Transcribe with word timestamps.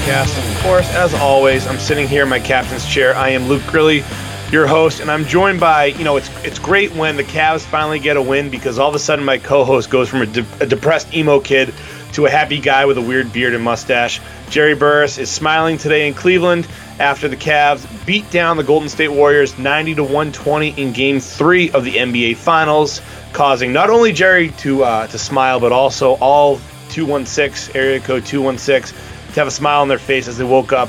Podcast. 0.00 0.56
Of 0.56 0.62
course, 0.62 0.94
as 0.94 1.12
always, 1.14 1.66
I'm 1.66 1.78
sitting 1.78 2.08
here 2.08 2.22
in 2.22 2.28
my 2.30 2.40
captain's 2.40 2.86
chair. 2.86 3.14
I 3.14 3.30
am 3.30 3.48
Luke 3.48 3.62
Grilly, 3.66 4.02
your 4.50 4.66
host, 4.66 5.00
and 5.00 5.10
I'm 5.10 5.26
joined 5.26 5.60
by, 5.60 5.86
you 5.86 6.04
know, 6.04 6.16
it's 6.16 6.30
it's 6.42 6.58
great 6.58 6.94
when 6.94 7.16
the 7.16 7.22
Cavs 7.22 7.60
finally 7.60 7.98
get 7.98 8.16
a 8.16 8.22
win 8.22 8.48
because 8.48 8.78
all 8.78 8.88
of 8.88 8.94
a 8.94 8.98
sudden 8.98 9.26
my 9.26 9.36
co-host 9.36 9.90
goes 9.90 10.08
from 10.08 10.22
a, 10.22 10.26
de- 10.26 10.46
a 10.60 10.66
depressed 10.66 11.12
emo 11.12 11.38
kid 11.38 11.74
to 12.14 12.24
a 12.24 12.30
happy 12.30 12.60
guy 12.60 12.86
with 12.86 12.96
a 12.96 13.02
weird 13.02 13.30
beard 13.30 13.52
and 13.52 13.62
mustache. 13.62 14.22
Jerry 14.48 14.74
Burris 14.74 15.18
is 15.18 15.30
smiling 15.30 15.76
today 15.76 16.08
in 16.08 16.14
Cleveland 16.14 16.66
after 16.98 17.28
the 17.28 17.36
Cavs 17.36 17.86
beat 18.06 18.28
down 18.30 18.56
the 18.56 18.64
Golden 18.64 18.88
State 18.88 19.10
Warriors 19.12 19.58
90 19.58 19.96
to 19.96 20.02
120 20.02 20.80
in 20.80 20.92
Game 20.94 21.20
Three 21.20 21.70
of 21.72 21.84
the 21.84 21.96
NBA 21.96 22.36
Finals, 22.36 23.02
causing 23.34 23.74
not 23.74 23.90
only 23.90 24.12
Jerry 24.12 24.48
to 24.60 24.82
uh, 24.82 25.06
to 25.08 25.18
smile 25.18 25.60
but 25.60 25.72
also 25.72 26.14
all 26.16 26.58
216 26.88 27.76
area 27.76 28.00
code 28.00 28.24
216 28.24 28.98
to 29.34 29.40
have 29.40 29.48
a 29.48 29.52
smile 29.52 29.82
on 29.82 29.88
their 29.88 29.98
face 29.98 30.28
as 30.28 30.38
they 30.38 30.44
woke 30.44 30.72
up 30.72 30.88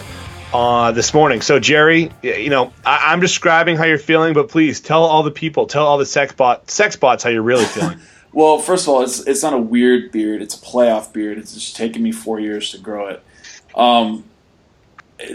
uh, 0.54 0.92
this 0.92 1.14
morning. 1.14 1.42
So 1.42 1.60
Jerry, 1.60 2.12
you 2.22 2.50
know 2.50 2.74
I- 2.86 3.14
am 3.14 3.20
describing 3.20 3.78
how 3.78 3.86
you're 3.86 3.98
feeling, 3.98 4.34
but 4.34 4.50
please 4.50 4.80
tell 4.80 5.04
all 5.04 5.24
the 5.24 5.32
people, 5.32 5.68
tell 5.68 5.86
all 5.86 5.98
the 5.98 6.06
sex 6.06 6.34
bot 6.34 6.70
sex 6.70 6.96
bots 6.96 7.24
how 7.24 7.30
you're 7.30 7.42
really 7.42 7.66
feeling. 7.66 8.00
well, 8.34 8.60
first 8.60 8.86
of 8.86 8.94
all, 8.94 9.02
it's 9.02 9.26
it's 9.28 9.44
not 9.44 9.54
a 9.54 9.60
weird 9.60 10.12
beard; 10.12 10.42
it's 10.42 10.56
a 10.56 10.60
playoff 10.60 11.14
beard. 11.14 11.38
It's 11.38 11.54
just 11.54 11.76
taken 11.76 12.04
me 12.04 12.12
four 12.12 12.40
years 12.40 12.72
to 12.72 12.78
grow 12.78 13.08
it. 13.08 13.24
Um, 13.76 14.26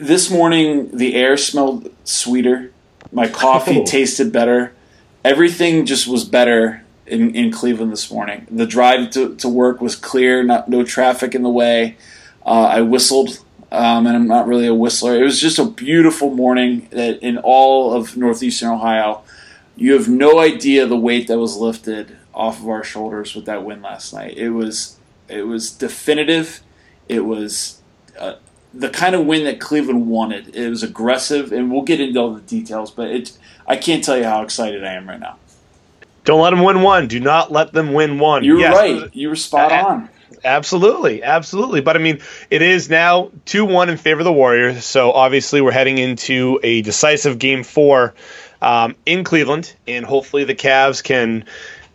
this 0.00 0.30
morning, 0.30 0.97
the 0.97 1.14
air 1.14 1.36
smelled 1.36 1.92
sweeter. 2.05 2.73
My 3.12 3.28
coffee 3.28 3.80
oh. 3.80 3.84
tasted 3.84 4.33
better. 4.33 4.73
Everything 5.25 5.86
just 5.86 6.06
was 6.06 6.25
better 6.25 6.84
in, 7.06 7.34
in 7.34 7.52
Cleveland 7.52 7.92
this 7.92 8.11
morning. 8.11 8.47
The 8.50 8.67
drive 8.67 9.11
to, 9.12 9.34
to 9.36 9.48
work 9.48 9.80
was 9.80 9.97
clear, 9.97 10.42
not 10.42 10.69
no 10.69 10.84
traffic 10.84 11.34
in 11.34 11.42
the 11.42 11.48
way. 11.48 11.97
Uh, 12.47 12.69
I 12.70 12.80
whistled, 12.80 13.44
um, 13.72 14.06
and 14.06 14.16
I'm 14.16 14.28
not 14.28 14.47
really 14.47 14.69
a 14.69 14.75
whistler. 14.75 15.20
It 15.20 15.25
was 15.25 15.41
just 15.41 15.58
a 15.58 15.64
beautiful 15.64 16.30
morning 16.30 16.89
that 16.92 17.19
in 17.20 17.39
all 17.39 17.92
of 17.92 18.16
northeastern 18.16 18.70
Ohio. 18.70 19.22
You 19.78 19.92
have 19.92 20.08
no 20.08 20.39
idea 20.39 20.86
the 20.86 20.97
weight 20.97 21.28
that 21.28 21.39
was 21.39 21.56
lifted 21.56 22.17
off 22.33 22.61
of 22.61 22.69
our 22.69 22.84
shoulders 22.84 23.34
with 23.34 23.44
that 23.47 23.64
win 23.64 23.83
last 23.83 24.14
night. 24.14 24.39
It 24.39 24.50
was 24.50 24.97
it 25.28 25.42
was 25.42 25.70
definitive. 25.70 26.61
It 27.08 27.20
was 27.20 27.83
uh, 28.19 28.36
the 28.72 28.91
kind 28.91 29.14
of 29.14 29.27
win 29.27 29.44
that 29.44 29.61
Cleveland 29.61 30.06
wanted. 30.06 30.55
It 30.55 30.70
was 30.70 30.83
aggressive, 30.83 31.52
and 31.52 31.70
we'll 31.70 31.83
get 31.83 32.00
into 32.00 32.20
all 32.20 32.34
the 32.34 32.41
details. 32.42 32.91
But 32.91 33.08
it, 33.08 33.39
I 33.67 33.77
can't 33.77 34.05
tell 34.05 34.17
you 34.17 34.24
how 34.24 34.42
excited 34.42 34.84
I 34.84 34.92
am 34.92 35.08
right 35.08 35.20
now. 35.20 35.36
Don't 36.24 36.41
let 36.41 36.50
them 36.50 36.62
win 36.62 36.83
one. 36.83 37.06
Do 37.06 37.20
not 37.20 37.52
let 37.52 37.72
them 37.72 37.92
win 37.92 38.19
one. 38.19 38.44
You're 38.44 38.58
yes. 38.58 38.74
right. 38.74 39.14
You 39.14 39.28
were 39.28 39.36
spot 39.36 39.72
on. 39.72 40.08
Absolutely, 40.47 41.25
absolutely. 41.25 41.80
But 41.80 41.97
I 41.97 41.98
mean, 41.98 42.20
it 42.50 42.62
is 42.62 42.89
now 42.89 43.33
two 43.44 43.64
one 43.64 43.89
in 43.89 43.97
favor 43.97 44.20
of 44.20 44.25
the 44.25 44.33
Warriors. 44.33 44.84
So 44.84 45.11
obviously, 45.11 45.61
we're 45.61 45.72
heading 45.72 45.98
into 45.98 46.61
a 46.62 46.83
decisive 46.83 47.39
game 47.41 47.64
four 47.64 48.14
um, 48.62 48.94
in 49.05 49.24
Cleveland, 49.24 49.74
and 49.89 50.06
hopefully, 50.06 50.44
the 50.44 50.55
Cavs 50.55 51.02
can 51.02 51.47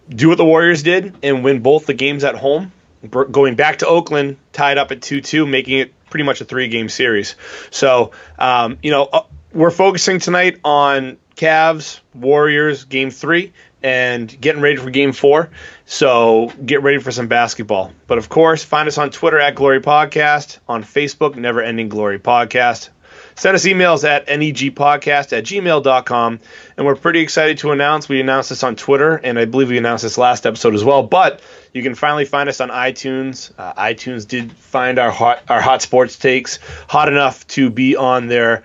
do 0.10 0.28
what 0.28 0.38
the 0.38 0.46
Warriors 0.46 0.84
did 0.84 1.16
and 1.24 1.46
win 1.46 1.62
both 1.62 1.86
the 1.86 1.94
games 1.94 2.26
at 2.26 2.36
home. 2.36 2.74
Going 3.10 3.56
back 3.56 3.80
to 3.80 3.88
Oakland, 3.88 4.38
tied 4.52 4.78
up 4.78 4.92
at 4.92 5.02
two 5.02 5.22
two, 5.22 5.48
making 5.48 5.80
it 5.80 5.94
pretty 6.10 6.26
much 6.26 6.42
a 6.42 6.46
three 6.46 6.68
game 6.68 6.90
series. 6.90 7.36
So 7.72 8.12
um, 8.38 8.80
you 8.84 8.92
know, 8.92 9.06
uh, 9.06 9.24
we're 9.54 9.72
focusing 9.72 10.20
tonight 10.20 10.60
on 10.66 11.18
Cavs 11.38 12.02
Warriors 12.14 12.84
game 12.84 13.12
three 13.12 13.54
and 13.84 14.40
getting 14.40 14.62
ready 14.62 14.78
for 14.78 14.90
game 14.90 15.12
four. 15.12 15.50
So 15.86 16.52
get 16.66 16.84
ready 16.84 17.00
for 17.00 17.12
some 17.12 17.28
basketball. 17.28 17.94
But 18.08 18.18
of 18.18 18.30
course, 18.30 18.64
find 18.64 18.88
us 18.88 18.98
on 18.98 19.10
Twitter 19.10 19.40
at 19.40 19.56
Glory 19.56 19.82
Podcast, 19.82 20.60
on 20.68 20.84
Facebook, 20.84 21.36
Never 21.36 21.62
Ending 21.62 21.90
Glory 21.90 22.20
Podcast. 22.20 22.90
Send 23.36 23.56
us 23.56 23.66
emails 23.66 24.04
at 24.08 24.28
negpodcast 24.28 25.36
at 25.36 25.44
gmail.com. 25.46 26.40
And 26.78 26.86
we're 26.86 26.96
pretty 26.96 27.22
excited 27.22 27.58
to 27.60 27.72
announce, 27.72 28.10
we 28.10 28.20
announced 28.22 28.50
this 28.50 28.64
on 28.64 28.76
Twitter, 28.76 29.16
and 29.16 29.40
I 29.40 29.46
believe 29.46 29.70
we 29.70 29.78
announced 29.78 30.04
this 30.04 30.18
last 30.18 30.46
episode 30.46 30.76
as 30.76 30.84
well, 30.84 31.04
but 31.04 31.42
you 31.74 31.82
can 31.82 31.96
finally 31.96 32.26
find 32.26 32.50
us 32.50 32.62
on 32.62 32.70
iTunes. 32.70 33.52
Uh, 33.58 33.74
iTunes 33.74 34.28
did 34.28 34.52
find 34.52 35.00
our 35.00 35.12
hot, 35.12 35.44
our 35.50 35.62
hot 35.62 35.82
sports 35.82 36.18
takes 36.18 36.60
hot 36.88 37.08
enough 37.08 37.48
to 37.48 37.70
be 37.70 37.96
on 37.96 38.28
their 38.28 38.64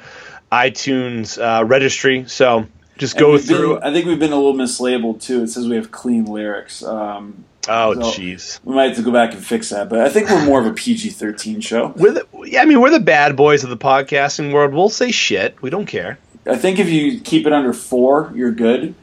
iTunes 0.50 1.40
uh, 1.40 1.64
registry. 1.64 2.24
So 2.28 2.66
just 2.98 3.16
go 3.18 3.38
through. 3.38 3.74
Been, 3.74 3.82
I 3.82 3.92
think 3.92 4.06
we've 4.06 4.18
been 4.18 4.32
a 4.32 4.36
little 4.36 4.54
mislabeled 4.54 5.22
too. 5.22 5.42
It 5.42 5.48
says 5.48 5.68
we 5.68 5.76
have 5.76 5.90
clean 5.90 6.24
lyrics. 6.24 6.82
Um, 6.82 7.44
oh, 7.68 7.94
jeez. 7.96 8.40
So 8.40 8.60
we 8.64 8.74
might 8.74 8.88
have 8.88 8.96
to 8.96 9.02
go 9.02 9.12
back 9.12 9.32
and 9.32 9.44
fix 9.44 9.70
that. 9.70 9.88
But 9.88 10.00
I 10.00 10.08
think 10.08 10.28
we're 10.30 10.44
more 10.44 10.60
of 10.60 10.66
a 10.66 10.72
PG 10.72 11.10
thirteen 11.10 11.60
show. 11.60 11.88
We're 11.96 12.12
the, 12.12 12.26
yeah, 12.44 12.62
I 12.62 12.64
mean, 12.64 12.80
we're 12.80 12.90
the 12.90 13.00
bad 13.00 13.36
boys 13.36 13.64
of 13.64 13.70
the 13.70 13.76
podcasting 13.76 14.52
world. 14.52 14.72
We'll 14.72 14.88
say 14.88 15.10
shit. 15.10 15.60
We 15.62 15.70
don't 15.70 15.86
care. 15.86 16.18
I 16.46 16.56
think 16.56 16.78
if 16.78 16.88
you 16.88 17.20
keep 17.20 17.46
it 17.46 17.52
under 17.52 17.72
four, 17.72 18.32
you're 18.34 18.52
good. 18.52 18.94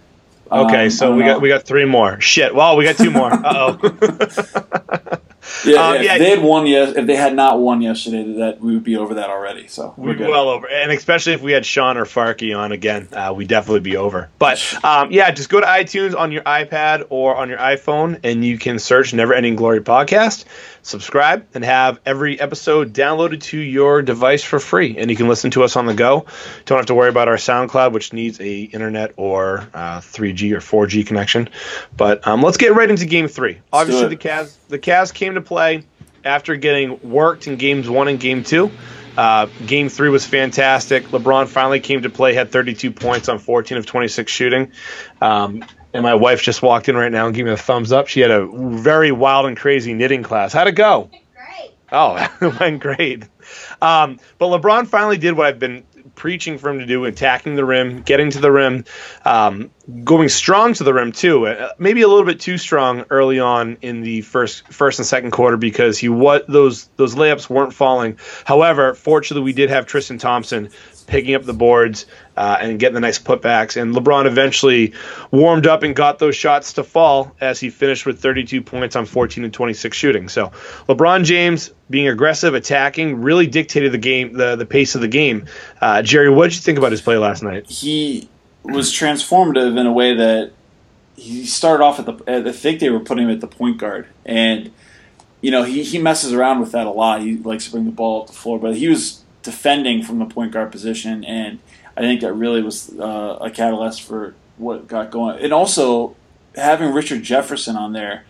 Okay, 0.52 0.86
um, 0.86 0.90
so 0.90 1.14
we 1.14 1.22
know. 1.22 1.34
got 1.34 1.42
we 1.42 1.50
got 1.50 1.64
three 1.64 1.86
more. 1.86 2.20
Shit. 2.22 2.54
Well, 2.54 2.78
we 2.78 2.86
got 2.86 2.98
two 2.98 3.12
more. 3.12 3.32
Uh 3.44 3.78
oh. 3.82 5.18
Yeah, 5.66 5.88
um, 5.88 6.02
yeah, 6.02 6.14
if 6.14 6.20
they 6.20 6.30
had 6.30 6.42
won 6.42 6.66
yes, 6.68 6.96
if 6.96 7.06
they 7.06 7.16
had 7.16 7.36
not 7.36 7.60
won 7.60 7.82
yesterday, 7.82 8.24
that 8.40 8.60
we 8.60 8.74
would 8.74 8.84
be 8.84 8.98
over 8.98 9.16
that 9.16 9.30
already. 9.30 9.68
So 9.68 9.94
we're 9.98 10.16
good. 10.16 10.30
well 10.30 10.50
over, 10.50 10.68
and 10.70 10.92
especially 10.92 11.34
if 11.34 11.42
we 11.42 11.52
had 11.52 11.66
Sean 11.66 11.98
or 11.98 12.06
Farkey 12.06 12.58
on 12.58 12.72
again, 12.72 13.08
uh, 13.12 13.34
we'd 13.36 13.48
definitely 13.48 13.82
be 13.82 13.98
over. 13.98 14.30
But 14.40 14.62
um, 14.84 15.12
yeah, 15.12 15.32
just 15.32 15.50
go 15.50 15.60
to 15.60 15.66
iTunes 15.66 16.18
on 16.18 16.32
your 16.32 16.44
iPad 16.44 17.08
or 17.10 17.36
on 17.36 17.50
your 17.50 17.60
iPhone, 17.60 18.20
and 18.24 18.44
you 18.44 18.58
can 18.58 18.80
search 18.80 19.14
"Never 19.14 19.34
Ending 19.34 19.56
Glory" 19.56 19.82
podcast 19.82 20.46
subscribe 20.84 21.48
and 21.54 21.64
have 21.64 22.00
every 22.06 22.40
episode 22.40 22.94
downloaded 22.94 23.42
to 23.42 23.58
your 23.58 24.02
device 24.02 24.44
for 24.44 24.60
free. 24.60 24.98
And 24.98 25.10
you 25.10 25.16
can 25.16 25.28
listen 25.28 25.52
to 25.52 25.64
us 25.64 25.76
on 25.76 25.86
the 25.86 25.94
go. 25.94 26.26
Don't 26.66 26.78
have 26.78 26.86
to 26.88 26.94
worry 26.94 27.10
about 27.10 27.28
our 27.28 27.38
soundcloud 27.38 27.94
which 27.94 28.14
needs 28.14 28.40
a 28.40 28.62
internet 28.62 29.14
or 29.18 29.68
uh, 29.74 30.00
3g 30.00 30.52
or 30.52 30.86
4g 30.86 31.08
connection. 31.08 31.50
But 31.96 32.28
um, 32.28 32.42
let's 32.42 32.58
get 32.58 32.74
right 32.76 32.90
into 32.90 33.06
game 33.06 33.28
three. 33.28 33.60
Obviously 33.72 34.10
the 34.10 34.18
Cavs 34.18 34.56
the 34.68 34.80
Cavs 34.80 35.14
came 35.14 35.36
to 35.36 35.42
play 35.42 35.86
after 36.24 36.56
getting 36.56 37.00
worked 37.10 37.48
in 37.48 37.56
games 37.56 37.90
one 37.90 38.08
and 38.08 38.20
game 38.20 38.44
two. 38.44 38.72
Uh, 39.18 39.48
game 39.66 39.90
three 39.90 40.10
was 40.10 40.26
fantastic. 40.26 41.06
LeBron 41.06 41.48
finally 41.48 41.80
came 41.80 42.02
to 42.02 42.10
play, 42.10 42.34
had 42.34 42.52
32 42.52 42.92
points 42.92 43.30
on 43.30 43.38
14 43.38 43.78
of 43.78 43.86
26 43.86 44.32
shooting. 44.32 44.72
Um, 45.22 45.64
and 45.94 46.04
my 46.04 46.16
wife 46.16 46.42
just 46.42 46.62
walked 46.62 46.90
in 46.90 46.98
right 46.98 47.12
now 47.12 47.28
and 47.28 47.36
gave 47.36 47.46
me 47.46 47.52
a 47.52 47.58
thumbs 47.58 47.92
up. 47.92 48.08
She 48.08 48.20
had 48.20 48.32
a 48.32 48.48
very 48.48 49.12
wild 49.12 49.46
and 49.46 49.56
crazy 49.56 49.94
knitting 49.94 50.24
class. 50.24 50.54
How'd 50.54 50.68
it 50.68 50.74
go? 50.74 51.10
Great. 51.36 51.72
Oh, 51.92 52.16
it 52.42 52.60
went 52.60 52.82
great. 52.82 53.24
Um, 53.82 54.20
but 54.38 54.48
LeBron 54.48 54.88
finally 54.88 55.18
did 55.18 55.38
what 55.38 55.46
I've 55.46 55.60
been 55.60 55.84
preaching 56.16 56.58
for 56.58 56.70
him 56.70 56.80
to 56.80 56.86
do, 56.86 57.06
attacking 57.06 57.56
the 57.56 57.66
rim, 57.66 58.02
getting 58.02 58.30
to 58.32 58.40
the 58.40 58.52
rim, 58.52 58.86
um, 59.26 59.72
going 60.04 60.30
strong 60.30 60.74
to 60.74 60.84
the 60.84 60.94
rim 60.94 61.12
too. 61.12 61.48
Uh, 61.48 61.70
maybe 61.78 62.02
a 62.02 62.08
little 62.08 62.26
bit 62.26 62.40
too 62.40 62.58
strong 62.58 63.06
early 63.10 63.40
on 63.40 63.78
in 63.82 64.02
the 64.02 64.22
first 64.22 64.68
first 64.68 65.00
and 65.00 65.06
second 65.06 65.32
quarter 65.32 65.58
because 65.58 65.98
he 65.98 66.10
what 66.10 66.48
those 66.48 66.86
those 66.96 67.16
layups 67.16 67.50
weren't 67.50 67.74
falling. 67.74 68.18
However, 68.46 68.94
fortunately, 68.94 69.44
we 69.44 69.54
did 69.54 69.70
have 69.70 69.86
Tristan 69.86 70.18
Thompson 70.18 70.70
picking 71.04 71.36
up 71.36 71.44
the 71.44 71.54
boards 71.54 72.06
uh, 72.36 72.58
and 72.60 72.80
getting 72.80 72.96
the 72.96 73.00
nice 73.00 73.20
putbacks. 73.20 73.80
And 73.80 73.94
LeBron 73.94 74.26
eventually 74.26 74.94
warmed 75.32 75.68
up 75.68 75.84
and 75.84 75.96
got 75.96 76.20
those 76.20 76.36
shots 76.36 76.74
to 76.74 76.84
fall 76.84 77.36
as 77.40 77.60
he 77.60 77.70
finished 77.70 78.06
with 78.06 78.20
32 78.20 78.62
points 78.62 78.96
on 78.96 79.06
14 79.06 79.44
and 79.44 79.54
26 79.54 79.96
shooting. 79.96 80.30
So 80.30 80.48
LeBron 80.88 81.26
James 81.26 81.72
being 81.90 82.08
aggressive, 82.08 82.54
attacking, 82.54 83.22
really 83.22 83.48
dictated 83.48 83.92
the 83.92 83.98
game, 83.98 84.34
the 84.34 84.56
the 84.56 84.66
pace 84.66 84.96
of 84.96 85.02
the 85.02 85.08
game. 85.08 85.46
Uh, 85.80 86.02
Jerry, 86.02 86.30
what 86.30 86.46
did 86.50 86.56
you 86.56 86.62
think 86.62 86.78
about 86.78 86.92
his 86.92 87.02
play 87.02 87.18
last 87.18 87.44
night? 87.44 87.70
He 87.70 88.28
was 88.64 88.92
transformative 88.92 89.78
in 89.78 89.86
a 89.86 89.94
way 89.94 90.16
that 90.16 90.54
he 91.16 91.46
started 91.46 91.84
off 91.84 92.00
at 92.00 92.06
the. 92.06 92.48
I 92.48 92.52
think 92.52 92.80
they 92.80 92.90
were 92.90 93.00
putting 93.00 93.26
him 93.26 93.32
at 93.32 93.42
the 93.42 93.48
point 93.48 93.78
guard 93.78 94.08
and. 94.26 94.72
You 95.42 95.52
know, 95.52 95.64
he, 95.64 95.84
he 95.84 96.00
messes 96.00 96.32
around 96.32 96.62
with 96.62 96.72
that 96.72 96.88
a 96.88 96.90
lot. 96.90 97.22
He 97.22 97.36
likes 97.36 97.66
to 97.66 97.72
bring 97.72 97.84
the 97.84 97.92
ball 97.92 98.22
up 98.22 98.28
the 98.28 98.34
floor, 98.34 98.58
but 98.58 98.78
he 98.78 98.88
was 98.88 99.23
defending 99.44 100.02
from 100.02 100.20
the 100.20 100.26
point 100.26 100.52
guard 100.52 100.72
position, 100.72 101.24
and 101.24 101.60
I 101.96 102.02
think 102.02 102.22
that 102.22 102.34
really 102.34 102.62
was 102.62 102.90
uh, 102.98 103.38
a 103.42 103.52
catalyst 103.52 104.02
for 104.02 104.34
what 104.58 104.88
got 104.88 105.12
going. 105.12 105.40
And 105.40 105.54
also 105.54 106.16
having 106.56 106.94
Richard 106.94 107.24
Jefferson 107.24 107.76
on 107.76 107.94
there, 107.94 108.26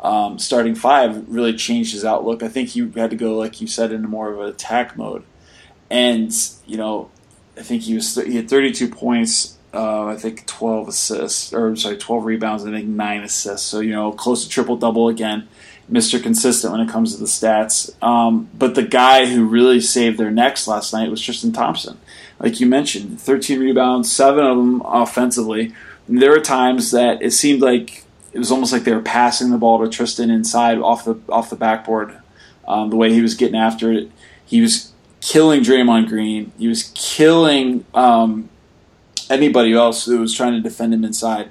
um, 0.00 0.38
starting 0.38 0.74
five, 0.74 1.28
really 1.28 1.54
changed 1.54 1.92
his 1.92 2.04
outlook. 2.04 2.42
I 2.42 2.48
think 2.48 2.70
he 2.70 2.88
had 2.90 3.10
to 3.10 3.16
go, 3.16 3.36
like 3.36 3.60
you 3.60 3.66
said, 3.66 3.92
into 3.92 4.08
more 4.08 4.32
of 4.32 4.40
an 4.40 4.48
attack 4.48 4.96
mode. 4.96 5.24
And 5.90 6.32
you 6.66 6.76
know, 6.76 7.10
I 7.56 7.62
think 7.62 7.82
he 7.82 7.94
was 7.94 8.14
he 8.14 8.36
had 8.36 8.48
32 8.48 8.88
points. 8.88 9.56
Uh, 9.72 10.06
I 10.06 10.16
think 10.16 10.46
12 10.46 10.88
assists, 10.88 11.52
or 11.52 11.76
sorry, 11.76 11.98
12 11.98 12.24
rebounds. 12.24 12.64
I 12.64 12.70
think 12.70 12.88
nine 12.88 13.22
assists. 13.22 13.66
So 13.66 13.80
you 13.80 13.92
know, 13.92 14.12
close 14.12 14.44
to 14.44 14.50
triple 14.50 14.76
double 14.76 15.08
again. 15.08 15.48
Mr. 15.90 16.22
Consistent 16.22 16.72
when 16.72 16.82
it 16.82 16.88
comes 16.88 17.14
to 17.14 17.20
the 17.20 17.26
stats. 17.26 17.90
Um, 18.02 18.48
but 18.54 18.74
the 18.74 18.82
guy 18.82 19.26
who 19.26 19.46
really 19.46 19.80
saved 19.80 20.18
their 20.18 20.30
necks 20.30 20.68
last 20.68 20.92
night 20.92 21.10
was 21.10 21.20
Tristan 21.20 21.52
Thompson. 21.52 21.98
Like 22.38 22.60
you 22.60 22.66
mentioned, 22.66 23.20
13 23.20 23.58
rebounds, 23.60 24.12
seven 24.12 24.44
of 24.44 24.56
them 24.56 24.82
offensively. 24.84 25.72
And 26.06 26.22
there 26.22 26.30
were 26.30 26.40
times 26.40 26.90
that 26.92 27.22
it 27.22 27.32
seemed 27.32 27.62
like 27.62 28.04
it 28.32 28.38
was 28.38 28.52
almost 28.52 28.72
like 28.72 28.84
they 28.84 28.94
were 28.94 29.02
passing 29.02 29.50
the 29.50 29.58
ball 29.58 29.78
to 29.80 29.88
Tristan 29.88 30.30
inside 30.30 30.78
off 30.78 31.04
the 31.04 31.18
off 31.28 31.50
the 31.50 31.56
backboard. 31.56 32.16
Um, 32.66 32.90
the 32.90 32.96
way 32.96 33.12
he 33.12 33.22
was 33.22 33.34
getting 33.34 33.56
after 33.56 33.90
it, 33.92 34.10
he 34.44 34.60
was 34.60 34.92
killing 35.20 35.62
Draymond 35.62 36.08
Green. 36.08 36.52
He 36.58 36.68
was 36.68 36.92
killing 36.94 37.86
um, 37.94 38.50
anybody 39.30 39.72
else 39.72 40.04
who 40.04 40.20
was 40.20 40.34
trying 40.34 40.52
to 40.52 40.60
defend 40.60 40.92
him 40.92 41.04
inside. 41.04 41.48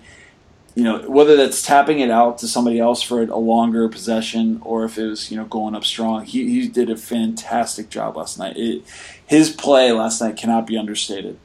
You 0.77 0.83
know, 0.83 1.09
whether 1.09 1.35
that's 1.35 1.63
tapping 1.63 2.01
it 2.01 2.11
out 2.11 2.37
to 2.37 2.47
somebody 2.47 2.79
else 2.79 3.01
for 3.01 3.23
a 3.23 3.35
longer 3.35 3.89
possession 3.89 4.61
or 4.63 4.85
if 4.85 4.99
it 4.99 5.07
was, 5.07 5.31
you 5.31 5.37
know, 5.37 5.45
going 5.45 5.73
up 5.73 5.83
strong. 5.83 6.23
He, 6.23 6.61
he 6.61 6.67
did 6.67 6.91
a 6.91 6.95
fantastic 6.95 7.89
job 7.89 8.15
last 8.15 8.37
night. 8.37 8.57
It, 8.57 8.83
his 9.25 9.49
play 9.49 9.91
last 9.91 10.21
night 10.21 10.37
cannot 10.37 10.67
be 10.67 10.77
understated. 10.77 11.39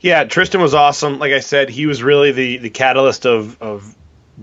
Yeah, 0.00 0.24
Tristan 0.24 0.62
was 0.62 0.72
awesome. 0.72 1.18
Like 1.18 1.32
I 1.32 1.40
said, 1.40 1.68
he 1.68 1.84
was 1.84 2.02
really 2.02 2.32
the, 2.32 2.56
the 2.56 2.70
catalyst 2.70 3.26
of, 3.26 3.60
of 3.60 3.94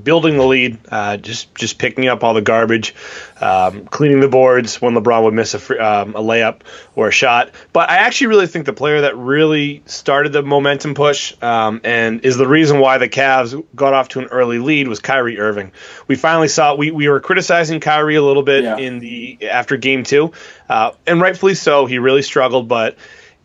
building 0.03 0.38
the 0.38 0.45
lead, 0.45 0.80
uh, 0.89 1.18
just 1.18 1.53
just 1.56 1.77
picking 1.77 2.07
up 2.07 2.24
all 2.24 2.33
the 2.33 2.42
garbage, 2.42 2.94
um, 3.39 3.86
cleaning 3.86 4.19
the 4.19 4.27
boards 4.27 4.81
when 4.81 4.94
LeBron 4.94 5.24
would 5.24 5.33
miss 5.33 5.53
a, 5.53 5.59
free, 5.59 5.80
um, 5.80 6.15
a 6.15 6.21
layup 6.21 6.62
or 6.95 7.07
a 7.07 7.12
shot. 7.12 7.51
But 7.71 7.89
I 7.89 7.97
actually 7.97 8.27
really 8.27 8.47
think 8.47 8.65
the 8.65 8.74
player 8.74 9.01
that 9.01 9.15
really 9.18 9.83
started 9.86 10.33
the 10.33 10.44
momentum 10.44 10.95
push 10.95 11.33
um, 11.42 11.81
and 11.83 12.25
is 12.25 12.38
the 12.38 12.47
reason 12.47 12.80
why 12.80 12.97
the 12.97 13.09
Cavs 13.09 13.63
got 13.75 13.94
off 13.94 14.09
to 14.09 14.19
an 14.19 14.25
early 14.25 14.59
lead 14.59 14.88
was 14.88 15.00
Kyrie 15.00 15.39
Irving. 15.39 15.71
We 16.07 16.15
finally 16.15 16.48
saw 16.48 16.75
we, 16.75 16.91
we 16.91 17.07
were 17.07 17.19
criticizing 17.19 17.80
Kyrie 17.80 18.15
a 18.15 18.24
little 18.24 18.44
bit 18.44 18.63
yeah. 18.63 18.77
in 18.77 19.00
the 19.00 19.50
after 19.50 19.77
Game 19.77 20.03
Two, 20.03 20.33
uh, 20.69 20.91
and 21.07 21.21
rightfully 21.21 21.56
so. 21.56 21.86
He 21.86 22.00
really 22.00 22.21
struggled, 22.21 22.68
but 22.68 22.98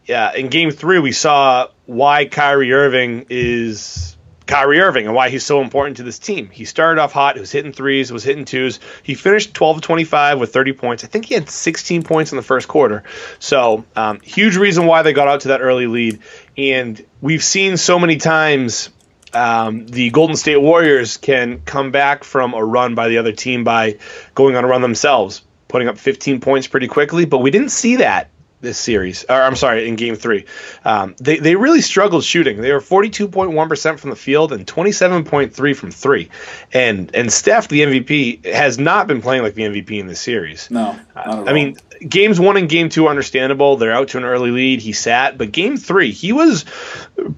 yeah, 0.07 0.35
in 0.35 0.49
Game 0.49 0.71
Three 0.71 0.99
we 0.99 1.13
saw 1.13 1.69
why 1.87 2.27
Kyrie 2.27 2.73
Irving 2.73 3.27
is 3.31 4.17
Kyrie 4.51 4.81
Irving 4.81 5.07
and 5.07 5.15
why 5.15 5.31
he's 5.31 5.47
so 5.47 5.63
important 5.63 5.99
to 5.99 6.03
this 6.03 6.19
team. 6.19 6.51
He 6.51 6.65
started 6.65 7.01
off 7.01 7.13
hot, 7.13 7.37
he 7.37 7.41
was 7.41 7.53
hitting 7.53 7.73
threes, 7.73 8.13
was 8.13 8.25
hitting 8.25 8.45
twos. 8.45 8.81
He 9.03 9.15
finished 9.15 9.55
12 9.55 9.81
25 9.81 10.41
with 10.41 10.53
30 10.53 10.73
points. 10.73 11.05
I 11.05 11.07
think 11.07 11.27
he 11.27 11.35
had 11.35 11.49
16 11.49 12.03
points 12.03 12.33
in 12.33 12.37
the 12.37 12.43
first 12.43 12.67
quarter. 12.67 13.05
So, 13.39 13.85
um, 13.95 14.21
huge 14.21 14.57
reason 14.57 14.87
why 14.87 15.03
they 15.03 15.13
got 15.13 15.29
out 15.29 15.43
to 15.43 15.49
that 15.49 15.61
early 15.61 15.87
lead. 15.87 16.19
And 16.59 17.05
we've 17.21 17.45
seen 17.45 17.77
so 17.77 17.99
many 17.99 18.17
times 18.17 18.91
um, 19.33 19.87
the 19.87 20.11
Golden 20.11 20.37
State 20.37 20.61
Warriors 20.61 21.17
can 21.17 21.61
come 21.61 21.93
back 21.93 22.25
from 22.25 22.55
a 22.55 22.65
run 22.65 22.97
by 22.97 23.09
the 23.09 23.19
other 23.19 23.33
team 23.33 23.63
by 23.63 23.99
going 24.35 24.57
on 24.57 24.65
a 24.65 24.67
run 24.67 24.83
themselves, 24.83 25.43
putting 25.69 25.87
up 25.87 25.97
15 25.97 26.41
points 26.41 26.67
pretty 26.67 26.89
quickly. 26.89 27.25
But 27.25 27.39
we 27.39 27.53
didn't 27.53 27.71
see 27.71 27.97
that 27.97 28.31
this 28.61 28.79
series, 28.79 29.25
or 29.29 29.41
I'm 29.41 29.57
sorry, 29.57 29.89
in 29.89 29.97
Game 29.97 30.17
Three, 30.17 30.47
um, 30.85 31.15
they 31.19 31.39
they 31.39 31.57
really 31.57 31.81
struggled 31.81 32.25
shooting. 32.25 32.61
They 32.61 32.73
were 32.73 32.81
42.1 32.81 33.69
percent 33.69 34.01
from 34.01 34.11
the 34.11 34.17
field 34.17 34.53
and 34.53 34.67
27.3 34.67 35.77
from 35.77 35.91
three, 35.91 36.31
and 36.73 37.15
and 37.15 37.33
Steph, 37.33 37.69
the 37.69 37.81
MVP, 37.81 38.45
has 38.45 38.79
not 38.79 39.07
been 39.07 39.23
playing 39.23 39.43
like 39.43 39.55
the 39.55 39.63
MVP 39.63 39.99
in 39.99 40.07
this 40.07 40.21
series. 40.21 40.71
No, 40.71 40.99
uh, 41.17 41.45
I 41.47 41.53
mean, 41.53 41.77
games 42.07 42.39
one 42.39 42.57
and 42.57 42.69
game 42.69 42.89
two 42.89 43.09
understandable. 43.09 43.77
They're 43.77 43.93
out 43.93 44.09
to 44.09 44.19
an 44.19 44.25
early 44.25 44.51
lead. 44.51 44.81
He 44.81 44.93
sat, 44.93 45.39
but 45.39 45.53
game 45.53 45.77
three, 45.77 46.11
he 46.11 46.33
was 46.33 46.65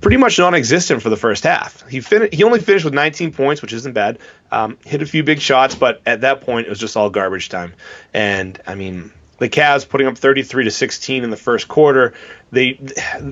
pretty 0.01 0.17
much 0.17 0.39
non-existent 0.39 1.03
for 1.03 1.09
the 1.11 1.17
first 1.17 1.45
half. 1.45 1.87
He 1.89 2.01
fin- 2.01 2.31
he 2.33 2.45
only 2.45 2.61
finished 2.61 2.85
with 2.85 2.95
19 2.95 3.33
points, 3.33 3.63
which 3.63 3.73
isn't 3.73 3.93
bad. 3.93 4.19
Um, 4.51 4.79
hit 4.85 5.03
a 5.03 5.07
few 5.07 5.23
big 5.23 5.41
shots, 5.41 5.75
but 5.75 6.03
at 6.05 6.23
that 6.23 6.43
point, 6.43 6.67
it 6.67 6.71
was 6.71 6.79
just 6.79 6.97
all 6.97 7.11
garbage 7.11 7.49
time. 7.49 7.75
And 8.13 8.61
I 8.67 8.75
mean 8.75 9.13
the 9.43 9.49
Cavs 9.49 9.89
putting 9.89 10.07
up 10.07 10.17
33 10.17 10.65
to 10.65 10.71
16 10.71 11.25
in 11.25 11.31
the 11.31 11.37
first 11.37 11.67
quarter. 11.67 12.15
They 12.53 12.79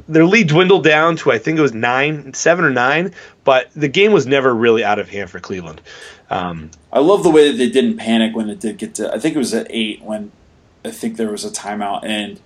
their 0.08 0.24
lead 0.24 0.48
dwindled 0.48 0.82
down 0.82 1.14
to 1.16 1.30
I 1.30 1.38
think 1.38 1.56
it 1.58 1.62
was 1.62 1.72
nine, 1.72 2.34
seven 2.34 2.64
or 2.64 2.70
nine, 2.70 3.14
but 3.44 3.70
the 3.74 3.86
game 3.86 4.12
was 4.12 4.26
never 4.26 4.52
really 4.52 4.82
out 4.82 4.98
of 4.98 5.08
hand 5.08 5.30
for 5.30 5.38
Cleveland. 5.38 5.80
Um, 6.28 6.72
I 6.92 6.98
love 6.98 7.22
the 7.22 7.30
way 7.30 7.50
that 7.50 7.58
they 7.58 7.70
didn't 7.70 7.96
panic 7.96 8.34
when 8.34 8.50
it 8.50 8.58
did 8.58 8.76
get 8.78 8.96
to. 8.96 9.12
I 9.14 9.20
think 9.20 9.36
it 9.36 9.38
was 9.38 9.54
at 9.54 9.68
eight 9.70 10.02
when 10.02 10.32
I 10.84 10.90
think 10.90 11.16
there 11.16 11.30
was 11.30 11.44
a 11.44 11.50
timeout 11.50 12.04
and 12.04 12.40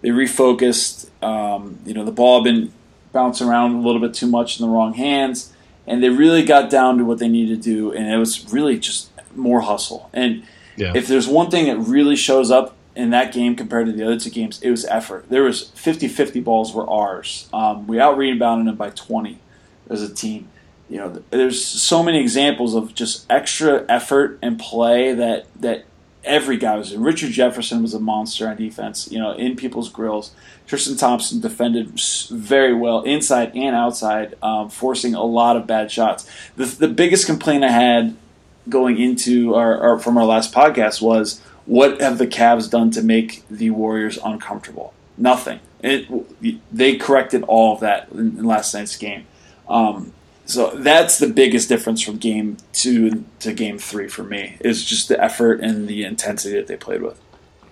they 0.00 0.10
refocused. 0.10 1.10
Um, 1.20 1.80
you 1.84 1.94
know, 1.94 2.04
the 2.04 2.12
ball 2.12 2.44
had 2.44 2.44
been 2.44 2.72
bouncing 3.12 3.48
around 3.48 3.74
a 3.74 3.80
little 3.80 4.00
bit 4.00 4.14
too 4.14 4.28
much 4.28 4.60
in 4.60 4.66
the 4.66 4.72
wrong 4.72 4.94
hands, 4.94 5.52
and 5.88 6.04
they 6.04 6.08
really 6.08 6.44
got 6.44 6.70
down 6.70 6.98
to 6.98 7.04
what 7.04 7.18
they 7.18 7.26
needed 7.26 7.62
to 7.62 7.70
do, 7.70 7.92
and 7.92 8.08
it 8.08 8.16
was 8.16 8.52
really 8.52 8.78
just 8.78 9.10
more 9.34 9.62
hustle. 9.62 10.08
And 10.12 10.44
yeah. 10.76 10.92
if 10.94 11.08
there's 11.08 11.26
one 11.26 11.50
thing 11.50 11.66
that 11.66 11.78
really 11.78 12.14
shows 12.14 12.52
up 12.52 12.76
in 12.98 13.10
that 13.10 13.32
game 13.32 13.54
compared 13.54 13.86
to 13.86 13.92
the 13.92 14.04
other 14.04 14.18
two 14.18 14.28
games, 14.28 14.60
it 14.60 14.70
was 14.70 14.84
effort. 14.86 15.26
There 15.30 15.44
was 15.44 15.70
50-50 15.76 16.42
balls 16.42 16.74
were 16.74 16.88
ours. 16.90 17.48
Um, 17.52 17.86
we 17.86 18.00
out 18.00 18.18
rebounded 18.18 18.66
them 18.66 18.74
by 18.74 18.90
20 18.90 19.38
as 19.88 20.02
a 20.02 20.12
team. 20.12 20.48
You 20.90 20.96
know, 20.98 21.22
there's 21.30 21.64
so 21.64 22.02
many 22.02 22.20
examples 22.20 22.74
of 22.74 22.96
just 22.96 23.24
extra 23.30 23.84
effort 23.88 24.40
and 24.42 24.58
play 24.58 25.14
that 25.14 25.46
that 25.60 25.84
every 26.24 26.56
guy 26.56 26.76
was. 26.76 26.92
In. 26.92 27.02
Richard 27.02 27.30
Jefferson 27.30 27.82
was 27.82 27.94
a 27.94 28.00
monster 28.00 28.48
on 28.48 28.56
defense. 28.56 29.08
You 29.12 29.20
know, 29.20 29.32
in 29.32 29.54
people's 29.54 29.90
grills. 29.90 30.32
Tristan 30.66 30.96
Thompson 30.96 31.40
defended 31.40 32.00
very 32.30 32.74
well 32.74 33.02
inside 33.02 33.54
and 33.54 33.76
outside, 33.76 34.34
um, 34.42 34.70
forcing 34.70 35.14
a 35.14 35.22
lot 35.22 35.56
of 35.56 35.66
bad 35.66 35.90
shots. 35.92 36.28
The, 36.56 36.64
the 36.64 36.88
biggest 36.88 37.26
complaint 37.26 37.64
I 37.64 37.70
had 37.70 38.16
going 38.68 38.98
into 38.98 39.54
our, 39.54 39.78
our 39.78 39.98
from 39.98 40.18
our 40.18 40.24
last 40.24 40.52
podcast 40.52 41.00
was 41.00 41.40
what 41.68 42.00
have 42.00 42.16
the 42.16 42.26
Cavs 42.26 42.70
done 42.70 42.90
to 42.92 43.02
make 43.02 43.46
the 43.48 43.70
Warriors 43.70 44.18
uncomfortable? 44.24 44.94
Nothing. 45.18 45.60
It, 45.82 46.08
they 46.74 46.96
corrected 46.96 47.42
all 47.44 47.74
of 47.74 47.80
that 47.80 48.08
in, 48.10 48.38
in 48.38 48.44
last 48.44 48.72
night's 48.72 48.96
game. 48.96 49.26
Um, 49.68 50.12
so 50.46 50.70
that's 50.70 51.18
the 51.18 51.28
biggest 51.28 51.68
difference 51.68 52.00
from 52.00 52.16
game 52.16 52.56
two 52.72 53.26
to 53.40 53.52
game 53.52 53.78
three 53.78 54.08
for 54.08 54.24
me 54.24 54.56
is 54.60 54.82
just 54.82 55.08
the 55.08 55.22
effort 55.22 55.60
and 55.60 55.86
the 55.86 56.04
intensity 56.04 56.56
that 56.56 56.68
they 56.68 56.76
played 56.76 57.02
with. 57.02 57.20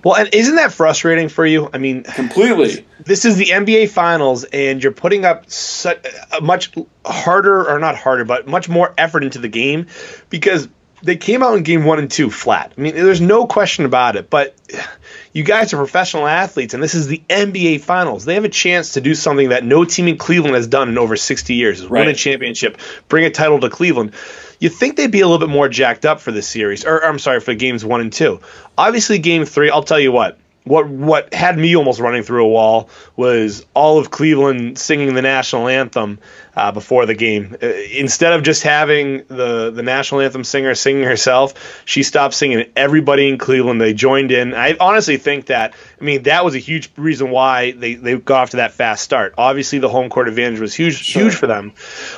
Well, 0.05 0.15
and 0.15 0.33
isn't 0.33 0.57
that 0.57 0.73
frustrating 0.73 1.31
for 1.31 1.47
you? 1.47 1.71
I 1.73 1.79
mean, 1.79 2.03
completely. 2.03 2.87
This 3.01 3.25
is 3.25 3.37
the 3.37 3.47
NBA 3.47 3.89
Finals, 3.89 4.45
and 4.45 4.83
you're 4.83 4.93
putting 4.93 5.25
up 5.25 5.51
such 5.51 6.07
a 6.33 6.41
much 6.43 6.71
harder, 7.05 7.69
or 7.69 7.79
not 7.81 7.97
harder, 7.97 8.25
but 8.27 8.47
much 8.47 8.69
more 8.69 8.95
effort 8.99 9.25
into 9.25 9.39
the 9.39 9.49
game 9.49 9.87
because 10.29 10.69
they 11.03 11.17
came 11.17 11.43
out 11.43 11.57
in 11.57 11.63
game 11.63 11.85
one 11.85 11.99
and 11.99 12.11
two 12.11 12.31
flat. 12.31 12.73
I 12.77 12.81
mean, 12.81 12.95
there's 12.95 13.21
no 13.21 13.47
question 13.47 13.85
about 13.85 14.17
it. 14.17 14.31
But 14.31 14.55
you 15.33 15.45
guys 15.45 15.73
are 15.73 15.77
professional 15.77 16.27
athletes, 16.27 16.75
and 16.75 16.83
this 16.83 16.95
is 16.95 17.07
the 17.07 17.23
NBA 17.29 17.81
Finals. 17.83 18.25
They 18.25 18.35
have 18.35 18.45
a 18.45 18.51
chance 18.51 18.95
to 18.95 19.01
do 19.01 19.15
something 19.15 19.51
that 19.51 19.65
no 19.65 19.85
team 19.85 20.09
in 20.09 20.19
Cleveland 20.19 20.55
has 20.55 20.67
done 20.67 20.89
in 20.89 20.99
over 20.99 21.17
60 21.17 21.55
years: 21.55 21.81
is 21.81 21.87
right. 21.87 22.01
win 22.01 22.09
a 22.09 22.15
championship, 22.15 22.79
bring 23.09 23.25
a 23.25 23.31
title 23.31 23.61
to 23.61 23.71
Cleveland. 23.71 24.15
You 24.59 24.71
think 24.71 24.97
they'd 24.97 25.11
be 25.11 25.21
a 25.21 25.27
little 25.27 25.47
bit 25.47 25.53
more 25.53 25.69
jacked 25.69 26.07
up 26.07 26.21
for 26.21 26.33
this 26.33 26.49
series, 26.49 26.87
or, 26.87 26.97
or 26.97 27.05
I'm 27.05 27.19
sorry, 27.19 27.41
for 27.41 27.55
games 27.55 27.85
one 27.85 28.01
and 28.01 28.13
two. 28.13 28.41
Obviously, 28.79 29.19
game 29.19 29.45
three. 29.45 29.71
I'll 29.71 29.83
tell 29.83 30.01
you 30.01 30.13
what 30.13 30.39
what 30.67 30.89
what 30.89 31.33
had 31.33 31.57
me 31.57 31.77
almost 31.77 32.01
running 32.01 32.25
through 32.25 32.45
a 32.45 32.49
wall 32.49 32.91
was 33.15 33.65
all 33.73 33.99
of 33.99 34.11
Cleveland 34.11 34.79
singing 34.79 35.15
the 35.15 35.23
national 35.23 35.69
anthem 35.69 36.19
uh, 36.57 36.73
before 36.73 37.07
the 37.07 37.15
game. 37.15 37.57
Uh, 37.63 37.67
instead 37.67 38.33
of 38.33 38.43
just 38.43 38.65
having 38.65 39.19
the 39.29 39.71
the 39.71 39.85
national 39.85 40.23
anthem 40.23 40.43
singer 40.43 40.75
singing 40.75 41.05
herself, 41.05 41.85
she 41.85 42.03
stopped 42.03 42.35
singing. 42.35 42.69
Everybody 42.75 43.29
in 43.29 43.39
Cleveland 43.39 43.81
they 43.81 43.95
joined 43.95 44.33
in. 44.33 44.55
I 44.55 44.77
honestly 44.81 45.19
think 45.19 45.47
that 45.47 45.75
I 46.01 46.05
mean 46.05 46.25
that 46.25 46.45
was 46.45 46.57
a 46.57 46.59
huge 46.59 46.91
reason 46.97 47.31
why 47.31 47.71
they 47.71 47.95
they 47.95 48.19
got 48.19 48.43
off 48.43 48.51
to 48.51 48.57
that 48.57 48.73
fast 48.73 49.05
start. 49.05 49.35
Obviously, 49.39 49.79
the 49.79 49.89
home 49.89 50.11
court 50.11 50.27
advantage 50.27 50.59
was 50.59 50.75
huge 50.75 50.97
sure. 50.97 51.23
huge 51.23 51.37
for 51.37 51.47
them, 51.47 51.75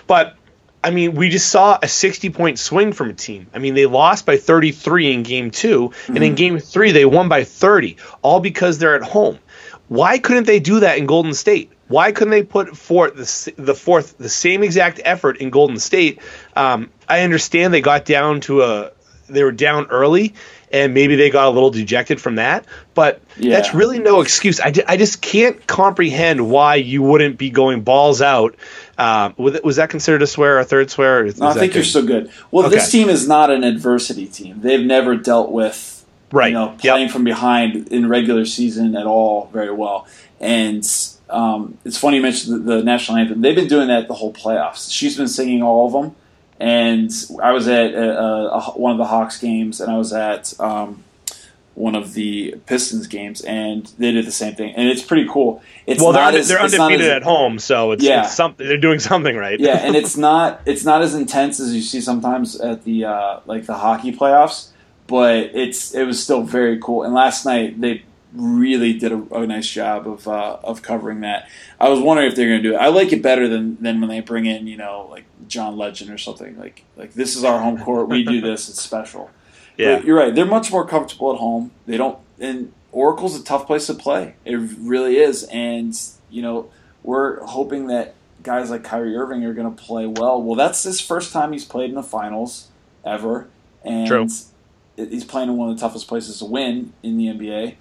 but 0.07 0.38
I 0.83 0.91
mean, 0.91 1.15
we 1.15 1.29
just 1.29 1.49
saw 1.49 1.79
a 1.83 1.89
60 1.89 2.31
point 2.31 2.59
swing 2.59 2.93
from 2.93 3.11
a 3.11 3.15
team. 3.15 3.49
I 3.53 3.59
mean, 3.59 3.75
they 3.75 3.87
lost 3.87 4.27
by 4.27 4.37
33 4.37 5.13
in 5.13 5.23
game 5.23 5.51
2 5.51 5.89
mm-hmm. 5.89 6.15
and 6.15 6.25
in 6.25 6.31
mm-hmm. 6.31 6.37
game 6.37 6.59
three, 6.61 6.93
they 6.93 7.05
won 7.05 7.29
by 7.29 7.45
30, 7.45 7.97
all 8.23 8.41
because 8.41 8.79
they're 8.79 8.95
at 8.95 9.03
home. 9.03 9.39
Why 9.89 10.19
couldn't 10.19 10.47
they 10.47 10.61
do 10.61 10.81
that 10.81 10.99
in 10.99 11.07
Golden 11.07 11.35
State? 11.35 11.73
Why 11.89 12.13
couldn't 12.13 12.31
they 12.31 12.43
put 12.43 12.77
forth 12.77 13.17
the, 13.17 13.63
the 13.63 13.75
fourth 13.75 14.19
the 14.19 14.29
same 14.29 14.63
exact 14.63 15.01
effort 15.05 15.39
in 15.39 15.49
Golden 15.49 15.79
State? 15.79 16.21
Um, 16.55 16.91
I 17.09 17.23
understand 17.23 17.73
they 17.73 17.81
got 17.81 18.05
down 18.05 18.41
to 18.43 18.63
a 18.63 18.93
they 19.29 19.45
were 19.45 19.53
down 19.53 19.87
early 19.87 20.35
and 20.71 20.93
maybe 20.93 21.17
they 21.17 21.31
got 21.31 21.47
a 21.47 21.51
little 21.51 21.71
dejected 21.71 22.21
from 22.21 22.35
that, 22.35 22.67
but 22.95 23.23
yeah. 23.39 23.55
that's 23.55 23.73
really 23.73 23.99
no 23.99 24.21
excuse. 24.21 24.61
I, 24.61 24.73
I 24.87 24.99
just 24.99 25.23
can't 25.23 25.67
comprehend 25.67 26.51
why 26.51 26.75
you 26.75 27.03
wouldn't 27.03 27.39
be 27.39 27.49
going 27.49 27.83
balls 27.83 28.21
out 28.21 28.55
um, 28.99 29.35
was 29.39 29.77
that 29.77 29.91
considered 29.91 30.23
a 30.23 30.27
swear, 30.27 30.59
a 30.59 30.65
third 30.65 30.91
swear? 30.91 31.25
no, 31.25 31.47
I 31.47 31.55
think 31.55 31.75
you're 31.75 31.85
still 31.85 32.05
good. 32.05 32.33
Well, 32.51 32.67
okay. 32.67 32.75
this 32.75 32.91
team 32.91 33.09
is 33.09 33.29
not 33.29 33.49
an 33.49 33.63
adversity 33.63 34.27
team. 34.27 34.61
They've 34.61 34.85
never 34.85 35.17
dealt 35.17 35.53
with 35.53 36.05
right. 36.33 36.49
you 36.49 36.55
know 36.55 36.75
playing 36.79 37.05
yep. 37.05 37.13
from 37.13 37.23
behind 37.23 37.89
in 37.89 38.09
regular 38.09 38.45
season 38.45 38.97
at 38.97 39.07
all 39.07 39.51
very 39.53 39.71
well. 39.71 40.09
And 40.41 40.85
um, 41.31 41.79
it's 41.85 41.97
funny 41.97 42.17
you 42.17 42.23
mentioned 42.23 42.67
the, 42.67 42.79
the, 42.79 42.83
national 42.83 43.19
anthem. 43.19 43.41
They've 43.41 43.55
been 43.55 43.69
doing 43.69 43.87
that 43.87 44.09
the 44.09 44.15
whole 44.15 44.33
playoffs. 44.33 44.93
She's 44.93 45.17
been 45.17 45.29
singing 45.29 45.63
all 45.63 45.87
of 45.87 45.93
them. 45.93 46.17
And 46.61 47.11
I 47.43 47.53
was 47.53 47.69
at 47.69 47.95
a, 47.95 48.19
a, 48.21 48.61
one 48.73 48.93
of 48.93 48.99
the 48.99 49.05
Hawks 49.05 49.39
games, 49.39 49.81
and 49.81 49.91
I 49.91 49.97
was 49.97 50.13
at 50.13 50.59
um, 50.59 51.05
one 51.79 51.95
of 51.95 52.15
the 52.15 52.57
Pistons 52.67 53.07
games, 53.07 53.41
and 53.43 53.87
they 53.99 54.11
did 54.11 54.27
the 54.27 54.33
same 54.33 54.57
thing, 54.57 54.75
and 54.75 54.89
it's 54.89 55.03
pretty 55.03 55.29
cool. 55.31 55.63
It's 55.87 56.03
well, 56.03 56.13
they're, 56.13 56.41
as, 56.41 56.49
they're 56.49 56.61
undefeated 56.61 57.03
as, 57.03 57.13
at 57.13 57.23
home, 57.23 57.61
so 57.61 57.93
it's, 57.93 58.03
yeah. 58.03 58.25
it's 58.25 58.35
something. 58.35 58.67
They're 58.67 58.77
doing 58.77 58.99
something 58.99 59.37
right. 59.37 59.59
yeah, 59.61 59.77
and 59.77 59.95
it's 60.01 60.17
not 60.17 60.61
it's 60.67 60.85
not 60.85 61.03
as 61.03 61.15
intense 61.15 61.61
as 61.61 61.75
you 61.75 61.81
see 61.81 62.01
sometimes 62.01 62.61
at 62.61 62.85
the 62.85 63.05
uh, 63.05 63.41
like 63.47 63.67
the 63.67 63.75
hockey 63.75 64.13
playoffs, 64.13 64.71
but 65.07 65.51
it's 65.55 65.95
it 65.95 66.05
was 66.05 66.23
still 66.23 66.43
very 66.43 66.79
cool. 66.81 67.05
And 67.05 67.15
last 67.15 67.47
night 67.47 67.81
they 67.81 68.03
really 68.35 68.93
did 68.93 69.13
a, 69.13 69.35
a 69.35 69.47
nice 69.47 69.69
job 69.69 70.09
of 70.09 70.27
uh, 70.27 70.59
of 70.65 70.83
covering 70.83 71.21
that. 71.21 71.49
I 71.81 71.89
was 71.89 72.01
wondering 72.01 72.29
if 72.29 72.35
they're 72.35 72.49
going 72.49 72.63
to 72.63 72.69
do 72.69 72.75
it. 72.75 72.79
I 72.79 72.89
like 72.89 73.13
it 73.13 73.23
better 73.23 73.47
than 73.47 73.81
than 73.81 74.01
when 74.01 74.11
they 74.11 74.21
bring 74.21 74.47
in 74.47 74.67
you 74.67 74.77
know 74.77 75.07
like 75.11 75.25
John 75.49 75.77
Legend 75.77 76.11
or 76.11 76.19
something 76.19 76.59
like 76.59 76.85
like 76.97 77.15
this 77.15 77.37
is 77.37 77.45
our 77.45 77.61
home 77.61 77.79
court. 77.79 78.09
We 78.09 78.25
do 78.25 78.41
this. 78.41 78.69
It's 78.69 78.83
special. 78.83 79.31
Yeah. 79.77 79.99
But 79.99 80.07
you're 80.07 80.17
right. 80.17 80.35
They're 80.35 80.45
much 80.45 80.73
more 80.73 80.85
comfortable 80.85 81.33
at 81.33 81.39
home. 81.39 81.71
They 81.87 81.97
don't 81.97 82.19
and 82.41 82.73
Oracle's 82.91 83.39
a 83.39 83.45
tough 83.45 83.69
place 83.69 83.87
to 83.87 83.95
play. 83.95 84.35
It 84.45 84.57
really 84.57 85.19
is. 85.19 85.45
And 85.45 85.95
you 86.31 86.43
know 86.43 86.69
we're 87.05 87.45
hoping 87.45 87.87
that 87.87 88.17
guys 88.43 88.71
like 88.71 88.85
Kyrie 88.85 89.17
Irving 89.17 89.45
are 89.45 89.55
going 89.55 89.73
to 89.73 89.83
play 89.83 90.07
well. 90.07 90.43
Well, 90.43 90.57
that's 90.57 90.83
his 90.83 91.01
first 91.01 91.33
time 91.33 91.53
he's 91.53 91.65
played 91.65 91.91
in 91.91 91.97
the 91.97 92.03
finals 92.03 92.69
ever, 93.05 93.49
and 93.85 94.07
True. 94.07 94.29
he's 94.97 95.25
playing 95.25 95.49
in 95.49 95.57
one 95.57 95.71
of 95.71 95.77
the 95.77 95.81
toughest 95.81 96.09
places 96.09 96.39
to 96.39 96.45
win 96.45 96.93
in 97.03 97.17
the 97.17 97.27
NBA. 97.27 97.77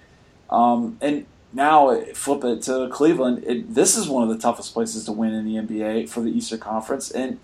Um, 0.50 0.98
and 1.00 1.26
now 1.52 2.00
flip 2.14 2.44
it 2.44 2.62
to 2.62 2.88
Cleveland. 2.88 3.44
It, 3.46 3.74
this 3.74 3.96
is 3.96 4.08
one 4.08 4.22
of 4.22 4.28
the 4.28 4.38
toughest 4.38 4.74
places 4.74 5.04
to 5.06 5.12
win 5.12 5.32
in 5.32 5.44
the 5.46 5.54
NBA 5.54 6.08
for 6.08 6.20
the 6.20 6.30
Eastern 6.30 6.58
Conference. 6.58 7.10
And 7.10 7.38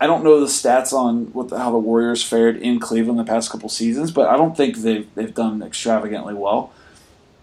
I 0.00 0.06
don't 0.06 0.24
know 0.24 0.40
the 0.40 0.46
stats 0.46 0.92
on 0.92 1.26
what 1.32 1.48
the, 1.48 1.58
how 1.58 1.70
the 1.70 1.78
Warriors 1.78 2.22
fared 2.22 2.56
in 2.56 2.80
Cleveland 2.80 3.18
the 3.18 3.24
past 3.24 3.50
couple 3.50 3.68
seasons, 3.68 4.10
but 4.10 4.28
I 4.28 4.36
don't 4.36 4.56
think 4.56 4.78
they've 4.78 5.12
they've 5.14 5.34
done 5.34 5.62
extravagantly 5.62 6.34
well. 6.34 6.72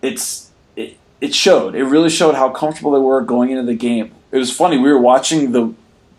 It's 0.01 0.49
it, 0.75 0.97
it 1.21 1.35
showed. 1.35 1.75
It 1.75 1.83
really 1.83 2.09
showed 2.09 2.35
how 2.35 2.49
comfortable 2.49 2.93
they 2.93 2.99
were 2.99 3.21
going 3.21 3.51
into 3.51 3.63
the 3.63 3.75
game. 3.75 4.11
It 4.31 4.37
was 4.37 4.55
funny. 4.55 4.77
We 4.77 4.91
were 4.91 4.99
watching 4.99 5.51
the 5.51 5.73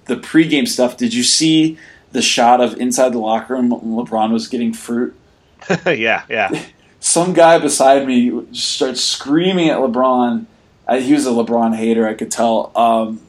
the 0.04 0.16
pregame 0.16 0.68
stuff. 0.68 0.97
Did 0.97 1.12
you 1.12 1.25
see 1.25 1.76
the 2.12 2.23
shot 2.23 2.61
of 2.61 2.78
inside 2.80 3.12
the 3.12 3.18
locker 3.18 3.54
room? 3.54 3.71
LeBron 3.71 4.33
was 4.33 4.47
getting 4.47 4.73
fruit. 4.73 5.16
yeah, 5.87 6.23
yeah. 6.28 6.62
Some 7.00 7.33
guy 7.33 7.59
beside 7.59 8.07
me 8.07 8.47
starts 8.52 9.00
screaming 9.00 9.69
at 9.69 9.78
LeBron. 9.78 10.47
I, 10.87 11.00
he 11.00 11.12
was 11.12 11.26
a 11.26 11.31
LeBron 11.31 11.76
hater. 11.76 12.09
I 12.09 12.14
could 12.14 12.31
tell. 12.31 12.73
Um, 12.76 13.21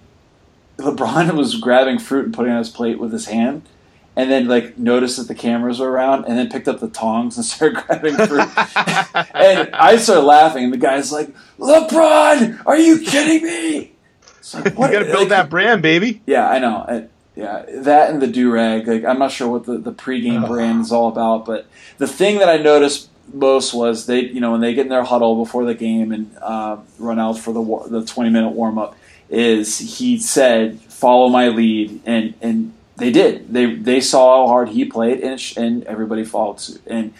LeBron 0.78 1.32
was 1.38 1.56
grabbing 1.56 2.00
fruit 2.00 2.26
and 2.26 2.34
putting 2.34 2.52
it 2.52 2.56
on 2.56 2.60
his 2.60 2.70
plate 2.70 3.00
with 3.00 3.12
his 3.12 3.28
hand, 3.28 3.64
and 4.16 4.32
then 4.32 4.48
like 4.48 4.78
noticed 4.78 5.18
that 5.18 5.28
the 5.28 5.36
cameras 5.36 5.80
were 5.80 5.92
around, 5.92 6.26
and 6.26 6.38
then 6.38 6.50
picked 6.50 6.68
up 6.68 6.80
the 6.80 6.90
tongs 6.90 7.38
and 7.38 7.46
started 7.46 7.84
grabbing 7.86 8.16
fruit. 8.16 8.48
and 9.36 9.70
I 9.74 9.98
started 9.98 10.26
laughing, 10.26 10.66
and 10.66 10.74
the 10.74 10.78
guy's 10.78 11.12
like, 11.12 11.30
"LeBron, 11.60 12.66
are 12.66 12.78
you 12.78 13.00
kidding 13.02 13.46
me?" 13.46 13.92
So, 14.42 14.58
you 14.58 14.64
got 14.72 14.90
to 14.90 15.06
build 15.06 15.20
like, 15.20 15.30
that 15.30 15.50
brand, 15.52 15.84
baby. 15.84 16.24
Yeah, 16.26 16.50
I 16.50 16.58
know. 16.58 16.78
I, 16.78 17.08
yeah, 17.36 17.66
that 17.70 18.10
and 18.10 18.22
the 18.22 18.28
do 18.28 18.52
rag. 18.52 18.88
Like, 18.88 19.06
I'm 19.06 19.20
not 19.20 19.32
sure 19.32 19.48
what 19.48 19.66
the 19.66 19.78
the 19.78 19.94
pregame 19.94 20.48
brand 20.48 20.82
is 20.82 20.92
all 20.92 21.08
about, 21.08 21.46
but 21.46 21.68
the 21.98 22.08
thing 22.08 22.40
that 22.40 22.50
I 22.50 22.58
noticed 22.58 23.10
most 23.34 23.74
was 23.74 24.06
they, 24.06 24.22
you 24.22 24.40
know, 24.40 24.52
when 24.52 24.62
they 24.62 24.74
get 24.74 24.84
in 24.84 24.90
their 24.90 25.04
huddle 25.04 25.36
before 25.44 25.66
the 25.66 25.74
game 25.76 26.12
and 26.12 26.36
uh, 26.42 26.78
run 26.98 27.20
out 27.20 27.38
for 27.38 27.54
the 27.54 27.62
war, 27.62 27.88
the 27.88 28.04
20 28.06 28.30
minute 28.30 28.50
warm 28.50 28.78
up, 28.78 28.96
is 29.30 29.78
he 29.98 30.18
said, 30.20 30.80
"Follow 30.82 31.30
my 31.30 31.50
lead," 31.50 32.02
and 32.06 32.34
and 32.42 32.74
they 32.98 33.12
did. 33.12 33.54
They 33.54 33.76
they 33.76 34.02
saw 34.02 34.42
how 34.42 34.48
hard 34.48 34.70
he 34.70 34.86
played, 34.86 35.22
and 35.22 35.40
and 35.58 35.84
everybody 35.86 36.24
followed 36.24 36.60
suit. 36.60 36.82
And 36.88 37.14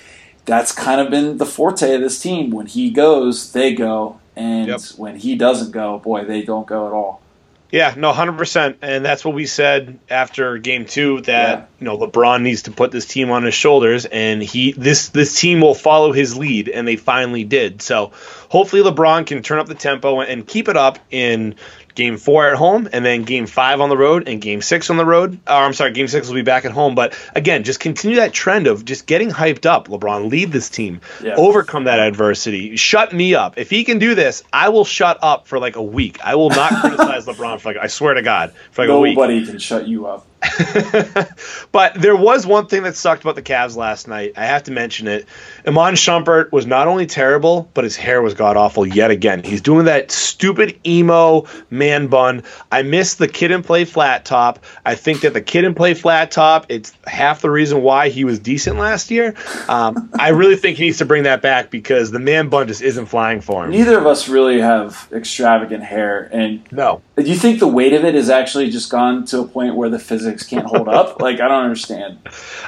that's 0.46 0.72
kind 0.72 1.00
of 1.00 1.10
been 1.12 1.38
the 1.38 1.46
forte 1.46 1.94
of 1.94 2.02
this 2.02 2.20
team. 2.20 2.50
When 2.50 2.66
he 2.66 2.90
goes, 2.90 3.52
they 3.52 3.74
go, 3.74 4.20
and 4.36 4.68
Yep. 4.68 4.82
when 4.98 5.16
he 5.18 5.36
doesn't 5.36 5.72
go, 5.72 6.00
boy, 6.00 6.26
they 6.26 6.42
don't 6.42 6.66
go 6.66 6.88
at 6.88 6.94
all. 6.94 7.22
Yeah, 7.72 7.94
no, 7.96 8.12
hundred 8.14 8.38
percent, 8.38 8.78
and 8.82 9.06
that's 9.06 9.24
what 9.24 9.36
we 9.36 9.46
said 9.46 10.00
after 10.10 10.58
game 10.58 10.86
two 10.86 11.22
that 11.22 11.60
Yeah. 11.60 11.66
you 11.80 11.86
know 11.86 11.98
LeBron 12.00 12.42
needs 12.42 12.64
to 12.64 12.72
put 12.72 12.92
this 12.92 13.06
team 13.06 13.30
on 13.30 13.44
his 13.44 13.54
shoulders, 13.54 14.06
and 14.06 14.42
he 14.42 14.72
this 14.72 15.10
this 15.10 15.40
team 15.40 15.62
will 15.62 15.76
follow 15.76 16.12
his 16.12 16.36
lead, 16.36 16.68
and 16.68 16.88
they 16.88 16.96
finally 16.96 17.44
did. 17.44 17.84
So 17.84 18.12
hopefully 18.50 18.82
LeBron 18.82 19.28
can 19.28 19.44
turn 19.44 19.60
up 19.60 19.68
the 19.68 19.76
tempo 19.76 20.20
and 20.22 20.48
keep 20.48 20.68
it 20.68 20.78
up 20.78 20.98
in 21.12 21.56
game 22.00 22.16
four 22.16 22.48
at 22.48 22.56
home, 22.56 22.88
and 22.94 23.04
then 23.04 23.24
game 23.24 23.46
five 23.46 23.82
on 23.82 23.90
the 23.90 23.98
road, 23.98 24.30
and 24.30 24.42
game 24.42 24.62
six 24.62 24.90
on 24.90 24.96
the 24.96 25.06
road. 25.06 25.34
Or 25.46 25.54
I'm 25.54 25.74
sorry, 25.74 25.92
game 25.92 26.08
six 26.08 26.30
will 26.30 26.36
be 26.36 26.44
back 26.44 26.64
at 26.64 26.72
home, 26.72 26.96
but 26.96 27.14
again, 27.36 27.66
just 27.66 27.82
continue 27.82 28.16
that 28.18 28.32
trend 28.32 28.68
of 28.68 28.86
just 28.86 29.06
getting 29.06 29.30
hyped 29.30 29.66
up. 29.66 29.90
LeBron, 29.90 30.32
lead 30.32 30.54
this 30.54 30.70
team, 30.70 31.02
Yeah. 31.22 31.36
overcome 31.36 31.84
that 31.84 32.00
adversity, 32.00 32.78
shut 32.78 33.12
me 33.12 33.36
up. 33.36 33.58
If 33.58 33.70
he 33.70 33.84
can 33.84 34.00
do 34.00 34.16
this, 34.16 34.44
I 34.54 34.70
will 34.70 34.86
shut 34.86 35.20
up 35.22 35.46
for 35.46 35.60
like 35.60 35.76
a 35.76 35.84
week. 35.84 36.20
I 36.24 36.36
will 36.36 36.50
not 36.50 36.72
criticize 36.82 37.26
LeBron 37.26 37.60
for 37.60 37.74
like 37.74 37.84
I 37.84 37.88
swear 37.88 38.14
to 38.14 38.22
God 38.22 38.54
for 38.72 38.84
like 38.84 38.90
a 38.90 39.00
week. 39.00 39.18
Nobody 39.18 39.46
can 39.46 39.60
shut 39.60 39.86
you 39.86 40.08
up. 40.08 40.26
but 41.72 41.94
there 41.96 42.16
was 42.16 42.46
one 42.46 42.68
thing 42.68 42.84
that 42.84 42.96
sucked 42.96 43.24
about 43.24 43.36
the 43.36 43.42
Cavs 43.42 43.76
last 43.76 44.08
night. 44.08 44.34
I 44.38 44.46
have 44.46 44.64
to 44.64 44.72
mention 44.72 45.08
it. 45.08 45.26
Iman 45.68 45.96
Shumpert 45.96 46.52
was 46.52 46.66
not 46.66 46.88
only 46.88 47.06
terrible, 47.06 47.70
but 47.74 47.84
his 47.84 47.96
hair 47.96 48.22
was 48.22 48.34
god 48.34 48.58
awful 48.58 48.86
yet 48.86 49.12
again. 49.12 49.44
He's 49.44 49.62
doing 49.62 49.86
that 49.86 50.12
stupid 50.12 50.80
emo 50.86 51.46
man 51.70 52.08
bun. 52.08 52.44
I 52.72 52.84
miss 52.84 53.16
the 53.16 53.28
Kid 53.28 53.52
'n 53.52 53.64
Play 53.64 53.86
flat 53.86 54.26
top. 54.26 54.64
I 54.86 54.96
think 54.96 55.22
that 55.22 55.34
the 55.34 55.42
Kid 55.42 55.66
'n 55.66 55.76
Play 55.76 55.94
flat 55.94 56.32
top, 56.32 56.66
it's 56.70 56.94
half 57.06 57.42
the 57.42 57.52
reason 57.52 57.82
why 57.82 58.10
he 58.10 58.24
was 58.24 58.40
decent 58.40 58.78
last 58.78 59.12
year. 59.12 59.34
Um, 59.68 60.10
I 60.20 60.30
really 60.30 60.56
think 60.56 60.78
he 60.78 60.86
needs 60.86 60.98
to 61.00 61.06
bring 61.06 61.24
that 61.24 61.42
back 61.42 61.70
because 61.70 62.12
the 62.12 62.20
man 62.20 62.48
bun 62.50 62.68
just 62.68 62.82
isn't 62.82 63.08
flying 63.08 63.42
for 63.42 63.66
him. 63.66 63.72
Neither 63.72 63.98
of 63.98 64.06
us 64.08 64.30
really 64.30 64.60
have 64.62 65.08
extravagant 65.12 65.84
hair, 65.84 66.30
and 66.32 66.62
No. 66.72 67.02
do 67.18 67.24
you 67.24 67.36
think 67.36 67.60
the 67.60 67.68
weight 67.68 67.94
of 67.94 68.06
it 68.06 68.16
has 68.16 68.30
actually 68.30 68.70
just 68.70 68.90
gone 68.90 69.26
to 69.26 69.40
a 69.42 69.48
point 69.48 69.76
where 69.76 69.90
the 69.90 70.00
physics 70.30 70.50
can't 70.50 70.66
hold 70.66 70.88
up? 70.88 71.22
like 71.22 71.40
I 71.40 71.48
don't 71.48 71.64
understand. 71.64 72.20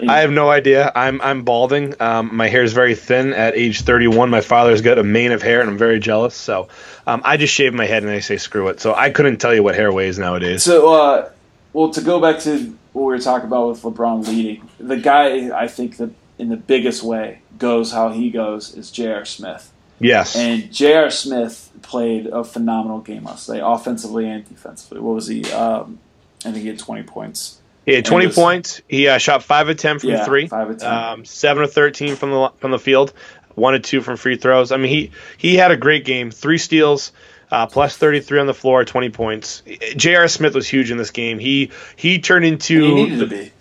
I 0.08 0.20
have 0.22 0.32
no 0.32 0.50
idea. 0.50 0.92
I'm 0.96 1.22
I'm 1.22 1.44
balding. 1.44 1.96
Um, 2.02 2.36
my 2.36 2.48
hair 2.48 2.64
is 2.64 2.74
very 2.74 2.96
thin 2.96 3.34
at 3.34 3.56
age 3.56 3.82
31. 3.82 4.30
My 4.30 4.42
father's 4.42 4.82
got 4.82 4.98
a 4.98 5.04
mane 5.04 5.32
of 5.32 5.42
hair, 5.42 5.62
and 5.62 5.70
I'm 5.70 5.78
very 5.78 6.00
jealous. 6.00 6.36
So 6.36 6.68
um, 7.08 7.22
I 7.24 7.38
just 7.38 7.54
shave 7.54 7.74
my 7.74 7.86
head 7.86 8.04
and 8.04 8.12
I 8.12 8.20
say 8.20 8.38
screw 8.38 8.68
it. 8.70 8.80
So 8.80 8.94
I 8.94 9.10
couldn't 9.10 9.38
tell 9.38 9.54
you 9.54 9.64
what 9.64 9.76
hair 9.76 9.92
weighs 9.92 10.18
nowadays. 10.18 10.64
So, 10.64 10.94
uh, 10.94 11.30
well, 11.74 11.90
to 11.92 12.02
go 12.02 12.20
back 12.20 12.40
to 12.42 12.78
what 12.94 13.04
we 13.04 13.14
were 13.14 13.20
talking 13.20 13.48
about 13.48 13.70
with 13.70 13.82
LeBron 13.84 14.28
leading, 14.28 14.68
the 14.80 14.98
guy 14.98 15.58
I 15.58 15.68
think 15.68 15.98
that 15.98 16.12
in 16.38 16.50
the 16.50 16.58
biggest 16.58 17.04
way 17.04 17.40
goes 17.58 17.92
how 17.92 18.10
he 18.10 18.30
goes 18.32 18.76
is 18.76 18.92
J.R. 18.92 19.26
Smith, 19.26 19.72
Yes. 20.00 20.36
and 20.36 20.72
J.R. 20.74 21.10
Smith 21.12 21.72
played 21.84 22.28
a 22.28 22.44
phenomenal 22.44 23.00
game 23.00 23.24
last 23.26 23.48
night, 23.48 23.62
offensively 23.64 24.28
and 24.28 24.48
defensively. 24.48 25.00
What 25.00 25.16
was 25.16 25.28
he? 25.28 25.50
Um, 25.52 26.00
I 26.46 26.52
think 26.52 26.58
he 26.64 26.68
had 26.68 26.80
twenty 26.80 27.04
points. 27.04 27.60
he 27.86 27.94
had 27.94 28.06
20 28.06 28.26
and 28.26 28.30
this- 28.32 28.36
points. 28.36 28.82
He 28.88 29.08
uh, 29.08 29.18
shot 29.18 29.44
five 29.44 29.68
of 29.70 29.78
10 29.78 30.00
from 30.00 30.10
Yeah, 30.12 30.26
three. 30.26 30.48
five 30.48 30.70
of 30.70 30.78
10. 30.80 30.94
Um, 30.94 31.26
seven 31.26 31.64
of 31.64 31.74
13 31.74 32.16
from 32.16 32.32
the 32.32 32.52
from 32.60 32.72
the 32.72 32.80
field. 32.80 33.14
One 33.56 33.76
of 33.76 33.82
two 33.82 34.02
from 34.02 34.18
free 34.18 34.38
throws. 34.38 34.72
I 34.72 34.78
mean, 34.78 34.90
he 34.90 35.12
he 35.38 35.56
had 35.56 35.72
a 35.72 35.78
great 35.78 36.06
game. 36.06 36.32
Three 36.32 36.58
steals. 36.58 37.12
Uh, 37.52 37.66
plus 37.66 37.98
33 37.98 38.40
on 38.40 38.48
the 38.48 38.54
floor, 38.54 38.86
20 38.86 39.10
points. 39.10 39.62
J.R. 39.98 40.30
Smith 40.30 40.56
was 40.56 40.66
huge 40.70 40.90
in 40.90 40.96
this 40.98 41.12
game. 41.12 41.38
He 41.38 41.72
he 41.98 42.20
turned 42.20 42.46
into 42.46 42.82
He 42.82 42.94
needed 42.94 43.20
the- 43.20 43.26
to 43.26 43.30
be. 43.30 43.52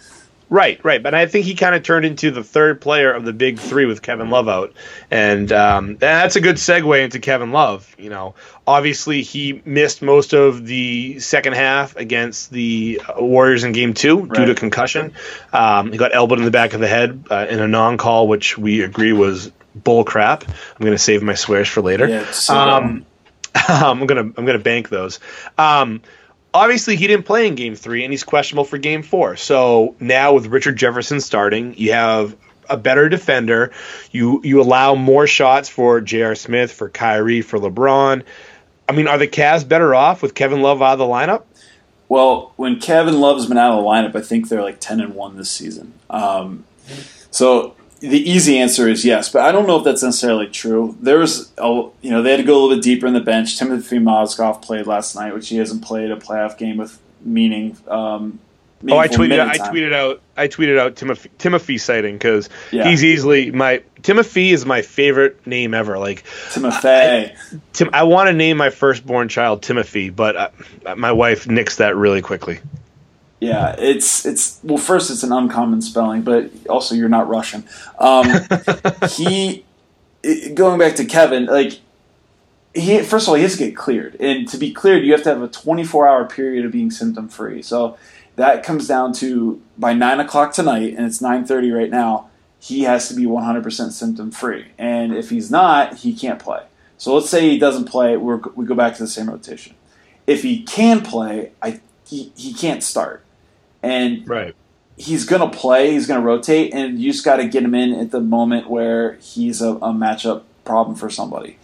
Right, 0.50 0.85
right. 0.85 1.00
But 1.00 1.14
I 1.14 1.26
think 1.26 1.47
he 1.47 1.54
kind 1.54 1.76
of 1.76 1.85
turned 1.85 2.04
into 2.04 2.33
the 2.33 2.42
third 2.42 2.80
player 2.80 3.12
of 3.12 3.25
the 3.25 3.33
big 3.33 3.61
three 3.61 3.87
with 3.87 4.02
Kevin 4.02 4.30
Love 4.30 4.49
out. 4.49 4.73
And 5.09 5.50
um, 5.52 5.97
that's 5.97 6.35
a 6.35 6.40
good 6.40 6.57
segue 6.57 7.04
into 7.04 7.21
Kevin 7.21 7.52
Love. 7.52 7.95
You 7.97 8.11
know, 8.11 8.35
obviously 8.66 9.23
he 9.23 9.62
missed 9.64 10.02
most 10.02 10.33
of 10.35 10.66
the 10.66 11.21
second 11.21 11.52
half 11.52 11.95
against 11.95 12.50
the 12.50 13.00
uh, 13.09 13.23
Warriors 13.23 13.62
in 13.62 13.71
game 13.71 13.95
two 13.95 14.26
due 14.26 14.47
to 14.47 14.57
concussion. 14.57 15.14
Um, 15.52 15.92
he 15.92 15.99
got 15.99 16.12
elbowed 16.12 16.40
in 16.40 16.45
the 16.45 16.50
back 16.50 16.75
of 16.75 16.80
the 16.80 16.88
head 16.88 17.26
uh, 17.30 17.47
in 17.49 17.61
a 17.61 17.69
non 17.69 17.97
call, 17.97 18.26
which 18.26 18.59
we 18.59 18.83
agree 18.83 19.12
was 19.12 19.52
bull 19.76 20.02
crap. 20.02 20.42
I'm 20.49 20.80
going 20.80 20.92
to 20.92 20.99
save 20.99 21.23
my 21.23 21.35
swears 21.35 21.69
for 21.69 21.80
later. 21.80 22.09
Yeah, 22.09 22.28
so 22.33 22.54
Um, 23.69 24.00
I'm 24.00 24.07
gonna 24.07 24.33
I'm 24.37 24.45
gonna 24.47 24.59
bank 24.59 24.88
those. 24.88 25.19
Um, 25.59 26.02
obviously, 26.54 26.97
he 26.97 27.07
didn't 27.07 27.26
play 27.26 27.47
in 27.47 27.54
Game 27.54 27.75
Three, 27.75 28.04
and 28.04 28.12
he's 28.12 28.25
questionable 28.25 28.64
for 28.64 28.78
Game 28.78 29.02
Four. 29.02 29.37
So 29.37 29.95
now 30.00 30.35
with 30.35 30.47
Richard 30.47 30.76
Jefferson 30.76 31.21
starting, 31.21 31.75
you 31.76 31.92
have 31.92 32.37
a 32.69 32.76
better 32.76 33.09
defender. 33.09 33.73
You 34.11 34.40
you 34.45 34.61
allow 34.61 34.95
more 34.95 35.26
shots 35.26 35.69
for 35.69 36.00
J.R. 36.00 36.35
Smith, 36.35 36.73
for 36.73 36.88
Kyrie, 36.88 37.42
for 37.42 37.59
LeBron. 37.59 38.23
I 38.88 38.92
mean, 38.92 39.07
are 39.07 39.19
the 39.19 39.28
Cavs 39.28 39.66
better 39.66 39.95
off 39.95 40.23
with 40.23 40.35
Kevin 40.35 40.62
Love 40.62 40.83
out 40.83 40.95
of 40.95 40.99
the 40.99 41.04
lineup? 41.04 41.45
Well, 42.09 42.52
when 42.57 42.80
Kevin 42.80 43.21
Love's 43.21 43.47
been 43.47 43.57
out 43.57 43.78
of 43.78 43.85
the 43.85 43.88
lineup, 43.88 44.16
I 44.16 44.21
think 44.21 44.49
they're 44.49 44.62
like 44.62 44.80
ten 44.80 45.00
and 45.00 45.14
one 45.14 45.37
this 45.37 45.50
season. 45.50 45.95
Um, 46.09 46.64
so 47.30 47.76
the 48.00 48.30
easy 48.30 48.59
answer 48.59 48.88
is 48.88 49.04
yes, 49.04 49.28
but 49.28 49.42
I 49.42 49.52
don't 49.52 49.66
know 49.66 49.78
if 49.78 49.85
that's 49.85 50.02
necessarily 50.02 50.47
true. 50.49 50.97
There's, 51.00 51.52
a, 51.59 51.66
you 52.02 52.11
know, 52.11 52.23
they 52.23 52.30
had 52.30 52.38
to 52.38 52.42
go 52.42 52.54
a 52.54 52.59
little 52.61 52.76
bit 52.76 52.83
deeper 52.83 53.07
in 53.07 53.12
the 53.14 53.21
bench. 53.21 53.59
Timothy 53.59 53.99
Mozgov 53.99 54.62
played 54.62 54.87
last 54.87 55.14
night, 55.14 55.35
which 55.35 55.49
he 55.49 55.57
hasn't 55.59 55.83
played 55.83 56.11
a 56.11 56.16
playoff 56.16 56.57
game 56.59 56.76
with 56.78 56.99
meaning. 57.23 57.76
Um, 57.88 58.38
Oh, 58.88 58.97
I 58.97 59.09
tweeted. 59.09 59.38
I 59.38 59.59
time. 59.59 59.75
tweeted 59.75 59.92
out. 59.92 60.23
I 60.38 60.49
tweeted 60.49 60.78
out 60.78 60.97
Timothy, 60.97 61.28
Timothy 61.37 61.76
sighting 61.76 62.14
because 62.14 62.49
Yeah. 62.71 62.88
he's 62.88 63.04
easily 63.04 63.50
my 63.50 63.83
Timothy 64.00 64.52
is 64.52 64.64
my 64.64 64.80
favorite 64.80 65.47
name 65.47 65.75
ever. 65.75 65.99
Like 65.99 66.25
Timothy. 66.50 67.35
Tim, 67.75 67.90
I 67.92 68.04
want 68.04 68.28
to 68.28 68.33
name 68.33 68.57
my 68.57 68.71
firstborn 68.71 69.28
child 69.28 69.61
Timothy, 69.62 70.09
but 70.09 70.35
uh, 70.35 70.49
my 70.97 71.12
wife 71.12 71.45
nixed 71.45 71.76
that 71.76 71.95
really 71.95 72.23
quickly. 72.23 72.59
Yeah, 73.40 73.75
it's 73.78 74.26
it's 74.26 74.61
well. 74.62 74.76
First, 74.76 75.11
it's 75.11 75.23
an 75.23 75.32
uncommon 75.32 75.80
spelling, 75.80 76.20
but 76.23 76.50
also 76.68 76.94
you're 76.94 77.09
not 77.09 77.26
Russian. 77.28 77.64
Um, 77.99 78.26
he 79.11 79.64
going 80.54 80.78
back 80.78 80.97
to 80.97 81.06
Kevin, 81.06 81.47
like 81.47 81.80
he 82.75 83.02
first 83.02 83.26
of 83.26 83.30
all 83.30 83.35
he 83.37 83.42
has 83.42 83.56
to 83.56 83.59
get 83.59 83.75
cleared, 83.75 84.14
and 84.20 84.47
to 84.49 84.59
be 84.59 84.73
cleared, 84.73 85.04
you 85.04 85.12
have 85.12 85.23
to 85.23 85.30
have 85.30 85.42
a 85.42 85.49
24 85.49 86.06
hour 86.06 86.26
period 86.26 86.66
of 86.66 86.73
being 86.73 86.90
symptom 86.90 87.28
free. 87.28 87.62
So 87.62 87.97
that 88.37 88.62
comes 88.62 88.87
down 88.87 89.14
to 89.14 89.62
by 89.78 89.94
nine 89.94 90.20
o'clock 90.20 90.52
tonight, 90.52 90.94
and 90.97 91.06
it's 91.06 91.20
9:30 91.20 91.75
right 91.75 91.90
now. 91.90 92.28
He 92.62 92.82
has 92.82 93.09
to 93.09 93.14
be 93.14 93.25
100% 93.25 93.90
symptom 93.90 94.30
free, 94.30 94.66
and 94.76 95.14
if 95.14 95.30
he's 95.30 95.50
not, 95.50 95.99
he 95.99 96.12
can't 96.14 96.38
play. 96.38 96.64
So 96.99 97.14
let's 97.14 97.30
say 97.30 97.49
he 97.49 97.59
doesn't 97.59 97.87
play, 97.87 98.18
we 98.18 98.35
we 98.54 98.66
go 98.66 98.75
back 98.75 98.97
to 98.97 99.02
the 99.02 99.09
same 99.09 99.30
rotation. 99.30 99.75
If 100.26 100.42
he 100.42 100.62
can 100.62 101.00
play, 101.00 101.52
I 101.62 101.80
he, 102.06 102.32
he 102.37 102.52
can't 102.52 102.82
start, 102.82 103.25
and 103.83 104.29
right 104.29 104.55
he's 105.01 105.25
going 105.25 105.51
to 105.51 105.57
play, 105.57 105.93
he's 105.93 106.07
going 106.07 106.21
to 106.21 106.27
rotate, 106.27 106.75
and 106.75 107.01
you 107.01 107.11
just 107.11 107.25
got 107.25 107.37
to 107.37 107.49
get 107.49 107.63
him 107.63 107.75
in 107.75 107.95
at 107.95 108.11
the 108.11 108.21
moment 108.21 108.69
where 108.69 109.15
he's 109.15 109.63
a, 109.63 109.71
a 109.71 109.93
matchup 109.93 110.43
problem 110.65 110.97
for 110.97 111.09
somebody. 111.11 111.57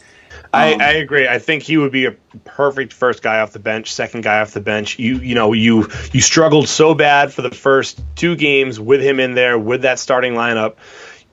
I, 0.52 0.74
um, 0.74 0.80
I, 0.80 0.92
agree. 0.92 1.28
I 1.28 1.38
think 1.38 1.62
he 1.62 1.76
would 1.76 1.92
be 1.92 2.06
a 2.06 2.12
perfect 2.44 2.92
first 2.92 3.22
guy 3.22 3.40
off 3.40 3.52
the 3.52 3.58
bench, 3.58 3.92
second 3.92 4.22
guy 4.22 4.40
off 4.40 4.52
the 4.52 4.60
bench. 4.60 4.98
You 4.98 5.18
you 5.18 5.34
know 5.34 5.52
you 5.52 5.88
you 6.12 6.20
struggled 6.20 6.68
so 6.68 6.94
bad 6.94 7.32
for 7.32 7.42
the 7.42 7.50
first 7.50 8.00
two 8.14 8.36
games 8.36 8.80
with 8.80 9.02
him 9.02 9.20
in 9.20 9.34
there 9.34 9.58
with 9.58 9.82
that 9.82 9.98
starting 9.98 10.34
lineup. 10.34 10.76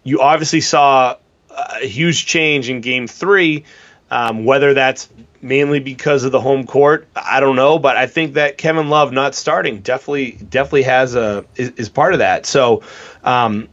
You 0.03 0.21
obviously 0.21 0.61
saw 0.61 1.17
a 1.49 1.85
huge 1.85 2.25
change 2.25 2.69
in 2.69 2.81
game 2.81 3.07
three. 3.07 3.65
Um, 4.11 4.45
whether 4.45 4.75
that's 4.75 5.09
mainly 5.43 5.79
because 5.79 6.23
of 6.23 6.31
the 6.31 6.39
home 6.39 6.65
court. 6.65 7.07
I 7.15 7.39
don't 7.39 7.55
know, 7.55 7.77
but 7.77 7.97
I 7.97 8.07
think 8.07 8.33
that 8.33 8.57
Kevin 8.57 8.89
Love 8.89 9.11
not 9.11 9.35
starting 9.35 9.79
definitely 9.81 10.31
definitely 10.31 10.83
has 10.83 11.15
a 11.15 11.45
is, 11.55 11.71
is 11.71 11.89
part 11.89 12.13
of 12.13 12.19
that. 12.19 12.45
So, 12.45 12.83
um, 13.23 13.67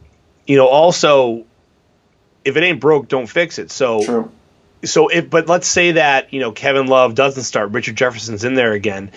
you 0.46 0.56
know, 0.56 0.66
also 0.66 1.44
if 2.44 2.56
it 2.56 2.62
ain't 2.62 2.80
broke, 2.80 3.08
don't 3.08 3.26
fix 3.26 3.58
it. 3.58 3.70
So. 3.70 4.04
True. 4.04 4.32
So 4.82 5.08
if 5.08 5.28
but 5.28 5.46
let's 5.46 5.68
say 5.68 5.92
that 5.92 6.32
you 6.32 6.40
know 6.40 6.52
Kevin 6.52 6.86
Love 6.86 7.14
doesn't 7.14 7.42
start, 7.42 7.72
Richard 7.72 7.96
Jefferson's 7.96 8.44
in 8.44 8.54
there 8.54 8.72
again, 8.72 9.10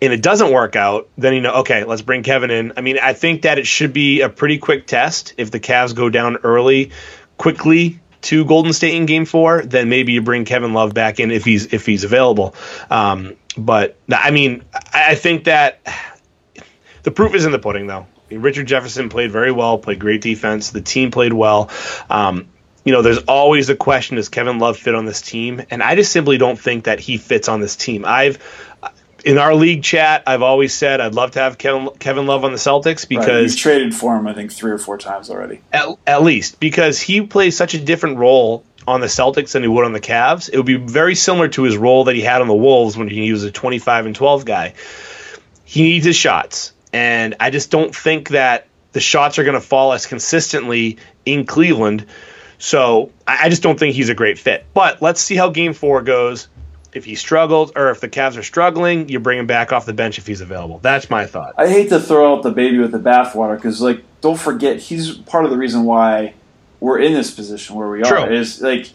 and 0.00 0.12
it 0.12 0.22
doesn't 0.22 0.52
work 0.52 0.76
out, 0.76 1.08
then 1.18 1.34
you 1.34 1.40
know 1.40 1.54
okay, 1.54 1.82
let's 1.82 2.02
bring 2.02 2.22
Kevin 2.22 2.52
in. 2.52 2.74
I 2.76 2.82
mean, 2.82 3.00
I 3.02 3.14
think 3.14 3.42
that 3.42 3.58
it 3.58 3.66
should 3.66 3.92
be 3.92 4.20
a 4.20 4.28
pretty 4.28 4.58
quick 4.58 4.86
test 4.86 5.34
if 5.36 5.50
the 5.50 5.58
Cavs 5.58 5.92
go 5.92 6.08
down 6.08 6.36
early, 6.44 6.92
quickly 7.36 7.98
to 8.22 8.44
Golden 8.44 8.72
State 8.72 8.94
in 8.94 9.06
Game 9.06 9.24
Four, 9.24 9.62
then 9.62 9.88
maybe 9.88 10.12
you 10.12 10.22
bring 10.22 10.44
Kevin 10.44 10.72
Love 10.72 10.94
back 10.94 11.20
in 11.20 11.30
if 11.30 11.44
he's 11.44 11.72
if 11.72 11.86
he's 11.86 12.04
available. 12.04 12.54
Um, 12.90 13.36
but 13.56 13.96
I 14.12 14.30
mean, 14.30 14.64
I 14.92 15.14
think 15.14 15.44
that 15.44 15.80
the 17.02 17.10
proof 17.10 17.34
is 17.34 17.44
in 17.44 17.52
the 17.52 17.58
pudding, 17.58 17.86
though. 17.86 18.06
Richard 18.30 18.66
Jefferson 18.66 19.08
played 19.08 19.30
very 19.30 19.52
well, 19.52 19.78
played 19.78 19.98
great 19.98 20.20
defense. 20.20 20.70
The 20.70 20.82
team 20.82 21.10
played 21.10 21.32
well. 21.32 21.70
Um, 22.10 22.48
you 22.84 22.92
know, 22.92 23.02
there's 23.02 23.18
always 23.18 23.66
the 23.66 23.76
question: 23.76 24.16
Does 24.16 24.28
Kevin 24.28 24.58
Love 24.58 24.76
fit 24.76 24.94
on 24.94 25.04
this 25.04 25.20
team? 25.20 25.62
And 25.70 25.82
I 25.82 25.94
just 25.94 26.12
simply 26.12 26.38
don't 26.38 26.58
think 26.58 26.84
that 26.84 27.00
he 27.00 27.18
fits 27.18 27.48
on 27.48 27.60
this 27.60 27.76
team. 27.76 28.04
I've 28.06 28.38
in 29.28 29.36
our 29.36 29.54
league 29.54 29.82
chat, 29.82 30.22
I've 30.26 30.40
always 30.40 30.72
said 30.72 31.02
I'd 31.02 31.14
love 31.14 31.32
to 31.32 31.40
have 31.40 31.58
Kevin, 31.58 31.90
Kevin 31.98 32.26
Love 32.26 32.46
on 32.46 32.52
the 32.52 32.56
Celtics 32.56 33.06
because 33.06 33.28
right. 33.28 33.42
you've 33.42 33.56
traded 33.56 33.94
for 33.94 34.16
him, 34.16 34.26
I 34.26 34.32
think 34.32 34.50
three 34.50 34.70
or 34.70 34.78
four 34.78 34.96
times 34.96 35.28
already. 35.28 35.60
At, 35.70 35.86
at, 36.06 36.22
least 36.22 36.58
because 36.60 36.98
he 36.98 37.20
plays 37.20 37.54
such 37.54 37.74
a 37.74 37.78
different 37.78 38.16
role 38.16 38.64
on 38.86 39.02
the 39.02 39.06
Celtics 39.06 39.52
than 39.52 39.62
he 39.62 39.68
would 39.68 39.84
on 39.84 39.92
the 39.92 40.00
Cavs. 40.00 40.48
It 40.50 40.56
would 40.56 40.64
be 40.64 40.76
very 40.76 41.14
similar 41.14 41.46
to 41.48 41.64
his 41.64 41.76
role 41.76 42.04
that 42.04 42.14
he 42.14 42.22
had 42.22 42.40
on 42.40 42.48
the 42.48 42.54
Wolves 42.54 42.96
when 42.96 43.06
he 43.06 43.30
was 43.30 43.44
a 43.44 43.50
25 43.50 44.06
and 44.06 44.16
12 44.16 44.46
guy. 44.46 44.72
He 45.66 45.82
needs 45.82 46.06
his 46.06 46.16
shots, 46.16 46.72
and 46.94 47.34
I 47.38 47.50
just 47.50 47.70
don't 47.70 47.94
think 47.94 48.30
that 48.30 48.66
the 48.92 49.00
shots 49.00 49.38
are 49.38 49.44
going 49.44 49.60
to 49.60 49.60
fall 49.60 49.92
as 49.92 50.06
consistently 50.06 50.96
in 51.26 51.44
Cleveland. 51.44 52.06
So 52.56 53.12
I 53.26 53.50
just 53.50 53.62
don't 53.62 53.78
think 53.78 53.94
he's 53.94 54.08
a 54.08 54.14
great 54.14 54.38
fit. 54.38 54.64
But 54.72 55.02
let's 55.02 55.20
see 55.20 55.36
how 55.36 55.50
Game 55.50 55.74
Four 55.74 56.00
goes 56.00 56.48
if 56.92 57.04
he 57.04 57.14
struggles 57.14 57.72
or 57.76 57.90
if 57.90 58.00
the 58.00 58.08
Cavs 58.08 58.36
are 58.36 58.42
struggling, 58.42 59.08
you 59.08 59.20
bring 59.20 59.38
him 59.38 59.46
back 59.46 59.72
off 59.72 59.86
the 59.86 59.92
bench 59.92 60.18
if 60.18 60.26
he's 60.26 60.40
available. 60.40 60.78
That's 60.78 61.10
my 61.10 61.26
thought. 61.26 61.54
I 61.58 61.68
hate 61.68 61.90
to 61.90 62.00
throw 62.00 62.34
out 62.34 62.42
the 62.42 62.50
baby 62.50 62.78
with 62.78 62.92
the 62.92 62.98
bathwater 62.98 63.56
because, 63.56 63.80
like, 63.80 64.02
don't 64.20 64.38
forget 64.38 64.78
he's 64.78 65.16
part 65.16 65.44
of 65.44 65.50
the 65.50 65.58
reason 65.58 65.84
why 65.84 66.34
we're 66.80 66.98
in 66.98 67.12
this 67.12 67.30
position 67.30 67.76
where 67.76 67.88
we 67.88 68.02
are. 68.02 68.32
Is 68.32 68.60
like 68.60 68.90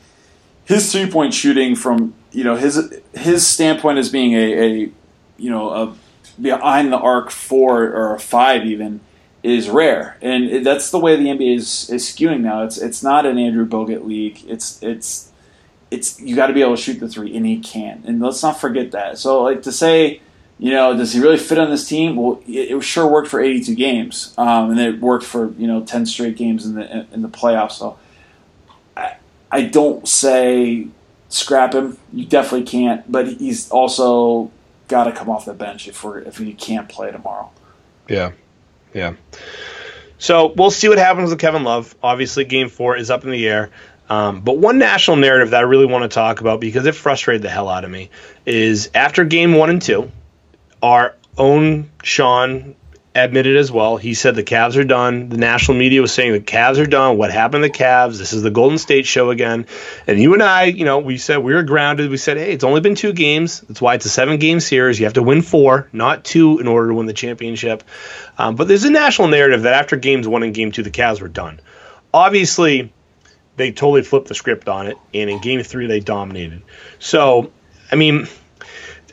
his 0.66 0.92
three 0.92 1.10
point 1.10 1.34
shooting 1.34 1.76
from 1.76 2.14
you 2.32 2.44
know 2.44 2.56
his 2.56 3.00
his 3.14 3.46
standpoint 3.46 4.00
as 4.00 4.10
being 4.10 4.34
a, 4.34 4.54
a 4.54 4.92
you 5.38 5.50
know 5.50 5.70
a 5.70 5.96
behind 6.42 6.92
the 6.92 6.98
arc 6.98 7.30
four 7.30 7.84
or 7.84 8.16
a 8.16 8.20
five 8.20 8.66
even 8.66 9.02
is 9.44 9.70
rare, 9.70 10.18
and 10.22 10.66
that's 10.66 10.90
the 10.90 11.00
way 11.00 11.18
the 11.18 11.26
NBA 11.26 11.58
is, 11.58 11.90
is 11.90 12.06
skewing 12.06 12.42
now. 12.42 12.64
It's 12.64 12.78
it's 12.78 13.04
not 13.04 13.26
an 13.26 13.38
Andrew 13.38 13.68
Bogut 13.68 14.06
league. 14.06 14.40
It's 14.48 14.82
it's 14.82 15.30
it's 15.94 16.20
you 16.20 16.36
got 16.36 16.48
to 16.48 16.54
be 16.54 16.62
able 16.62 16.76
to 16.76 16.82
shoot 16.82 17.00
the 17.00 17.08
three, 17.08 17.36
and 17.36 17.46
he 17.46 17.60
can. 17.60 18.04
And 18.06 18.20
let's 18.20 18.42
not 18.42 18.60
forget 18.60 18.92
that. 18.92 19.20
So, 19.20 19.44
like 19.44 19.62
to 19.64 19.72
say, 19.72 20.22
you 20.58 20.72
know, 20.72 20.98
does 20.98 21.14
he 21.14 21.20
really 21.20 21.38
fit 21.38 21.60
on 21.60 21.70
this 21.70 21.88
team? 21.88 22.16
Well, 22.16 22.42
it, 22.48 22.72
it 22.72 22.84
sure 22.84 23.08
worked 23.08 23.28
for 23.28 23.40
82 23.40 23.76
games, 23.76 24.34
um, 24.38 24.72
and 24.72 24.80
it 24.80 25.00
worked 25.00 25.26
for 25.26 25.52
you 25.52 25.68
know 25.68 25.84
10 25.84 26.06
straight 26.08 26.36
games 26.36 26.66
in 26.66 26.76
the 26.76 27.08
in 27.14 27.22
the 27.22 27.30
playoffs. 27.30 27.74
So, 27.74 28.00
I, 28.98 29.18
I 29.52 29.64
don't 29.64 30.08
say 30.08 30.88
scrap 31.30 31.74
him. 31.74 31.98
You 32.12 32.26
definitely 32.26 32.66
can't, 32.66 33.10
but 33.12 33.28
he's 33.28 33.70
also 33.70 34.52
got 34.88 35.04
to 35.06 35.12
come 35.12 35.30
off 35.30 35.46
the 35.46 35.54
bench 35.54 35.88
if 35.88 36.04
we're 36.04 36.20
if 36.20 36.38
he 36.38 36.54
can't 36.54 36.90
play 36.90 37.12
tomorrow. 37.12 37.52
Yeah, 38.10 38.32
yeah. 38.94 39.14
So 40.18 40.54
we'll 40.56 40.72
see 40.72 40.88
what 40.88 40.98
happens 40.98 41.30
with 41.30 41.40
Kevin 41.40 41.64
Love. 41.64 41.96
Obviously, 42.02 42.46
Game 42.46 42.70
Four 42.70 42.96
is 42.96 43.12
up 43.12 43.26
in 43.26 43.32
the 43.32 43.48
air. 43.48 43.70
Um, 44.10 44.42
but 44.42 44.58
one 44.58 44.80
national 44.80 45.18
narrative 45.18 45.52
that 45.52 45.60
I 45.60 45.62
really 45.62 45.86
want 45.86 46.04
to 46.04 46.14
talk 46.14 46.42
about 46.42 46.60
because 46.60 46.86
it 46.86 46.96
frustrated 46.96 47.42
the 47.42 47.50
hell 47.50 47.70
out 47.70 47.86
of 47.86 47.92
me 47.92 48.10
is 48.46 48.90
after 48.94 49.24
game 49.24 49.54
one 49.54 49.70
and 49.70 49.82
two, 49.82 50.12
our 50.82 51.16
own 51.38 51.90
Sean 52.04 52.76
admitted 53.16 53.56
as 53.58 53.72
well. 53.72 53.98
He 53.98 54.14
said 54.14 54.36
the 54.36 54.44
Cavs 54.44 54.76
are 54.76 54.84
done. 54.84 55.30
The 55.30 55.38
national 55.38 55.78
media 55.78 56.02
was 56.02 56.12
saying 56.12 56.32
the 56.32 56.40
Cavs 56.40 56.80
are 56.80 56.88
done. 56.88 57.18
What 57.18 57.32
happened 57.32 57.64
to 57.64 57.70
the 57.70 57.78
Cavs? 57.78 58.18
This 58.18 58.34
is 58.34 58.42
the 58.42 58.50
Golden 58.50 58.78
State 58.78 59.06
show 59.06 59.30
again. 59.30 59.68
And 60.08 60.20
you 60.20 60.34
and 60.34 60.42
I, 60.42 60.66
you 60.66 60.86
know, 60.86 61.00
we 61.00 61.18
said 61.18 61.38
we 61.38 61.54
were 61.54 61.64
grounded. 61.64 62.10
We 62.10 62.18
said, 62.18 62.38
hey, 62.38 62.54
it's 62.54 62.64
only 62.64 62.82
been 62.82 62.96
two 62.96 63.14
games. 63.14 63.62
That's 63.62 63.82
why 63.82 63.96
it's 63.96 64.06
a 64.06 64.10
seven 64.10 64.38
game 64.38 64.60
series. 64.60 65.00
You 65.00 65.06
have 65.06 65.14
to 65.14 65.24
win 65.24 65.42
four, 65.42 65.90
not 65.94 66.26
two, 66.26 66.60
in 66.60 66.68
order 66.68 66.90
to 66.90 66.96
win 66.96 67.06
the 67.06 67.14
championship. 67.14 67.84
Um, 68.38 68.56
but 68.56 68.68
there's 68.68 68.84
a 68.84 68.92
national 68.92 69.28
narrative 69.28 69.64
that 69.64 69.74
after 69.74 69.96
games 69.96 70.28
one 70.28 70.44
and 70.44 70.54
game 70.54 70.72
two, 70.72 70.84
the 70.84 70.92
Cavs 70.92 71.22
were 71.22 71.28
done. 71.28 71.60
Obviously, 72.14 72.92
they 73.56 73.72
totally 73.72 74.04
flipped 74.04 74.28
the 74.28 74.36
script 74.36 74.68
on 74.68 74.88
it, 74.88 74.98
and 75.14 75.30
in 75.30 75.40
Game 75.40 75.62
Three 75.64 75.88
they 75.88 76.00
dominated. 76.00 76.62
So, 77.00 77.52
I 77.92 77.96
mean, 77.96 78.28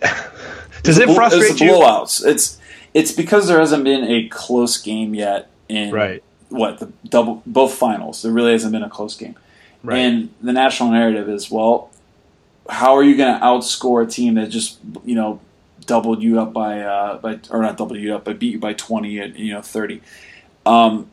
does 0.83 0.99
it 0.99 1.15
frustrate 1.15 1.53
it's 1.53 1.61
you? 1.61 1.73
Blowouts. 1.73 2.27
It's 2.27 2.59
it's 2.95 3.13
because 3.13 3.49
there 3.49 3.59
hasn't 3.59 3.85
been 3.85 4.05
a 4.05 4.29
close 4.29 4.77
game 4.77 5.15
yet 5.15 5.51
in 5.69 5.93
right. 5.93 6.23
what 6.49 6.79
the 6.79 6.93
double 7.09 7.43
both 7.47 7.75
finals. 7.75 8.23
There 8.23 8.33
really 8.33 8.53
hasn't 8.53 8.73
been 8.73 8.83
a 8.83 8.91
close 8.91 9.17
game, 9.17 9.37
right. 9.83 9.99
and 9.99 10.35
the 10.41 10.53
national 10.53 10.91
narrative 10.91 11.29
is 11.29 11.51
well, 11.51 11.91
how 12.69 12.97
are 12.97 13.03
you 13.03 13.17
going 13.17 13.39
to 13.39 13.45
outscore 13.45 14.05
a 14.05 14.07
team 14.07 14.35
that 14.35 14.49
just 14.49 14.79
you 15.05 15.15
know 15.15 15.41
doubled 15.87 16.23
you 16.23 16.41
up 16.41 16.53
by 16.53 16.81
uh, 16.81 17.19
by 17.19 17.39
or 17.51 17.63
not 17.63 17.77
doubled 17.77 17.99
you 17.99 18.15
up, 18.15 18.25
but 18.25 18.39
beat 18.39 18.53
you 18.53 18.59
by 18.59 18.73
twenty 18.73 19.21
at 19.21 19.39
you 19.39 19.53
know 19.53 19.63
thirty. 19.63 20.01
Um, 20.65 21.11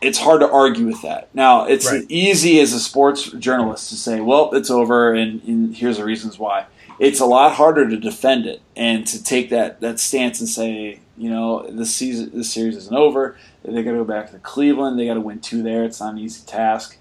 it's 0.00 0.18
hard 0.18 0.40
to 0.40 0.50
argue 0.50 0.86
with 0.86 1.02
that. 1.02 1.34
Now, 1.34 1.66
it's 1.66 1.90
right. 1.90 2.04
easy 2.08 2.60
as 2.60 2.72
a 2.72 2.80
sports 2.80 3.30
journalist 3.32 3.90
to 3.90 3.96
say, 3.96 4.20
well, 4.20 4.54
it's 4.54 4.70
over, 4.70 5.12
and, 5.12 5.42
and, 5.44 5.76
here's 5.76 5.98
the 5.98 6.04
reasons 6.04 6.38
why. 6.38 6.66
It's 6.98 7.20
a 7.20 7.26
lot 7.26 7.54
harder 7.54 7.88
to 7.88 7.96
defend 7.96 8.46
it 8.46 8.60
and 8.76 9.06
to 9.06 9.22
take 9.22 9.50
that, 9.50 9.80
that 9.80 10.00
stance 10.00 10.40
and 10.40 10.48
say, 10.48 11.00
you 11.16 11.30
know, 11.30 11.66
this 11.68 11.94
season, 11.94 12.30
this 12.34 12.52
series 12.52 12.76
isn't 12.76 12.94
over. 12.94 13.36
They 13.64 13.82
got 13.82 13.92
to 13.92 13.98
go 13.98 14.04
back 14.04 14.30
to 14.30 14.38
Cleveland. 14.38 14.98
They 14.98 15.06
got 15.06 15.14
to 15.14 15.20
win 15.20 15.40
two 15.40 15.62
there. 15.62 15.84
It's 15.84 16.00
not 16.00 16.14
an 16.14 16.18
easy 16.18 16.44
task. 16.46 16.96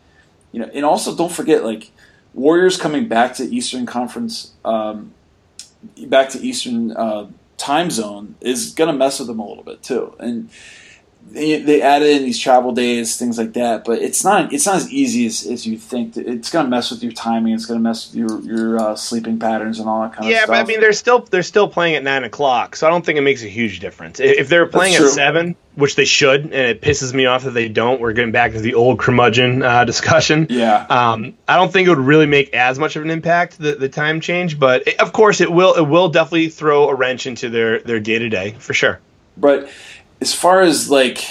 You 0.52 0.62
know, 0.62 0.70
and 0.74 0.86
also 0.86 1.16
don't 1.16 1.32
forget, 1.32 1.64
like 1.64 1.92
Warriors 2.34 2.78
coming 2.78 3.08
back 3.08 3.36
to 3.36 3.44
Eastern 3.44 3.86
Conference, 3.86 4.52
um, 4.66 5.14
back 6.08 6.30
to 6.30 6.40
Eastern 6.40 6.92
uh, 6.92 7.28
time 7.58 7.90
zone 7.90 8.36
is 8.42 8.74
going 8.74 8.92
to 8.92 8.98
mess 8.98 9.20
with 9.20 9.28
them 9.28 9.40
a 9.40 9.48
little 9.48 9.64
bit 9.64 9.82
too. 9.82 10.16
And 10.20 10.50
they, 11.32 11.62
they 11.62 11.82
added 11.82 12.10
in 12.10 12.24
these 12.24 12.40
travel 12.40 12.72
days, 12.72 13.18
things 13.18 13.38
like 13.38 13.54
that. 13.54 13.86
But 13.86 14.02
it's 14.02 14.24
not 14.24 14.54
it's 14.54 14.66
not 14.66 14.78
as 14.78 14.92
easy 14.92 15.26
as, 15.26 15.46
as 15.46 15.66
you 15.66 15.78
think. 15.78 16.18
It's 16.18 16.50
going 16.50 16.66
to 16.66 16.70
mess 16.70 16.92
with 16.92 17.04
your 17.04 17.12
timing. 17.12 17.54
It's 17.54 17.66
going 17.66 17.80
to 17.80 17.84
mess 17.84 18.08
with 18.08 18.16
your 18.16 18.42
your 18.42 18.80
uh, 18.80 18.96
sleeping 18.96 19.40
patterns 19.40 19.80
and 19.80 19.90
all 19.90 20.02
that 20.02 20.14
kind 20.14 20.30
yeah, 20.30 20.38
of 20.38 20.44
stuff. 20.44 20.50
Yeah, 20.50 20.64
but 20.64 20.66
I 20.66 20.68
mean, 20.68 20.80
they're 20.80 20.94
still 20.94 21.20
they're 21.20 21.44
still 21.44 21.68
playing 21.68 21.96
at 21.96 22.04
nine 22.04 22.24
o'clock, 22.24 22.76
so 22.76 22.88
I 22.88 22.90
don't 22.90 23.06
think 23.06 23.18
it 23.18 23.22
makes 23.22 23.44
a 23.44 23.48
huge 23.48 23.80
difference. 23.80 24.20
If 24.20 24.50
they're 24.50 24.68
playing 24.68 24.96
at 24.96 25.08
seven, 25.10 25.56
which 25.76 25.96
they 25.96 26.06
should, 26.06 26.42
and 26.42 26.54
it 26.54 26.82
pisses 26.82 27.14
me 27.14 27.26
off 27.26 27.44
that 27.44 27.52
they 27.52 27.70
don't. 27.70 28.02
We're 28.02 28.14
getting 28.14 28.32
back 28.32 28.54
to 28.54 28.60
the 28.60 28.74
old 28.74 29.00
curmudgeon 29.00 29.62
uh, 29.62 29.84
discussion. 29.86 30.48
Yeah. 30.50 30.86
Um, 30.90 31.38
I 31.48 31.56
don't 31.56 31.72
think 31.72 31.88
it 31.88 31.90
would 31.92 32.00
really 32.00 32.26
make 32.26 32.54
as 32.54 32.80
much 32.80 32.96
of 32.96 33.04
an 33.04 33.12
impact 33.12 33.60
the, 33.60 33.76
the 33.76 33.90
time 33.90 34.22
change, 34.22 34.60
but 34.60 34.88
it, 34.88 35.00
of 35.00 35.14
course 35.14 35.42
it 35.42 35.52
will. 35.52 35.76
It 35.76 35.88
will 35.88 36.10
definitely 36.10 36.50
throw 36.50 36.90
a 36.90 36.96
wrench 36.96 37.28
into 37.28 37.50
their 37.50 37.80
their 37.80 38.00
day 38.00 38.20
to 38.20 38.30
day 38.30 38.56
for 38.60 38.74
sure. 38.74 39.00
But 39.38 39.70
as 40.22 40.34
far 40.34 40.62
as 40.62 40.90
like 40.90 41.24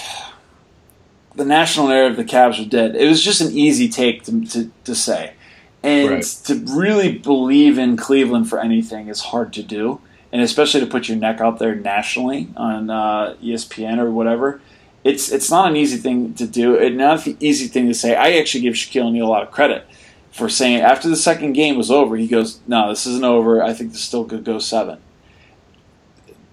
the 1.35 1.45
national 1.45 1.89
narrative, 1.89 2.17
the 2.17 2.25
Cavs 2.25 2.65
are 2.65 2.69
dead. 2.69 2.97
It 2.97 3.07
was 3.09 3.23
just 3.23 3.41
an 3.41 3.53
easy 3.53 3.89
take 3.89 4.23
to 4.25 4.45
to, 4.47 4.71
to 4.85 4.95
say, 4.95 5.33
and 5.83 6.11
Right. 6.11 6.23
to 6.45 6.55
really 6.71 7.19
believe 7.19 7.79
in 7.79 7.97
Cleveland 7.97 8.49
for 8.49 8.59
anything 8.59 9.09
is 9.09 9.21
hard 9.21 9.53
to 9.55 9.63
do, 9.63 10.01
and 10.33 10.41
especially 10.43 10.81
to 10.81 10.87
put 10.87 11.09
your 11.09 11.19
neck 11.19 11.41
out 11.41 11.59
there 11.59 11.75
nationally 11.75 12.49
on 12.57 12.91
uh, 12.91 13.35
ESPN 13.43 13.99
or 13.99 14.11
whatever. 14.11 14.61
It's 15.05 15.31
it's 15.31 15.51
not 15.51 15.69
an 15.71 15.77
easy 15.77 15.99
thing 15.99 16.35
to 16.35 16.47
do. 16.47 16.75
It's 16.75 16.97
not 16.97 17.27
an 17.27 17.37
easy 17.41 17.69
thing 17.69 17.87
to 17.89 17.95
say. 17.95 18.17
I 18.17 18.39
actually 18.39 18.63
give 18.63 18.75
Shaquille 18.75 19.05
O'Neal 19.07 19.27
a 19.27 19.29
lot 19.29 19.43
of 19.43 19.51
credit 19.53 19.87
for 20.33 20.49
saying 20.49 20.81
after 20.81 21.09
the 21.09 21.17
second 21.17 21.53
game 21.53 21.77
was 21.77 21.91
over, 21.91 22.17
he 22.17 22.27
goes, 22.27 22.59
"No, 22.67 22.89
this 22.89 23.07
isn't 23.07 23.25
over. 23.25 23.63
I 23.63 23.73
think 23.73 23.93
this 23.93 24.01
still 24.03 24.25
could 24.25 24.43
go 24.45 24.59
seven. 24.59 24.99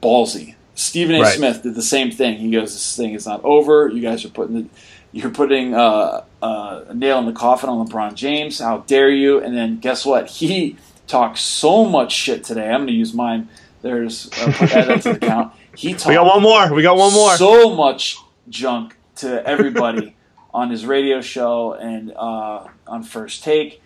Ballsy. 0.01 0.55
Stephen 0.75 1.15
A. 1.15 1.21
Right. 1.21 1.35
Smith 1.35 1.63
did 1.63 1.75
the 1.75 1.81
same 1.81 2.11
thing. 2.11 2.37
He 2.37 2.51
goes, 2.51 2.73
"This 2.73 2.95
thing 2.95 3.13
is 3.13 3.25
not 3.25 3.43
over. 3.43 3.89
You 3.89 4.01
guys 4.01 4.25
are 4.25 4.29
putting 4.29 4.55
the, 4.55 4.69
you're 5.11 5.29
putting 5.29 5.75
uh, 5.75 6.23
uh, 6.41 6.85
a 6.87 6.93
nail 6.93 7.19
in 7.19 7.25
the 7.25 7.33
coffin 7.33 7.69
on 7.69 7.87
LeBron 7.87 8.15
James. 8.15 8.59
How 8.59 8.79
dare 8.79 9.09
you?" 9.09 9.39
And 9.39 9.55
then 9.55 9.79
guess 9.79 10.05
what? 10.05 10.27
He 10.27 10.77
talked 11.07 11.37
so 11.37 11.85
much 11.85 12.11
shit 12.11 12.43
today. 12.43 12.69
I'm 12.69 12.81
going 12.81 12.87
to 12.87 12.93
use 12.93 13.13
mine. 13.13 13.49
There's 13.81 14.27
uh, 14.33 14.53
put 14.57 14.69
that 14.71 15.01
to 15.03 15.13
the 15.13 15.19
count. 15.27 15.53
He 15.75 15.93
talked 15.93 16.07
We 16.07 16.15
got 16.15 16.25
one 16.25 16.41
more. 16.41 16.73
We 16.73 16.81
got 16.81 16.97
one 16.97 17.13
more. 17.13 17.35
so 17.35 17.75
much 17.75 18.17
junk 18.49 18.95
to 19.17 19.45
everybody 19.45 20.15
on 20.53 20.69
his 20.69 20.85
radio 20.85 21.21
show 21.21 21.73
and 21.73 22.11
uh, 22.15 22.67
on 22.87 23.03
First 23.03 23.43
Take, 23.43 23.81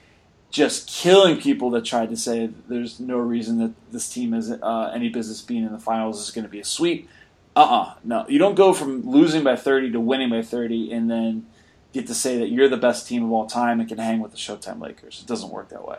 just 0.49 0.87
killing 0.87 1.39
people 1.39 1.69
that 1.71 1.83
tried 1.85 2.09
to 2.09 2.17
say 2.17 2.49
there's 2.67 2.99
no 2.99 3.17
reason 3.17 3.59
that 3.59 3.73
this 3.91 4.09
team 4.09 4.31
has 4.31 4.51
uh, 4.51 4.91
any 4.93 5.09
business 5.09 5.41
being 5.41 5.63
in 5.63 5.71
the 5.71 5.79
finals. 5.79 6.21
Is 6.21 6.31
going 6.31 6.45
to 6.45 6.51
be 6.51 6.59
a 6.59 6.65
sweep. 6.65 7.09
Uh 7.55 7.59
uh 7.59 7.93
no. 8.03 8.25
You 8.29 8.39
don't 8.39 8.55
go 8.55 8.73
from 8.73 9.09
losing 9.09 9.43
by 9.43 9.55
30 9.55 9.91
to 9.93 9.99
winning 9.99 10.29
by 10.29 10.43
30 10.43 10.91
and 10.91 11.09
then 11.09 11.47
get 11.91 12.07
to 12.07 12.13
say 12.13 12.37
that 12.37 12.49
you're 12.49 12.69
the 12.69 12.77
best 12.77 13.07
team 13.07 13.25
of 13.25 13.31
all 13.31 13.47
time 13.47 13.79
and 13.79 13.89
can 13.89 13.97
hang 13.97 14.19
with 14.19 14.31
the 14.31 14.37
Showtime 14.37 14.79
Lakers. 14.79 15.19
It 15.21 15.27
doesn't 15.27 15.49
work 15.49 15.69
that 15.69 15.87
way. 15.87 15.97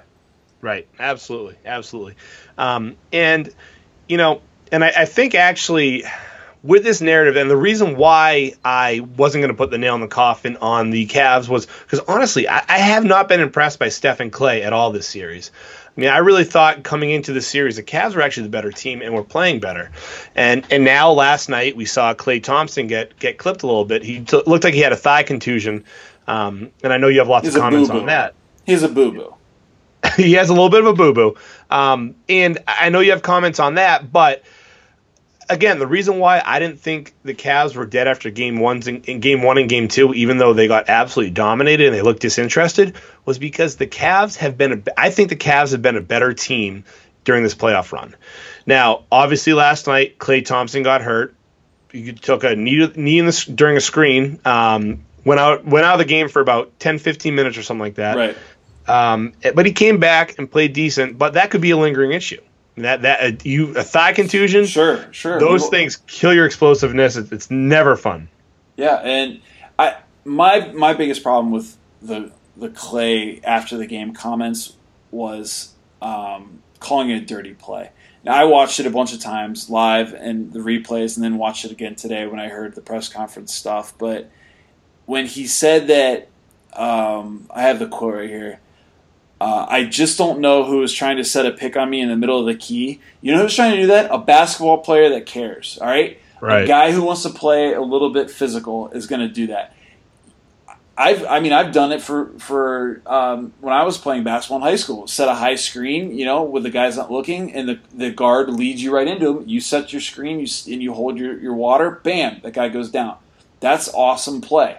Right. 0.61 0.87
Absolutely. 0.99 1.57
Absolutely. 1.65 2.15
Um, 2.57 2.97
and, 3.13 3.53
you 4.09 4.17
know, 4.17 4.41
and 4.71 4.85
I, 4.85 4.93
I 4.99 5.05
think 5.05 5.35
actually 5.35 6.05
with 6.63 6.83
this 6.85 7.01
narrative, 7.01 7.37
and 7.37 7.51
the 7.51 7.57
reason 7.57 7.97
why 7.97 8.55
I 8.65 9.01
wasn't 9.17 9.43
going 9.43 9.53
to 9.53 9.57
put 9.57 9.71
the 9.71 9.79
nail 9.79 9.95
in 9.95 10.01
the 10.01 10.09
coffin 10.09 10.57
on 10.59 10.91
the 10.91 11.07
Cavs 11.07 11.49
was 11.49 11.67
because 11.67 12.01
honestly, 12.01 12.49
I, 12.49 12.65
I 12.69 12.79
have 12.79 13.05
not 13.05 13.29
been 13.29 13.41
impressed 13.41 13.79
by 13.79 13.89
Steph 13.89 14.21
and 14.21 14.33
Klay 14.33 14.63
at 14.63 14.73
all 14.73 14.91
this 14.91 15.07
series. 15.07 15.51
I 15.97 16.01
mean, 16.01 16.11
I 16.11 16.19
really 16.19 16.45
thought 16.45 16.85
coming 16.85 17.11
into 17.11 17.33
the 17.33 17.41
series, 17.41 17.77
the 17.77 17.83
Cavs 17.83 18.15
were 18.15 18.23
actually 18.23 18.45
the 18.45 18.51
better 18.51 18.71
team 18.71 19.03
and 19.03 19.15
were 19.15 19.25
playing 19.25 19.61
better. 19.61 19.91
And 20.35 20.65
and 20.71 20.85
now 20.85 21.11
last 21.11 21.49
night 21.49 21.77
we 21.77 21.85
saw 21.85 22.15
Klay 22.15 22.43
Thompson 22.43 22.87
get 22.87 23.19
get 23.19 23.39
clipped 23.39 23.63
a 23.63 23.67
little 23.67 23.85
bit. 23.85 24.03
He 24.03 24.21
t- 24.21 24.43
looked 24.47 24.65
like 24.65 24.75
he 24.75 24.81
had 24.81 24.93
a 24.93 24.97
thigh 24.97 25.23
contusion. 25.23 25.85
Um, 26.27 26.71
and 26.85 26.93
I 26.93 26.99
know 26.99 27.09
you 27.09 27.19
have 27.21 27.29
lots 27.29 27.47
He's 27.47 27.57
of 27.57 27.63
comments 27.63 27.89
boo-boo. 27.89 28.01
on 28.01 28.07
that. 28.07 28.35
He's 28.67 28.83
a 28.83 28.89
boo 28.89 29.13
boo. 29.13 29.35
he 30.17 30.35
has 30.35 30.51
a 30.51 30.53
little 30.53 30.69
bit 30.69 30.81
of 30.81 30.87
a 30.87 30.93
boo 30.93 31.13
boo. 31.13 31.37
Um, 31.71 32.15
and 32.29 32.59
I 32.67 32.91
know 32.91 33.01
you 33.01 33.11
have 33.13 33.23
comments 33.23 33.59
on 33.59 33.75
that, 33.75 34.13
but 34.13 34.45
again, 35.49 35.79
the 35.79 35.87
reason 35.87 36.19
why 36.19 36.43
I 36.45 36.59
didn't 36.59 36.81
think 36.81 37.15
the 37.23 37.35
Cavs 37.35 37.75
were 37.75 37.87
dead 37.87 38.09
after 38.09 38.31
game 38.31 38.59
one 38.59 38.83
in, 38.87 39.03
in 39.03 39.21
game 39.21 39.43
one 39.43 39.59
and 39.59 39.69
game 39.69 39.89
two, 39.89 40.15
even 40.15 40.39
though 40.39 40.53
they 40.53 40.69
got 40.69 40.89
absolutely 40.89 41.33
dominated 41.33 41.87
and 41.87 41.95
they 41.95 42.03
looked 42.03 42.23
disinterested, 42.23 42.97
was 43.25 43.39
because 43.39 43.77
the 43.77 43.87
Cavs 43.87 44.37
have 44.37 44.57
been. 44.57 44.73
A, 44.73 45.01
I 45.01 45.11
think 45.11 45.31
the 45.31 45.37
Cavs 45.37 45.73
have 45.73 45.83
been 45.83 45.97
a 45.97 46.03
better 46.03 46.33
team 46.35 46.85
during 47.25 47.43
this 47.43 47.55
playoff 47.55 47.93
run. 47.93 48.15
Now, 48.67 49.05
obviously, 49.11 49.53
last 49.53 49.87
night 49.87 50.19
Klay 50.19 50.45
Thompson 50.45 50.83
got 50.83 51.03
hurt. 51.03 51.35
He 51.91 52.13
took 52.13 52.45
a 52.45 52.55
knee, 52.55 52.91
knee 52.97 53.19
in 53.19 53.27
the, 53.27 53.53
during 53.55 53.77
a 53.77 53.81
screen. 53.81 54.41
Um, 54.45 55.05
went 55.25 55.41
out 55.41 55.65
went 55.65 55.87
out 55.87 55.95
of 55.95 55.99
the 55.99 56.05
game 56.05 56.29
for 56.29 56.41
about 56.41 56.79
10, 56.79 56.99
15 56.99 57.35
minutes 57.35 57.57
or 57.57 57.63
something 57.63 57.81
like 57.81 57.97
that. 57.97 58.17
Right. 58.17 58.37
Um, 58.87 59.35
but 59.55 59.67
he 59.67 59.73
came 59.73 59.99
back 59.99 60.39
and 60.39 60.51
played 60.51 60.73
decent. 60.73 61.19
But 61.19 61.35
that 61.35 61.51
could 61.51 61.61
be 61.61 61.71
a 61.71 61.77
lingering 61.77 62.13
issue. 62.13 62.41
That 62.79 63.03
that 63.03 63.21
uh, 63.23 63.37
you 63.43 63.77
a 63.77 63.83
thigh 63.83 64.13
contusion. 64.13 64.67
Sure, 64.67 65.13
sure. 65.13 65.39
Those 65.39 65.69
things 65.69 65.97
kill 66.07 66.35
your 66.35 66.47
explosiveness. 66.47 67.17
It's, 67.17 67.33
it's 67.33 67.51
never 67.51 67.97
fun. 67.97 68.29
Yeah, 68.77 68.97
and 68.97 69.41
I 69.79 69.97
my 70.25 70.73
my 70.73 70.95
biggest 70.95 71.23
problem 71.23 71.53
with 71.53 71.77
the 72.03 72.33
the 72.57 72.69
Klay 72.69 73.41
after 73.45 73.77
the 73.77 73.87
game 73.87 74.15
comments 74.15 74.75
was 75.11 75.75
um, 76.03 76.63
calling 76.81 77.11
it 77.11 77.23
a 77.23 77.27
dirty 77.27 77.55
play. 77.55 77.91
Now 78.25 78.35
I 78.35 78.45
watched 78.45 78.81
it 78.81 78.87
a 78.87 78.91
bunch 78.91 79.15
of 79.15 79.21
times 79.21 79.71
live 79.71 80.13
and 80.13 80.53
the 80.53 80.61
replays, 80.61 81.17
and 81.17 81.25
then 81.25 81.39
watched 81.39 81.65
it 81.65 81.71
again 81.71 81.95
today 81.95 82.27
when 82.27 82.41
I 82.41 82.49
heard 82.49 82.75
the 82.75 82.81
press 82.81 83.09
conference 83.09 83.55
stuff. 83.55 83.95
But 83.97 84.31
when 85.07 85.27
he 85.27 85.47
said 85.47 85.87
that, 85.89 86.29
um, 86.73 87.47
I 87.51 87.63
have 87.63 87.79
the 87.79 87.89
quote 87.89 88.15
right 88.15 88.29
here. 88.29 88.61
Uh, 89.41 89.67
I 89.69 89.85
just 89.85 90.19
don't 90.19 90.41
know 90.41 90.65
who 90.65 90.79
was 90.79 90.93
trying 90.93 91.17
to 91.19 91.25
set 91.25 91.47
a 91.47 91.53
pick 91.53 91.77
on 91.77 91.89
me 91.89 92.01
in 92.01 92.09
the 92.09 92.17
middle 92.17 92.41
of 92.41 92.47
the 92.47 92.57
key. 92.57 93.01
You 93.21 93.33
know 93.33 93.43
who's 93.43 93.55
trying 93.55 93.77
to 93.77 93.81
do 93.83 93.87
that? 93.89 94.11
A 94.11 94.19
basketball 94.19 94.79
player 94.79 95.11
that 95.11 95.27
cares. 95.27 95.79
All 95.81 95.87
right, 95.87 96.19
a 96.65 96.67
guy 96.67 96.93
who 96.93 97.03
wants 97.03 97.23
to 97.23 97.31
play 97.31 97.73
a 97.73 97.81
little 97.83 98.11
bit 98.11 98.31
physical 98.31 98.89
is 98.91 99.07
going 99.07 99.21
to 99.21 99.29
do 99.29 99.49
that. 99.49 99.75
I've, 101.01 101.25
I 101.27 101.39
mean, 101.39 101.53
I've 101.53 101.73
done 101.73 101.93
it 101.93 102.03
for 102.03 102.33
for 102.41 103.01
um, 103.07 103.53
when 103.61 103.73
I 103.73 103.85
was 103.85 103.97
playing 103.97 104.25
basketball 104.25 104.59
in 104.59 104.63
high 104.65 104.75
school. 104.75 105.07
Set 105.07 105.29
a 105.29 105.35
high 105.35 105.55
screen, 105.55 106.19
you 106.19 106.25
know, 106.25 106.43
with 106.43 106.65
the 106.65 106.71
guys 106.71 106.97
not 106.97 107.13
looking, 107.13 107.55
and 107.55 107.69
the, 107.69 107.79
the 107.95 108.11
guard 108.11 108.51
leads 108.51 108.83
you 108.83 108.93
right 108.93 109.07
into 109.07 109.39
him. 109.39 109.49
You 109.49 109.61
set 109.61 109.93
your 109.93 110.03
screen, 110.03 110.41
you 110.41 110.49
and 110.73 110.83
you 110.83 110.93
hold 110.93 111.17
your, 111.17 111.39
your 111.39 111.55
water. 111.55 112.01
Bam, 112.03 112.41
that 112.43 112.53
guy 112.53 112.69
goes 112.69 112.91
down. 112.91 113.17
That's 113.61 113.89
awesome 113.95 114.41
play. 114.41 114.79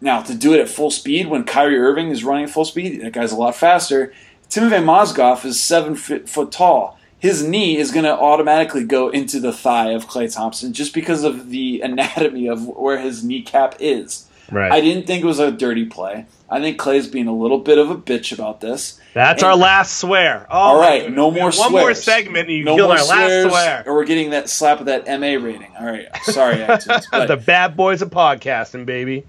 Now 0.00 0.22
to 0.22 0.34
do 0.34 0.52
it 0.54 0.60
at 0.60 0.68
full 0.68 0.90
speed 0.90 1.28
when 1.28 1.44
Kyrie 1.44 1.78
Irving 1.78 2.10
is 2.10 2.22
running 2.24 2.44
at 2.44 2.50
full 2.50 2.64
speed, 2.64 3.00
that 3.02 3.12
guy's 3.12 3.32
a 3.32 3.36
lot 3.36 3.56
faster. 3.56 4.12
Timothy 4.48 4.76
Mozgov 4.76 5.44
is 5.44 5.60
seven 5.62 5.94
foot, 5.96 6.28
foot 6.28 6.52
tall. 6.52 6.98
His 7.18 7.42
knee 7.42 7.78
is 7.78 7.90
going 7.92 8.04
to 8.04 8.12
automatically 8.12 8.84
go 8.84 9.08
into 9.08 9.40
the 9.40 9.52
thigh 9.52 9.90
of 9.92 10.06
Klay 10.06 10.32
Thompson 10.32 10.72
just 10.74 10.92
because 10.94 11.24
of 11.24 11.48
the 11.50 11.80
anatomy 11.84 12.46
of 12.46 12.66
where 12.68 12.98
his 13.00 13.24
kneecap 13.24 13.76
is. 13.80 14.28
right. 14.52 14.70
I 14.70 14.80
didn't 14.80 15.06
think 15.06 15.24
it 15.24 15.26
was 15.26 15.38
a 15.38 15.50
dirty 15.50 15.86
play. 15.86 16.26
I 16.48 16.60
think 16.60 16.78
Klay's 16.80 17.08
being 17.08 17.26
a 17.26 17.34
little 17.34 17.58
bit 17.58 17.78
of 17.78 17.90
a 17.90 17.96
bitch 17.96 18.32
about 18.32 18.60
this. 18.60 19.00
That's 19.14 19.42
and- 19.42 19.50
our 19.50 19.56
last 19.56 19.96
swear. 19.98 20.46
Oh, 20.48 20.54
All 20.56 20.78
right, 20.78 21.10
no 21.10 21.30
more 21.32 21.50
One 21.50 21.72
more 21.72 21.94
segment, 21.94 22.48
and 22.48 22.56
you 22.58 22.64
No 22.64 22.76
killed 22.76 22.90
our 22.92 23.04
last 23.04 23.50
swear. 23.50 23.82
or 23.86 23.94
we're 23.94 24.04
getting 24.04 24.30
that 24.30 24.48
slap 24.48 24.78
of 24.78 24.86
that 24.86 25.06
MA 25.06 25.42
rating. 25.44 25.74
All 25.76 25.86
right, 25.86 26.06
sorry, 26.24 26.56
iTunes, 26.58 27.04
but 27.10 27.26
the 27.26 27.36
bad 27.38 27.76
boys 27.76 28.02
of 28.02 28.10
podcasting, 28.10 28.86
baby. 28.86 29.24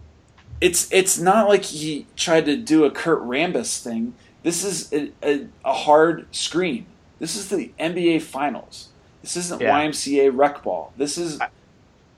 It's 0.61 0.91
it's 0.91 1.19
not 1.19 1.47
like 1.47 1.65
he 1.65 2.07
tried 2.15 2.45
to 2.45 2.55
do 2.55 2.85
a 2.85 2.91
Kurt 2.91 3.21
Rambis 3.21 3.81
thing. 3.81 4.13
This 4.43 4.63
is 4.63 4.91
a, 4.93 5.11
a, 5.23 5.47
a 5.65 5.73
hard 5.73 6.33
screen. 6.35 6.85
This 7.19 7.35
is 7.35 7.49
the 7.49 7.71
NBA 7.79 8.21
Finals. 8.21 8.89
This 9.21 9.35
isn't 9.35 9.61
Yeah. 9.61 9.79
YMCA 9.79 10.31
rec 10.33 10.63
ball. 10.63 10.93
This 10.97 11.17
is 11.17 11.39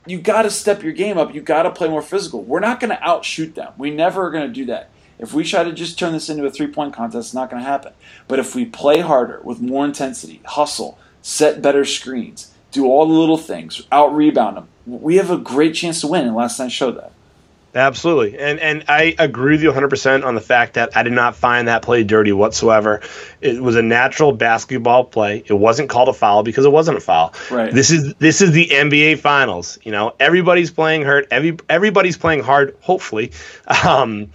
you 0.05 0.19
got 0.19 0.43
to 0.43 0.49
step 0.51 0.81
your 0.83 0.93
game 0.93 1.17
up. 1.17 1.33
You 1.33 1.41
got 1.41 1.63
to 1.63 1.71
play 1.71 1.89
more 1.89 2.01
physical. 2.01 2.41
We're 2.43 2.59
not 2.59 2.79
going 2.79 2.89
to 2.89 3.03
outshoot 3.03 3.55
them. 3.55 3.73
We 3.77 3.91
never 3.91 4.25
are 4.25 4.31
going 4.31 4.47
to 4.47 4.53
do 4.53 4.65
that. 4.65 4.89
If 5.19 5.33
we 5.33 5.43
try 5.43 5.63
to 5.63 5.73
just 5.73 5.99
turn 5.99 6.13
this 6.13 6.29
into 6.29 6.45
a 6.45 6.51
three 6.51 6.67
point 6.67 6.93
contest, 6.93 7.27
it's 7.27 7.33
not 7.33 7.49
going 7.49 7.61
to 7.61 7.67
happen. 7.67 7.93
But 8.27 8.39
if 8.39 8.55
we 8.55 8.65
play 8.65 8.99
harder 9.01 9.41
with 9.43 9.59
more 9.61 9.85
intensity, 9.85 10.41
hustle, 10.45 10.97
set 11.21 11.61
better 11.61 11.83
screens, 11.83 12.53
do 12.71 12.85
all 12.85 13.05
the 13.05 13.13
little 13.13 13.37
things, 13.37 13.85
out 13.91 14.15
rebound 14.15 14.57
them, 14.57 14.67
we 14.87 15.17
have 15.17 15.29
a 15.29 15.37
great 15.37 15.75
chance 15.75 16.01
to 16.01 16.07
win. 16.07 16.25
And 16.25 16.35
last 16.35 16.57
night 16.59 16.71
showed 16.71 16.97
that. 16.97 17.11
Absolutely. 17.75 18.39
And 18.39 18.59
and 18.59 18.85
I 18.87 19.15
agree 19.19 19.53
with 19.53 19.61
you 19.61 19.71
100% 19.71 20.25
on 20.25 20.35
the 20.35 20.41
fact 20.41 20.73
that 20.73 20.97
I 20.97 21.03
did 21.03 21.13
not 21.13 21.35
find 21.35 21.67
that 21.67 21.83
play 21.83 22.03
dirty 22.03 22.31
whatsoever. 22.31 23.01
It 23.41 23.61
was 23.61 23.75
a 23.75 23.81
natural 23.81 24.31
basketball 24.31 25.05
play. 25.05 25.43
It 25.45 25.53
wasn't 25.53 25.89
called 25.89 26.09
a 26.09 26.13
foul 26.13 26.43
because 26.43 26.65
it 26.65 26.71
wasn't 26.71 26.97
a 26.97 27.01
foul. 27.01 27.33
Right. 27.51 27.71
This 27.71 27.91
is 27.91 28.15
this 28.15 28.41
is 28.41 28.51
the 28.51 28.67
NBA 28.67 29.19
finals, 29.19 29.77
you 29.83 29.91
know. 29.91 30.15
Everybody's 30.19 30.71
playing 30.71 31.03
hurt. 31.03 31.27
Every 31.29 31.57
everybody's 31.69 32.17
playing 32.17 32.41
hard, 32.41 32.75
hopefully. 32.81 33.31
Um 33.85 34.29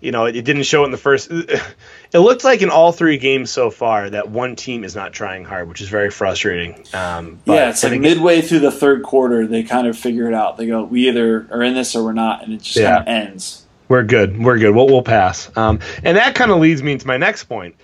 you 0.00 0.12
know, 0.12 0.24
it, 0.24 0.34
it 0.36 0.44
didn't 0.44 0.62
show 0.64 0.82
it 0.82 0.86
in 0.86 0.90
the 0.90 0.96
first 0.96 1.30
it 2.12 2.18
looked 2.18 2.42
like 2.44 2.62
in 2.62 2.70
all 2.70 2.92
three 2.92 3.18
games 3.18 3.50
so 3.50 3.70
far 3.70 4.10
that 4.10 4.28
one 4.28 4.56
team 4.56 4.82
is 4.84 4.96
not 4.96 5.12
trying 5.12 5.44
hard, 5.44 5.68
which 5.68 5.80
is 5.80 5.88
very 5.88 6.10
frustrating. 6.10 6.84
Um, 6.92 7.38
but, 7.44 7.54
yeah, 7.54 7.70
it's 7.70 7.82
like 7.84 7.92
again- 7.92 8.02
midway 8.02 8.40
through 8.40 8.60
the 8.60 8.70
third 8.72 9.02
quarter, 9.02 9.46
they 9.46 9.62
kind 9.62 9.86
of 9.86 9.96
figure 9.96 10.26
it 10.26 10.34
out. 10.34 10.56
They 10.56 10.66
go, 10.66 10.82
we 10.82 11.08
either 11.08 11.46
are 11.50 11.62
in 11.62 11.74
this 11.74 11.94
or 11.94 12.02
we're 12.04 12.12
not, 12.12 12.42
and 12.42 12.52
it 12.52 12.62
just 12.62 12.76
Yeah. 12.76 12.96
kind 12.96 13.02
of 13.02 13.08
ends. 13.08 13.66
We're 13.88 14.02
good. 14.04 14.38
We're 14.42 14.58
good. 14.58 14.74
We'll, 14.74 14.86
we'll 14.86 15.02
pass. 15.02 15.50
Um, 15.56 15.80
and 16.04 16.16
that 16.16 16.34
kind 16.34 16.50
of 16.50 16.58
leads 16.58 16.82
me 16.82 16.92
into 16.92 17.06
my 17.06 17.16
next 17.16 17.44
point. 17.44 17.74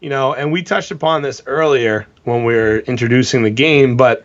You 0.00 0.10
know, 0.10 0.34
and 0.34 0.50
we 0.50 0.62
touched 0.64 0.90
upon 0.90 1.22
this 1.22 1.42
earlier 1.46 2.08
when 2.24 2.44
we 2.44 2.54
were 2.54 2.78
introducing 2.78 3.44
the 3.44 3.50
game, 3.50 3.96
but 3.96 4.24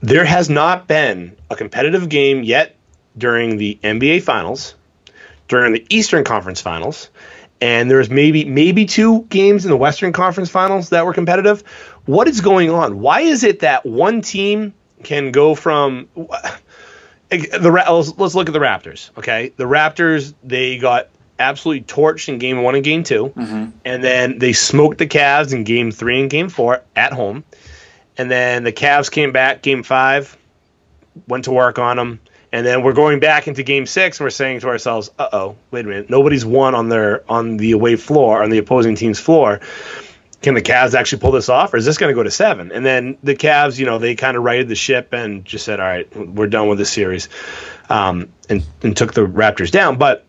there 0.00 0.24
has 0.24 0.50
not 0.50 0.88
been 0.88 1.36
a 1.50 1.54
competitive 1.54 2.08
game 2.08 2.42
yet 2.42 2.74
during 3.16 3.58
the 3.58 3.78
NBA 3.84 4.22
Finals, 4.22 4.74
during 5.46 5.72
the 5.72 5.86
Eastern 5.88 6.24
Conference 6.24 6.60
Finals, 6.60 7.10
and 7.62 7.88
there's 7.88 8.10
maybe 8.10 8.44
maybe 8.44 8.84
two 8.84 9.22
games 9.30 9.64
in 9.64 9.70
the 9.70 9.76
Western 9.76 10.12
Conference 10.12 10.50
Finals 10.50 10.88
that 10.90 11.06
were 11.06 11.14
competitive. 11.14 11.62
What 12.06 12.26
is 12.26 12.40
going 12.40 12.70
on? 12.70 12.98
Why 12.98 13.20
is 13.20 13.44
it 13.44 13.60
that 13.60 13.86
one 13.86 14.20
team 14.20 14.74
can 15.04 15.30
go 15.30 15.54
from 15.54 16.08
the 17.30 17.84
let's, 17.88 18.18
let's 18.18 18.34
look 18.34 18.48
at 18.48 18.52
the 18.52 18.58
Raptors. 18.58 19.16
Okay, 19.16 19.52
the 19.56 19.64
Raptors 19.64 20.34
they 20.42 20.76
got 20.76 21.08
absolutely 21.38 21.82
torched 21.84 22.28
in 22.28 22.38
game 22.38 22.62
one 22.62 22.74
and 22.74 22.84
game 22.84 23.02
2 23.04 23.28
Mm-hmm. 23.28 23.70
and 23.84 24.04
then 24.04 24.38
they 24.38 24.52
smoked 24.52 24.98
the 24.98 25.06
Cavs 25.06 25.52
in 25.52 25.64
game 25.64 25.90
three 25.90 26.20
and 26.20 26.28
game 26.30 26.48
four 26.48 26.82
at 26.94 27.12
home, 27.12 27.44
and 28.18 28.30
then 28.30 28.64
the 28.64 28.72
Cavs 28.72 29.10
came 29.10 29.30
back 29.32 29.62
game 29.62 29.82
five, 29.84 30.36
went 31.28 31.44
to 31.44 31.52
work 31.52 31.78
on 31.78 31.96
them, 31.96 32.20
and 32.52 32.66
then 32.66 32.82
we're 32.82 32.92
going 32.92 33.18
back 33.18 33.48
into 33.48 33.62
game 33.62 33.86
six 33.86 34.20
and 34.20 34.26
we're 34.26 34.30
saying 34.30 34.60
to 34.60 34.68
ourselves, 34.68 35.10
"Uh 35.18 35.28
oh, 35.32 35.56
wait 35.70 35.84
a 35.84 35.88
minute, 35.88 36.10
nobody's 36.10 36.44
won 36.44 36.74
on 36.74 36.88
their 36.88 37.24
on 37.30 37.56
the 37.56 37.72
away 37.72 37.96
floor 37.96 38.42
on 38.42 38.50
the 38.50 38.58
opposing 38.58 38.94
team's 38.94 39.18
floor." 39.18 39.60
Can 40.42 40.54
the 40.54 40.62
Cavs 40.62 40.94
actually 40.94 41.20
pull 41.20 41.30
this 41.30 41.48
off, 41.48 41.72
or 41.72 41.76
is 41.76 41.84
this 41.84 41.98
going 41.98 42.10
to 42.10 42.16
go 42.16 42.24
to 42.24 42.30
seven? 42.30 42.72
And 42.72 42.84
then 42.84 43.16
the 43.22 43.36
Cavs, 43.36 43.78
you 43.78 43.86
know, 43.86 43.98
they 43.98 44.16
kind 44.16 44.36
of 44.36 44.42
righted 44.42 44.66
the 44.68 44.74
ship 44.74 45.12
and 45.12 45.44
just 45.44 45.64
said, 45.64 45.78
"All 45.80 45.86
right, 45.86 46.16
we're 46.16 46.48
done 46.48 46.68
with 46.68 46.78
this 46.78 46.90
series," 46.90 47.28
um, 47.88 48.28
and 48.48 48.64
and 48.82 48.96
took 48.96 49.14
the 49.14 49.22
Raptors 49.22 49.70
down. 49.70 49.98
But 49.98 50.24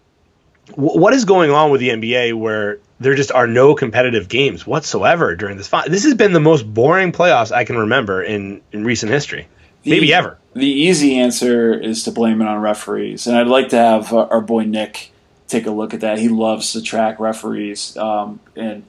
w- 0.70 1.00
what 1.00 1.14
is 1.14 1.26
going 1.26 1.52
on 1.52 1.72
with 1.72 1.82
the 1.82 1.90
NBA 1.90 2.34
where 2.34 2.78
there 3.00 3.16
just 3.16 3.32
are 3.32 3.48
no 3.48 3.76
competitive 3.76 4.30
games 4.30 4.66
whatsoever 4.68 5.36
during 5.36 5.58
this? 5.58 5.68
Fi- 5.68 5.88
this 5.88 6.04
has 6.04 6.14
been 6.14 6.32
the 6.32 6.40
most 6.40 6.72
boring 6.72 7.12
playoffs 7.12 7.52
I 7.52 7.64
can 7.66 7.78
remember 7.80 8.22
in 8.22 8.62
in 8.72 8.84
recent 8.84 9.12
history, 9.12 9.48
maybe 9.86 10.08
The- 10.08 10.14
ever. 10.14 10.38
The 10.56 10.68
easy 10.68 11.18
answer 11.18 11.74
is 11.74 12.04
to 12.04 12.12
blame 12.12 12.40
it 12.40 12.48
on 12.48 12.62
referees, 12.62 13.26
and 13.26 13.36
I'd 13.36 13.48
like 13.48 13.70
to 13.70 13.78
have 13.78 14.14
uh, 14.14 14.28
our 14.30 14.40
boy 14.42 14.66
Nick 14.66 15.12
take 15.48 15.66
a 15.66 15.72
look 15.72 15.96
at 15.96 16.02
that. 16.02 16.20
He 16.20 16.30
loves 16.30 16.74
to 16.74 16.82
track 16.82 17.20
referees 17.20 17.98
um, 17.98 18.40
and 18.56 18.84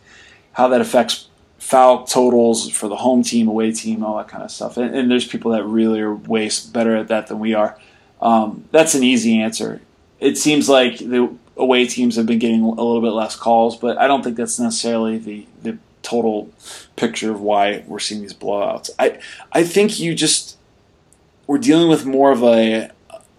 how 0.52 0.68
that 0.68 0.83
affects 0.83 1.28
foul 1.59 2.04
totals 2.04 2.68
for 2.68 2.88
the 2.88 2.96
home 2.96 3.22
team, 3.22 3.48
away 3.48 3.72
team, 3.72 4.04
all 4.04 4.18
that 4.18 4.28
kind 4.28 4.42
of 4.42 4.50
stuff. 4.50 4.76
And, 4.76 4.94
and 4.94 5.11
there's 5.11 5.26
people 5.26 5.52
that 5.52 5.64
really 5.64 6.00
are 6.00 6.14
way 6.14 6.50
better 6.70 6.94
at 6.96 7.09
that 7.09 7.28
than 7.28 7.38
we 7.38 7.54
are. 7.54 7.78
Um, 8.20 8.64
that's 8.70 8.94
an 8.94 9.02
easy 9.02 9.40
answer. 9.40 9.80
It 10.20 10.37
seems 10.37 10.68
like 10.68 10.98
the 10.98 11.35
away 11.57 11.87
teams 11.87 12.16
have 12.16 12.26
been 12.26 12.38
getting 12.38 12.61
a 12.62 12.68
little 12.68 13.00
bit 13.00 13.12
less 13.12 13.37
calls, 13.37 13.76
but 13.76 13.96
I 13.96 14.07
don't 14.07 14.22
think 14.22 14.37
that's 14.37 14.59
necessarily 14.61 15.16
the 15.16 15.46
the 15.62 15.78
total 16.02 16.50
picture 16.96 17.30
of 17.30 17.40
why 17.40 17.83
we're 17.87 17.98
seeing 17.98 18.20
these 18.20 18.35
blowouts. 18.35 18.90
I 18.98 19.18
I 19.50 19.64
think 19.64 19.98
you 19.98 20.14
just 20.14 20.54
we're 21.46 21.59
dealing 21.59 21.88
with 21.88 22.07
more 22.07 22.33
of 22.33 22.42
a 22.42 22.90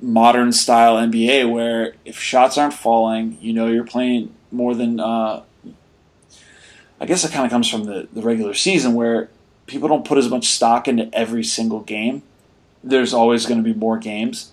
modern 0.02 0.52
style 0.52 0.96
NBA 0.96 1.52
where 1.52 1.96
if 2.06 2.20
shots 2.20 2.58
aren't 2.58 2.74
falling, 2.74 3.38
you 3.42 3.54
know 3.54 3.68
you're 3.68 3.86
playing 3.86 4.34
more 4.52 4.76
than. 4.76 5.00
Uh, 5.00 5.44
I 7.00 7.06
guess 7.06 7.26
it 7.26 7.32
kind 7.32 7.46
of 7.46 7.52
comes 7.52 7.70
from 7.70 7.84
the, 7.84 8.08
the 8.14 8.22
regular 8.22 8.54
season 8.54 8.94
where 8.94 9.30
people 9.68 9.90
don't 9.90 10.06
put 10.06 10.18
as 10.18 10.30
much 10.30 10.48
stock 10.48 10.88
into 10.88 11.14
every 11.14 11.44
single 11.44 11.82
game. 11.82 12.24
There's 12.84 13.14
always 13.14 13.46
going 13.46 13.62
to 13.62 13.64
be 13.64 13.78
more 13.78 13.98
games, 13.98 14.52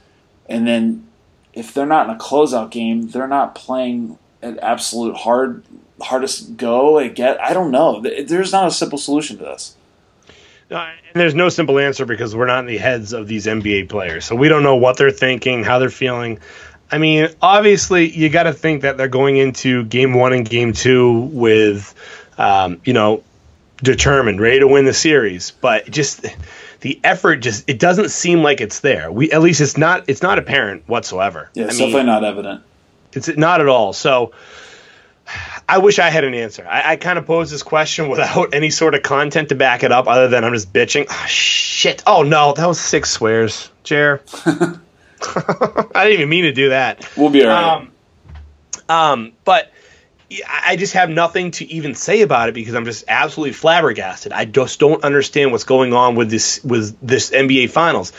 and 0.48 0.66
then 0.66 1.06
if 1.52 1.72
they're 1.72 1.86
not 1.86 2.08
in 2.08 2.16
a 2.16 2.18
closeout 2.18 2.70
game, 2.70 3.08
they're 3.08 3.28
not 3.28 3.54
playing 3.54 4.18
an 4.40 4.58
absolute 4.60 5.18
hard 5.18 5.64
hardest 6.00 6.56
go. 6.56 6.98
I 6.98 7.08
get. 7.08 7.40
I 7.40 7.52
don't 7.52 7.70
know. 7.70 8.00
There's 8.00 8.52
not 8.52 8.66
a 8.66 8.70
simple 8.70 8.98
solution 8.98 9.38
to 9.38 9.44
this. 9.44 9.76
Uh, 10.72 10.90
and 11.12 11.20
there's 11.20 11.34
no 11.34 11.48
simple 11.48 11.78
answer 11.78 12.06
because 12.06 12.34
we're 12.34 12.46
not 12.46 12.60
in 12.60 12.66
the 12.66 12.78
heads 12.78 13.12
of 13.12 13.28
these 13.28 13.46
NBA 13.46 13.88
players. 13.88 14.24
So 14.24 14.34
we 14.34 14.48
don't 14.48 14.62
know 14.62 14.76
what 14.76 14.96
they're 14.96 15.10
thinking, 15.10 15.62
how 15.64 15.78
they're 15.78 15.90
feeling. 15.90 16.38
I 16.90 16.98
mean, 16.98 17.28
obviously, 17.40 18.10
you 18.10 18.28
got 18.28 18.44
to 18.44 18.52
think 18.52 18.82
that 18.82 18.96
they're 18.96 19.08
going 19.08 19.36
into 19.36 19.84
game 19.84 20.14
one 20.14 20.32
and 20.32 20.48
game 20.48 20.72
two 20.72 21.12
with, 21.12 21.94
um, 22.38 22.80
you 22.84 22.92
know, 22.92 23.22
determined, 23.82 24.40
ready 24.40 24.60
to 24.60 24.68
win 24.68 24.84
the 24.84 24.94
series. 24.94 25.50
But 25.50 25.90
just 25.90 26.26
the 26.80 27.00
effort, 27.04 27.36
just 27.36 27.68
it 27.68 27.78
doesn't 27.78 28.10
seem 28.10 28.42
like 28.42 28.60
it's 28.60 28.80
there. 28.80 29.10
We 29.10 29.30
at 29.32 29.42
least 29.42 29.60
it's 29.60 29.76
not 29.76 30.04
it's 30.08 30.22
not 30.22 30.38
apparent 30.38 30.88
whatsoever. 30.88 31.50
Yeah, 31.54 31.64
it's 31.64 31.76
I 31.76 31.78
mean, 31.78 31.88
definitely 31.88 32.06
not 32.06 32.24
evident. 32.24 32.62
it's 33.12 33.28
not 33.36 33.60
at 33.60 33.68
all. 33.68 33.92
So 33.92 34.32
I 35.68 35.78
wish 35.78 35.98
I 35.98 36.10
had 36.10 36.24
an 36.24 36.34
answer. 36.34 36.66
I, 36.68 36.92
I 36.92 36.96
kind 36.96 37.18
of 37.18 37.26
posed 37.26 37.52
this 37.52 37.62
question 37.62 38.08
without 38.08 38.54
any 38.54 38.70
sort 38.70 38.94
of 38.94 39.02
content 39.02 39.48
to 39.50 39.54
back 39.54 39.82
it 39.82 39.92
up, 39.92 40.06
other 40.06 40.28
than 40.28 40.44
I'm 40.44 40.52
just 40.52 40.72
bitching. 40.72 41.06
Oh, 41.08 41.26
shit. 41.26 42.02
Oh 42.06 42.22
no, 42.22 42.52
that 42.54 42.66
was 42.66 42.80
six 42.80 43.10
swears, 43.10 43.70
Jer. 43.84 44.22
I 45.94 46.04
didn't 46.04 46.12
even 46.12 46.28
mean 46.28 46.44
to 46.44 46.52
do 46.52 46.70
that. 46.70 47.08
We'll 47.16 47.30
be 47.30 47.44
all 47.44 47.48
right. 47.48 47.76
Um, 47.76 47.92
um, 48.88 49.32
but 49.44 49.72
I 50.48 50.76
just 50.76 50.92
have 50.94 51.10
nothing 51.10 51.50
to 51.52 51.70
even 51.70 51.94
say 51.94 52.22
about 52.22 52.48
it 52.48 52.54
because 52.54 52.74
I'm 52.74 52.84
just 52.84 53.04
absolutely 53.08 53.52
flabbergasted. 53.52 54.32
I 54.32 54.44
just 54.44 54.78
don't 54.78 55.02
understand 55.04 55.52
what's 55.52 55.64
going 55.64 55.92
on 55.92 56.14
with 56.14 56.30
this 56.30 56.62
with 56.64 56.96
this 57.00 57.30
NBA 57.30 57.70
Finals. 57.70 58.12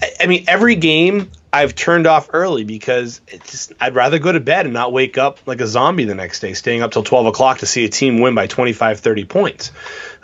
I, 0.00 0.10
I 0.20 0.26
mean, 0.26 0.44
every 0.48 0.76
game 0.76 1.30
I've 1.52 1.74
turned 1.74 2.06
off 2.06 2.28
early 2.32 2.64
because 2.64 3.22
it's 3.28 3.50
just 3.50 3.72
I'd 3.80 3.94
rather 3.94 4.18
go 4.18 4.30
to 4.30 4.40
bed 4.40 4.66
and 4.66 4.74
not 4.74 4.92
wake 4.92 5.16
up 5.16 5.38
like 5.46 5.60
a 5.60 5.66
zombie 5.66 6.04
the 6.04 6.14
next 6.14 6.40
day, 6.40 6.52
staying 6.52 6.82
up 6.82 6.90
till 6.90 7.02
12 7.02 7.26
o'clock 7.26 7.58
to 7.58 7.66
see 7.66 7.84
a 7.84 7.88
team 7.88 8.20
win 8.20 8.34
by 8.34 8.46
25, 8.46 9.00
30 9.00 9.24
points. 9.24 9.72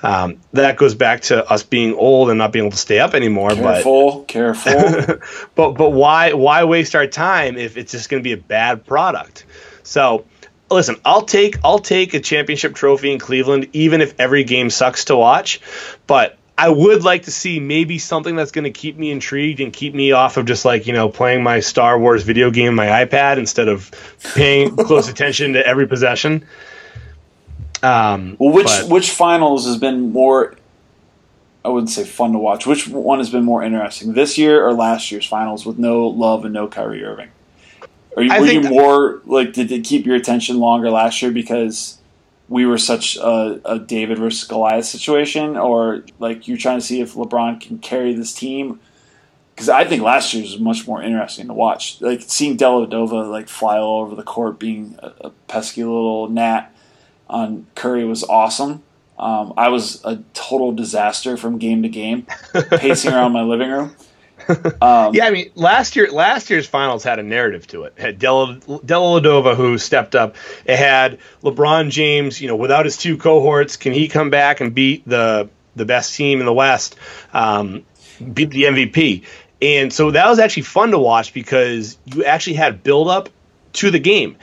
Um, 0.02 0.40
that 0.52 0.76
goes 0.76 0.94
back 0.94 1.22
to 1.22 1.48
us 1.48 1.62
being 1.62 1.94
old 1.94 2.28
and 2.28 2.36
not 2.36 2.52
being 2.52 2.66
able 2.66 2.72
to 2.72 2.76
stay 2.76 2.98
up 2.98 3.14
anymore. 3.14 3.50
But 3.50 3.82
careful, 3.82 4.24
careful. 4.24 5.16
but 5.54 5.72
but 5.72 5.90
why 5.90 6.34
why 6.34 6.64
waste 6.64 6.94
our 6.94 7.06
time 7.06 7.56
if 7.56 7.76
it's 7.76 7.92
just 7.92 8.10
going 8.10 8.22
to 8.22 8.24
be 8.24 8.32
a 8.32 8.36
bad 8.36 8.84
product? 8.84 9.46
So 9.84 10.26
listen, 10.74 10.96
I'll 11.04 11.22
take 11.22 11.56
I'll 11.64 11.78
take 11.78 12.14
a 12.14 12.20
championship 12.20 12.74
trophy 12.74 13.12
in 13.12 13.18
Cleveland 13.18 13.68
even 13.72 14.00
if 14.00 14.18
every 14.18 14.44
game 14.44 14.70
sucks 14.70 15.06
to 15.06 15.16
watch, 15.16 15.60
but 16.06 16.38
I 16.56 16.68
would 16.68 17.02
like 17.02 17.24
to 17.24 17.30
see 17.30 17.58
maybe 17.60 17.98
something 17.98 18.36
that's 18.36 18.52
going 18.52 18.64
to 18.64 18.70
keep 18.70 18.96
me 18.96 19.10
intrigued 19.10 19.60
and 19.60 19.72
keep 19.72 19.94
me 19.94 20.12
off 20.12 20.36
of 20.36 20.46
just 20.46 20.64
like, 20.64 20.86
you 20.86 20.92
know, 20.92 21.08
playing 21.08 21.42
my 21.42 21.60
Star 21.60 21.98
Wars 21.98 22.22
video 22.22 22.50
game 22.50 22.68
on 22.68 22.74
my 22.74 22.86
iPad 23.04 23.38
instead 23.38 23.68
of 23.68 23.90
paying 24.34 24.76
close 24.86 25.08
attention 25.08 25.54
to 25.54 25.66
every 25.66 25.86
possession. 25.86 26.46
Um, 27.82 28.36
well, 28.38 28.52
which 28.52 28.66
but- 28.66 28.88
which 28.88 29.10
finals 29.10 29.66
has 29.66 29.78
been 29.78 30.12
more? 30.12 30.54
I 31.64 31.68
wouldn't 31.68 31.90
say 31.90 32.04
fun 32.04 32.32
to 32.32 32.38
watch. 32.38 32.66
Which 32.66 32.88
one 32.88 33.18
has 33.18 33.30
been 33.30 33.44
more 33.44 33.62
interesting, 33.62 34.14
this 34.14 34.36
year 34.36 34.66
or 34.66 34.72
last 34.72 35.12
year's 35.12 35.26
finals 35.26 35.64
with 35.64 35.78
no 35.78 36.08
Love 36.08 36.44
and 36.44 36.52
no 36.52 36.66
Kyrie 36.66 37.04
Irving? 37.04 37.28
Are 38.16 38.22
you, 38.22 38.30
I 38.30 38.40
were 38.40 38.46
you 38.46 38.60
more 38.62 39.22
like 39.24 39.52
did 39.52 39.72
it 39.72 39.84
keep 39.84 40.06
your 40.06 40.16
attention 40.16 40.58
longer 40.58 40.90
last 40.90 41.22
year 41.22 41.30
because 41.30 41.98
we 42.48 42.66
were 42.66 42.78
such 42.78 43.16
a, 43.16 43.60
a 43.64 43.78
David 43.78 44.18
versus 44.18 44.46
Goliath 44.46 44.84
situation, 44.84 45.56
or 45.56 46.04
like 46.18 46.46
you're 46.46 46.58
trying 46.58 46.78
to 46.78 46.84
see 46.84 47.00
if 47.00 47.14
LeBron 47.14 47.60
can 47.60 47.78
carry 47.78 48.14
this 48.14 48.34
team? 48.34 48.80
Because 49.54 49.68
I 49.68 49.84
think 49.84 50.02
last 50.02 50.34
year 50.34 50.42
was 50.42 50.58
much 50.58 50.86
more 50.86 51.02
interesting 51.02 51.46
to 51.46 51.54
watch. 51.54 52.00
Like 52.00 52.22
seeing 52.22 52.56
Dellavedova 52.56 53.30
like 53.30 53.48
fly 53.48 53.78
all 53.78 54.02
over 54.02 54.14
the 54.14 54.22
court, 54.22 54.58
being 54.58 54.98
a, 54.98 55.12
a 55.22 55.30
pesky 55.48 55.84
little 55.84 56.28
gnat 56.28 56.74
on 57.28 57.66
Curry 57.74 58.04
was 58.04 58.24
awesome. 58.24 58.82
Um, 59.18 59.54
I 59.56 59.68
was 59.68 60.04
a 60.04 60.16
total 60.34 60.72
disaster 60.72 61.36
from 61.36 61.58
game 61.58 61.82
to 61.82 61.88
game, 61.88 62.26
pacing 62.70 63.12
around 63.12 63.32
my 63.32 63.42
living 63.42 63.70
room. 63.70 63.94
Um, 64.82 65.14
Yeah, 65.14 65.26
I 65.26 65.30
mean, 65.30 65.50
last 65.54 65.96
year 65.96 66.10
last 66.10 66.50
year's 66.50 66.66
finals 66.66 67.04
had 67.04 67.18
a 67.18 67.22
narrative 67.22 67.66
to 67.68 67.84
it. 67.84 67.94
It 67.96 68.02
had 68.02 68.18
Della 68.18 68.56
Dellavedova 68.56 69.54
who 69.56 69.78
stepped 69.78 70.14
up. 70.14 70.36
It 70.64 70.76
had 70.76 71.18
LeBron 71.42 71.90
James, 71.90 72.40
you 72.40 72.48
know, 72.48 72.56
without 72.56 72.84
his 72.84 72.96
two 72.96 73.16
cohorts, 73.16 73.76
can 73.76 73.92
he 73.92 74.08
come 74.08 74.30
back 74.30 74.60
and 74.60 74.74
beat 74.74 75.06
the 75.06 75.48
the 75.76 75.84
best 75.84 76.14
team 76.14 76.40
in 76.40 76.46
the 76.46 76.52
West, 76.52 76.96
um, 77.32 77.84
beat 78.32 78.50
the 78.50 78.64
MVP? 78.64 79.24
And 79.60 79.92
so 79.92 80.10
that 80.10 80.28
was 80.28 80.38
actually 80.40 80.64
fun 80.64 80.90
to 80.90 80.98
watch 80.98 81.32
because 81.32 81.96
you 82.04 82.24
actually 82.24 82.56
had 82.56 82.82
build 82.82 83.08
up 83.08 83.28
to 83.74 83.90
the 83.90 84.00
game. 84.00 84.36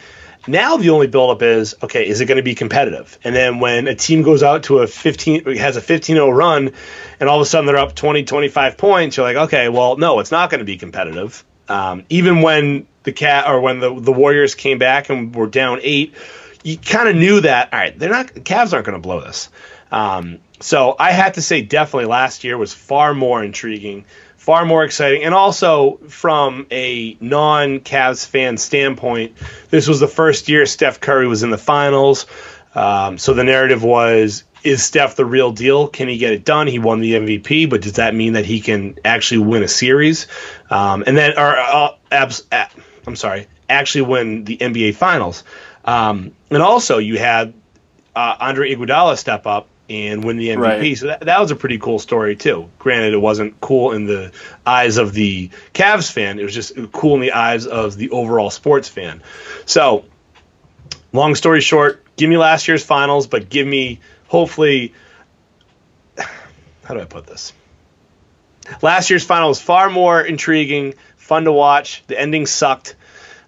Now 0.48 0.78
the 0.78 0.90
only 0.92 1.08
buildup 1.08 1.42
is 1.42 1.76
okay, 1.84 2.08
is 2.08 2.22
it 2.22 2.26
going 2.26 2.38
to 2.38 2.44
be 2.44 2.56
competitive? 2.56 3.18
And 3.24 3.36
then 3.36 3.60
when 3.60 3.88
a 3.88 3.96
team 3.96 4.22
goes 4.22 4.42
out 4.42 4.64
to 4.64 4.80
a 4.80 4.88
15 4.88 5.58
has 5.58 5.78
a 5.78 5.82
15-0 5.82 6.36
run 6.36 6.72
and 7.20 7.30
all 7.30 7.38
of 7.38 7.42
a 7.42 7.46
sudden 7.46 7.66
they're 7.66 7.78
up 7.78 7.96
20 7.96 8.24
25 8.24 8.78
points, 8.78 9.18
you're 9.18 9.26
like, 9.26 9.48
okay, 9.48 9.70
well, 9.70 9.98
no, 9.98 10.20
it's 10.20 10.32
not 10.32 10.50
going 10.50 10.60
to 10.60 10.66
be 10.66 10.78
competitive. 10.78 11.44
Um, 11.68 12.06
even 12.10 12.42
when 12.42 12.88
the 13.04 13.12
cat 13.12 13.48
or 13.48 13.60
when 13.62 13.80
the 13.80 14.00
the 14.00 14.12
Warriors 14.12 14.56
came 14.56 14.78
back 14.78 15.10
and 15.10 15.36
were 15.36 15.48
down 15.48 15.80
8, 15.82 16.16
you 16.64 16.78
kind 16.78 17.10
of 17.10 17.16
knew 17.16 17.42
that 17.42 17.74
all 17.74 17.80
right, 17.80 17.98
they're 17.98 18.10
not 18.10 18.28
Cavs 18.28 18.74
aren't 18.74 18.86
going 18.86 18.98
to 18.98 19.02
blow 19.02 19.22
this. 19.22 19.50
Um, 19.92 20.40
so 20.60 20.96
I 21.00 21.12
have 21.12 21.34
to 21.34 21.42
say 21.42 21.62
definitely 21.62 22.06
last 22.06 22.44
year 22.44 22.58
was 22.58 22.74
far 22.74 23.14
more 23.14 23.44
intriguing 23.44 24.06
far 24.40 24.66
more 24.66 24.86
exciting. 24.86 25.24
And 25.24 25.34
also, 25.34 25.98
from 26.08 26.66
a 26.72 27.18
non 27.20 27.82
Cavs 27.82 28.26
fan 28.26 28.58
standpoint, 28.58 29.38
this 29.70 29.88
was 29.88 30.00
the 30.00 30.08
first 30.08 30.48
year 30.50 30.66
Steph 30.66 31.00
Curry 31.02 31.28
was 31.28 31.44
in 31.44 31.52
the 31.52 31.58
finals. 31.58 32.26
Um, 32.74 33.18
so 33.18 33.34
the 33.34 33.44
narrative 33.44 33.84
was 33.84 34.46
is 34.64 34.84
Steph 34.84 35.16
the 35.16 35.26
real 35.26 35.52
deal? 35.52 35.88
Can 35.88 36.08
he 36.08 36.18
get 36.18 36.34
it 36.34 36.46
done? 36.46 36.68
He 36.68 36.80
won 36.80 37.00
the 37.00 37.14
MVP, 37.14 37.70
but 37.70 37.82
does 37.82 37.94
that 37.94 38.16
mean 38.16 38.34
that 38.34 38.46
he 38.46 38.60
can 38.60 38.98
actually 39.06 39.40
win 39.40 39.64
a 39.64 39.68
series? 39.68 40.28
Um, 40.70 41.04
and 41.06 41.18
then, 41.18 41.38
or 41.38 41.58
uh, 41.58 41.96
abs, 42.12 42.46
uh, 42.52 42.66
I'm 43.08 43.16
sorry, 43.16 43.48
actually 43.70 44.02
win 44.04 44.44
the 44.46 44.58
NBA 44.58 44.96
Finals. 44.96 45.44
Um, 45.86 46.34
and 46.50 46.62
also, 46.62 46.98
you 46.98 47.18
had 47.18 47.54
uh, 48.16 48.36
Andre 48.40 48.74
Iguodala 48.74 49.18
step 49.18 49.48
up 49.48 49.68
and 49.90 50.24
win 50.24 50.38
the 50.38 50.50
MVP. 50.50 50.60
Right. 50.60 50.98
So 50.98 51.08
that, 51.08 51.22
that 51.22 51.40
was 51.40 51.52
a 51.52 51.56
pretty 51.56 51.80
cool 51.80 52.00
story 52.00 52.36
too. 52.36 52.70
Granted, 52.78 53.14
it 53.14 53.18
wasn't 53.18 53.60
cool 53.60 53.92
in 53.92 54.06
the 54.06 54.32
eyes 54.66 54.98
of 54.98 55.14
the 55.14 55.50
Cavs 55.74 56.12
fan. 56.12 56.40
It 56.40 56.44
was 56.44 56.54
just 56.54 56.74
cool 56.92 57.16
in 57.16 57.22
the 57.22 57.32
eyes 57.32 57.66
of 57.66 57.96
the 57.96 58.12
overall 58.12 58.50
sports 58.50 58.88
fan. 58.88 59.24
So, 59.66 60.06
long 61.12 61.36
story 61.36 61.62
short, 61.62 62.04
give 62.16 62.30
me 62.30 62.38
last 62.38 62.68
year's 62.68 62.84
finals, 62.84 63.28
but 63.28 63.50
give 63.50 63.68
me 63.68 64.00
hopefully. 64.28 64.94
How 66.84 66.94
do 66.94 67.02
I 67.02 67.06
put 67.06 67.26
this? 67.26 67.54
Last 68.82 69.10
year's 69.10 69.26
final 69.26 69.50
was 69.50 69.62
far 69.62 69.90
more 69.90 70.22
intriguing, 70.22 70.94
fun 71.18 71.46
to 71.46 71.52
watch. 71.52 72.04
The 72.08 72.20
ending 72.20 72.46
sucked. 72.46 72.96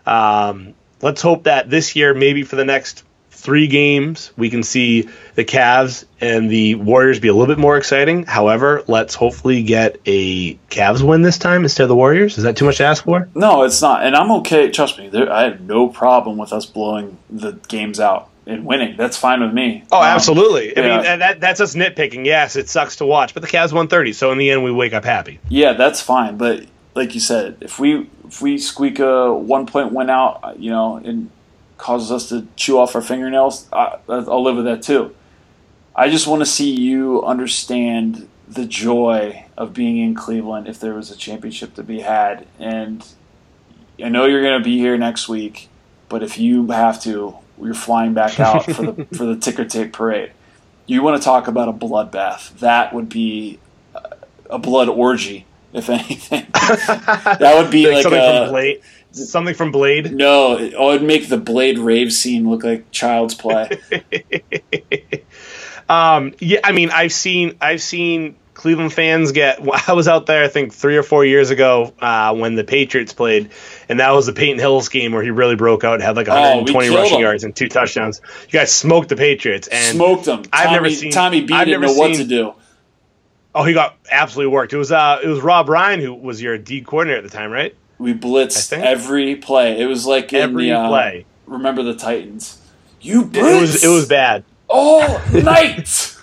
Um, 0.05 0.73
let's 1.01 1.21
hope 1.21 1.43
that 1.43 1.69
this 1.69 1.95
year, 1.95 2.13
maybe 2.13 2.43
for 2.43 2.55
the 2.55 2.65
next 2.65 3.03
three 3.41 3.67
games, 3.67 4.31
we 4.37 4.49
can 4.49 4.63
see 4.63 5.09
the 5.35 5.43
Cavs 5.43 6.05
and 6.21 6.49
the 6.49 6.75
Warriors 6.75 7.19
be 7.19 7.27
a 7.27 7.33
little 7.33 7.53
bit 7.53 7.59
more 7.59 7.77
exciting. 7.77 8.23
However, 8.25 8.83
let's 8.87 9.15
hopefully 9.15 9.63
get 9.63 9.97
a 10.05 10.53
Cavs 10.69 11.01
win 11.01 11.21
this 11.23 11.37
time 11.37 11.63
instead 11.63 11.83
of 11.83 11.89
the 11.89 11.95
Warriors. 11.95 12.37
Is 12.37 12.43
that 12.43 12.55
too 12.55 12.65
much 12.65 12.77
to 12.77 12.83
ask 12.85 13.03
for? 13.03 13.27
No, 13.35 13.63
it's 13.63 13.81
not, 13.81 14.03
and 14.03 14.15
I'm 14.15 14.31
okay. 14.31 14.69
Trust 14.71 14.97
me, 14.97 15.09
there, 15.09 15.31
I 15.31 15.43
have 15.43 15.61
no 15.61 15.87
problem 15.87 16.37
with 16.37 16.53
us 16.53 16.65
blowing 16.65 17.17
the 17.29 17.53
games 17.67 17.99
out 17.99 18.29
and 18.45 18.65
winning. 18.65 18.95
That's 18.97 19.17
fine 19.17 19.41
with 19.41 19.53
me. 19.53 19.83
Oh, 19.91 19.97
Um, 19.99 20.03
absolutely. 20.05 20.75
I 20.77 20.81
yeah. 20.81 20.95
mean, 21.01 21.19
that, 21.19 21.39
that's 21.39 21.59
us 21.61 21.75
nitpicking. 21.75 22.25
Yes, 22.25 22.55
it 22.55 22.69
sucks 22.69 22.97
to 22.97 23.05
watch, 23.05 23.33
but 23.33 23.41
the 23.41 23.49
Cavs 23.49 23.73
won 23.73 23.87
30, 23.87 24.13
so 24.13 24.31
in 24.31 24.37
the 24.37 24.51
end, 24.51 24.63
we 24.63 24.71
wake 24.71 24.93
up 24.93 25.03
happy. 25.03 25.39
Yeah, 25.49 25.73
that's 25.73 26.01
fine. 26.01 26.37
But 26.37 26.65
like 26.95 27.13
you 27.15 27.19
said, 27.21 27.57
if 27.61 27.79
we 27.79 28.07
if 28.27 28.41
we 28.41 28.57
squeak 28.57 28.99
a 28.99 29.33
one 29.33 29.65
point 29.65 29.91
win 29.93 30.09
out, 30.09 30.59
you 30.59 30.69
know, 30.69 30.97
and 30.97 31.29
causes 31.81 32.11
us 32.11 32.29
to 32.29 32.47
chew 32.55 32.77
off 32.77 32.95
our 32.95 33.01
fingernails, 33.01 33.67
I, 33.73 33.97
I'll 34.07 34.43
live 34.43 34.55
with 34.55 34.65
that 34.65 34.83
too. 34.83 35.15
I 35.95 36.09
just 36.09 36.27
want 36.27 36.41
to 36.41 36.45
see 36.45 36.71
you 36.71 37.23
understand 37.23 38.29
the 38.47 38.65
joy 38.65 39.45
of 39.57 39.73
being 39.73 39.97
in 39.97 40.13
Cleveland 40.13 40.67
if 40.67 40.79
there 40.79 40.93
was 40.93 41.11
a 41.11 41.17
championship 41.17 41.73
to 41.75 41.83
be 41.83 41.99
had. 41.99 42.47
And 42.59 43.05
I 44.01 44.09
know 44.09 44.25
you're 44.25 44.43
going 44.43 44.59
to 44.59 44.63
be 44.63 44.77
here 44.77 44.97
next 44.97 45.27
week, 45.27 45.69
but 46.07 46.23
if 46.23 46.37
you 46.37 46.67
have 46.67 47.01
to, 47.03 47.35
you're 47.61 47.73
flying 47.73 48.13
back 48.13 48.39
out 48.39 48.65
for 48.65 48.91
the 48.91 49.05
for 49.15 49.25
the 49.25 49.35
ticker 49.35 49.65
tape 49.65 49.91
parade. 49.91 50.31
You 50.85 51.01
want 51.03 51.21
to 51.21 51.25
talk 51.25 51.47
about 51.47 51.67
a 51.67 51.73
bloodbath? 51.73 52.59
That 52.59 52.93
would 52.93 53.09
be 53.09 53.59
a 54.49 54.59
blood 54.59 54.89
orgy, 54.89 55.45
if 55.73 55.89
anything. 55.89 56.45
that 56.53 57.55
would 57.57 57.71
be 57.71 57.89
like, 57.89 58.03
something 58.03 58.21
a, 58.21 58.41
from 58.41 58.49
Blade. 58.49 58.81
Something 59.13 59.55
from 59.55 59.71
Blade. 59.71 60.13
no. 60.13 60.57
It 60.57 60.73
would 60.79 61.03
make 61.03 61.27
the 61.29 61.37
Blade 61.37 61.77
rave 61.79 62.13
scene 62.13 62.49
look 62.49 62.63
like 62.63 62.89
child's 62.91 63.35
play. 63.35 63.69
Um, 65.89 66.33
yeah, 66.39 66.59
I 66.63 66.71
mean, 66.71 66.89
I've 66.89 67.11
seen 67.11 67.57
I've 67.59 67.81
seen 67.81 68.37
Cleveland 68.53 68.93
fans 68.93 69.33
get. 69.33 69.59
I 69.89 69.91
was 69.93 70.07
out 70.07 70.25
there, 70.25 70.41
I 70.43 70.47
think, 70.47 70.73
three 70.73 70.95
or 70.95 71.03
four 71.03 71.25
years 71.25 71.49
ago 71.49 71.93
uh, 71.99 72.33
when 72.33 72.55
the 72.55 72.63
Patriots 72.63 73.11
played, 73.11 73.49
and 73.89 73.99
that 73.99 74.11
was 74.11 74.25
the 74.25 74.31
Peyton 74.31 74.57
Hillis 74.57 74.87
game 74.87 75.11
where 75.11 75.21
he 75.21 75.31
really 75.31 75.55
broke 75.57 75.83
out, 75.83 75.95
and 75.95 76.03
had 76.03 76.15
like 76.15 76.29
Oh, 76.29 76.33
120 76.33 76.87
killed 76.87 76.97
rushing 76.99 77.15
him. 77.17 77.21
yards 77.23 77.43
and 77.43 77.53
two 77.53 77.67
touchdowns. 77.67 78.21
You 78.47 78.51
guys 78.59 78.71
smoked 78.73 79.09
the 79.09 79.17
Patriots, 79.17 79.67
and 79.67 79.95
Smoked 79.97 80.25
them. 80.25 80.43
I've 80.53 80.65
Tommy, 80.67 80.71
never 80.75 80.89
seen- 80.91 81.11
Tommy 81.11 81.41
B 81.41 81.53
I've 81.53 81.65
didn't 81.65 81.81
know 81.81 81.93
what 81.93 82.15
seen- 82.15 82.25
to 82.27 82.29
do. 82.29 82.53
oh, 83.53 83.63
he 83.65 83.73
got 83.73 83.97
absolutely 84.09 84.53
worked. 84.53 84.71
It 84.71 84.77
was 84.77 84.93
uh, 84.93 85.19
it 85.21 85.27
was 85.27 85.41
Rob 85.41 85.67
Ryan 85.67 85.99
who 85.99 86.13
was 86.13 86.41
your 86.41 86.57
D 86.57 86.81
coordinator 86.83 87.17
at 87.17 87.23
the 87.29 87.35
time, 87.35 87.51
right? 87.51 87.75
We 88.01 88.15
blitzed 88.15 88.73
every 88.75 89.35
play. 89.35 89.79
It 89.79 89.85
was 89.85 90.07
like 90.07 90.33
in 90.33 90.41
Every 90.41 90.69
the, 90.69 90.73
uh, 90.73 90.87
play. 90.89 91.25
Remember 91.45 91.83
the 91.83 91.93
Titans? 91.93 92.59
You 92.99 93.29
It 93.31 93.61
was 93.61 93.83
it 93.83 93.87
was 93.87 94.07
bad. 94.07 94.43
all 94.67 95.19
night. 95.33 96.15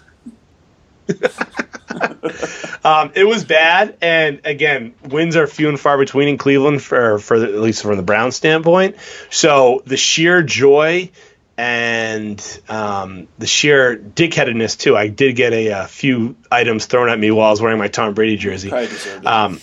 Um, 2.85 3.13
it 3.15 3.25
was 3.25 3.45
bad, 3.45 3.97
and 4.01 4.41
again, 4.45 4.95
wins 5.05 5.37
are 5.37 5.47
few 5.47 5.69
and 5.69 5.79
far 5.79 5.99
between 5.99 6.29
in 6.29 6.39
Cleveland 6.39 6.83
for 6.83 7.19
for 7.19 7.39
the, 7.39 7.47
at 7.47 7.61
least 7.61 7.83
from 7.83 7.97
the 7.97 8.03
Browns 8.03 8.37
standpoint. 8.37 8.97
So 9.31 9.83
the 9.87 9.97
sheer 9.97 10.43
joy 10.43 11.11
and 11.57 12.61
um, 12.69 13.29
the 13.39 13.47
sheer 13.47 13.97
dickheadedness 13.97 14.79
too. 14.79 14.97
I 14.97 15.09
did 15.09 15.37
get 15.37 15.53
a, 15.53 15.73
uh 15.73 15.87
few 15.87 16.37
items 16.51 16.87
thrown 16.87 17.09
at 17.09 17.19
me 17.19 17.31
while 17.31 17.49
I 17.49 17.51
was 17.51 17.61
wearing 17.61 17.79
my 17.79 17.89
Tom 17.89 18.15
Brady 18.15 18.37
jersey. 18.37 18.69
Probably 18.71 18.89
deserved 18.89 19.25
it. 19.25 19.27
Um, 19.27 19.61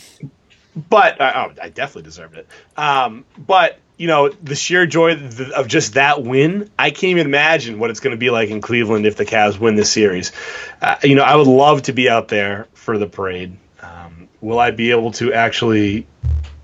but 0.76 1.20
uh, 1.22 1.34
oh, 1.36 1.62
I 1.62 1.70
definitely 1.70 2.04
deserved 2.04 2.38
it. 2.38 2.48
Um, 2.78 3.26
but 3.38 3.80
you 3.98 4.08
know, 4.08 4.30
the 4.30 4.56
sheer 4.56 4.86
joy 4.86 5.14
of 5.56 5.68
just 5.68 5.94
that 5.94 6.22
win, 6.22 6.70
I 6.78 6.90
can't 6.90 7.12
even 7.12 7.28
imagine 7.28 7.80
what 7.80 7.90
it's 7.92 8.02
going 8.02 8.12
to 8.12 8.18
be 8.18 8.30
like 8.30 8.50
in 8.50 8.60
Cleveland 8.60 9.06
if 9.06 9.16
the 9.16 9.26
Cavs 9.26 9.58
win 9.58 9.76
this 9.76 9.90
series. 9.92 10.32
Uh, 10.82 10.98
you 11.04 11.16
know, 11.16 11.24
I 11.24 11.36
would 11.36 11.48
love 11.48 11.84
to 11.84 11.94
be 11.94 12.10
out 12.10 12.28
there 12.28 12.68
for 12.74 12.98
the 12.98 13.08
parade. 13.08 13.58
Um, 13.82 14.28
will 14.42 14.60
I 14.60 14.72
be 14.72 14.92
able 14.92 15.12
to 15.14 15.34
actually 15.34 16.08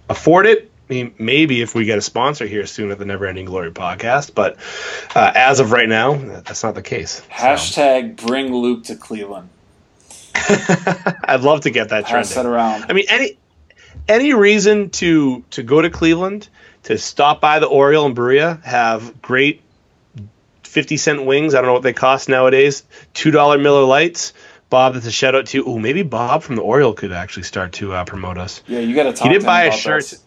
afford 0.10 0.46
it? 0.46 0.70
I 0.90 0.94
mean, 0.94 1.16
maybe 1.18 1.62
if 1.62 1.74
we 1.74 1.86
get 1.86 1.98
a 1.98 2.02
sponsor 2.02 2.46
here 2.46 2.66
soon 2.66 2.92
at 2.92 3.00
the 3.00 3.06
Never 3.06 3.26
Ending 3.26 3.46
Glory 3.46 3.72
podcast, 3.72 4.36
but 4.36 4.58
uh, 5.16 5.32
as 5.34 5.62
of 5.62 5.72
right 5.72 5.88
now, 5.88 6.16
that's 6.16 6.64
not 6.64 6.76
the 6.76 6.82
case. 6.82 7.12
So, 7.12 7.24
Hashtag 7.30 8.18
bring 8.28 8.54
Luke 8.54 8.84
to 8.86 8.98
Cleveland. 8.98 9.48
I'd 10.36 11.42
love 11.42 11.62
to 11.62 11.70
get 11.70 11.90
that 11.90 12.04
Pass 12.06 12.34
trending. 12.34 12.36
that 12.36 12.46
around. 12.46 12.86
I 12.90 12.94
mean, 12.94 13.06
any 13.08 13.38
any 14.12 14.34
reason 14.34 14.90
to 14.92 15.44
to 15.52 15.64
go 15.64 15.82
to 15.82 15.90
Cleveland 15.90 16.50
to 16.84 16.98
stop 16.98 17.42
by 17.42 17.60
the 17.60 17.68
Oriole 17.68 18.06
and 18.06 18.16
Berea, 18.16 18.60
have 18.64 19.22
great 19.22 19.62
fifty 20.64 20.98
cent 20.98 21.26
wings. 21.26 21.54
I 21.54 21.58
don't 21.58 21.68
know 21.68 21.74
what 21.74 21.84
they 21.84 21.94
cost 21.94 22.30
nowadays. 22.30 22.84
Two 23.14 23.32
dollar 23.32 23.58
Miller 23.58 23.84
Lites. 23.86 24.34
Bob, 24.70 24.94
that's 24.94 25.06
a 25.06 25.12
shout 25.12 25.36
out 25.36 25.48
to. 25.48 25.66
Oh, 25.66 25.80
maybe 25.80 26.02
Bob 26.04 26.44
from 26.44 26.56
the 26.56 26.62
Oriole 26.62 26.94
could 26.94 27.12
actually 27.12 27.44
start 27.44 27.74
to 27.74 27.94
uh, 27.94 28.06
promote 28.06 28.38
us. 28.38 28.62
Yeah, 28.68 28.80
you 28.80 28.96
got 28.96 29.04
to 29.04 29.14
talk. 29.14 29.24
He 29.28 29.30
did 29.30 29.40
to 29.40 29.46
him 29.46 29.48
buy 29.48 29.64
about 29.64 29.78
a 29.78 29.82
shirt. 29.82 30.02
this. 30.04 30.24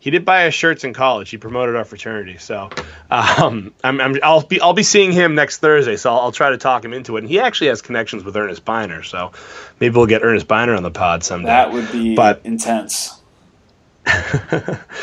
He 0.00 0.10
did 0.12 0.24
buy 0.24 0.46
us 0.46 0.54
shirts 0.54 0.84
in 0.84 0.94
college. 0.94 1.28
He 1.30 1.38
promoted 1.38 1.74
our 1.74 1.84
fraternity, 1.84 2.38
so 2.38 2.70
um, 3.10 3.74
I'm, 3.82 4.00
I'm, 4.00 4.16
I'll 4.22 4.42
be 4.46 4.60
I'll 4.60 4.72
be 4.72 4.84
seeing 4.84 5.10
him 5.10 5.34
next 5.34 5.56
Thursday. 5.58 5.96
So 5.96 6.12
I'll, 6.12 6.20
I'll 6.20 6.32
try 6.32 6.50
to 6.50 6.56
talk 6.58 6.84
him 6.84 6.92
into 6.92 7.16
it. 7.16 7.20
And 7.24 7.28
he 7.28 7.40
actually 7.40 7.66
has 7.66 7.82
connections 7.82 8.22
with 8.22 8.36
Earnest 8.36 8.64
Byner, 8.64 9.02
so 9.02 9.32
maybe 9.80 9.96
we'll 9.96 10.06
get 10.06 10.22
Earnest 10.22 10.46
Byner 10.46 10.76
on 10.76 10.84
the 10.84 10.92
pod 10.92 11.24
someday. 11.24 11.48
That 11.48 11.72
would 11.72 11.90
be 11.90 12.14
But- 12.14 12.42
intense. 12.44 13.17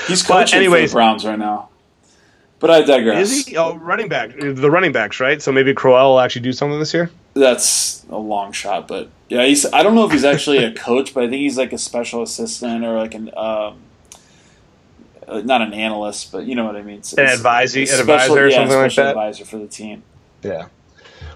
He's 0.07 0.23
But 0.23 0.33
coaching 0.39 0.59
anyways- 0.59 0.91
for 0.91 0.95
the 0.95 0.95
Browns 0.95 1.25
right 1.25 1.39
now. 1.39 1.69
But 2.59 2.71
I 2.71 2.81
digress. 2.83 3.29
Is 3.31 3.45
he? 3.47 3.57
Oh, 3.57 3.75
running 3.75 4.07
back. 4.07 4.31
The 4.39 4.71
running 4.71 4.91
backs, 4.93 5.19
right? 5.19 5.41
So 5.41 5.51
maybe 5.51 5.73
Crowell 5.73 6.11
will 6.13 6.19
actually 6.21 6.41
do 6.43 6.53
something 6.53 6.79
this 6.79 6.93
year. 6.93 7.11
That's 7.33 8.05
a 8.09 8.17
long 8.17 8.53
shot, 8.53 8.87
but 8.87 9.09
yeah, 9.29 9.45
he's. 9.45 9.65
I 9.71 9.83
don't 9.83 9.93
know 9.93 10.05
if 10.05 10.11
he's 10.13 10.23
actually 10.23 10.63
a 10.63 10.73
coach, 10.73 11.13
but 11.13 11.23
I 11.23 11.29
think 11.29 11.41
he's 11.41 11.57
like 11.57 11.73
a 11.73 11.77
special 11.77 12.23
assistant 12.23 12.85
or 12.85 12.97
like 12.97 13.13
an. 13.13 13.29
Um, 13.37 13.79
uh, 15.27 15.41
not 15.43 15.61
an 15.61 15.73
analyst, 15.73 16.31
but 16.31 16.45
you 16.45 16.55
know 16.55 16.65
what 16.65 16.75
I 16.77 16.81
mean. 16.81 16.97
An 16.97 17.01
advisee- 17.27 17.81
an 17.81 17.87
special- 17.87 17.99
advisor 18.01 18.45
or 18.45 18.47
yeah, 18.47 18.55
something 18.55 18.77
like 18.77 18.91
special 18.91 19.03
that? 19.03 19.09
Advisor 19.11 19.45
for 19.45 19.57
the 19.57 19.67
team. 19.67 20.03
Yeah. 20.41 20.67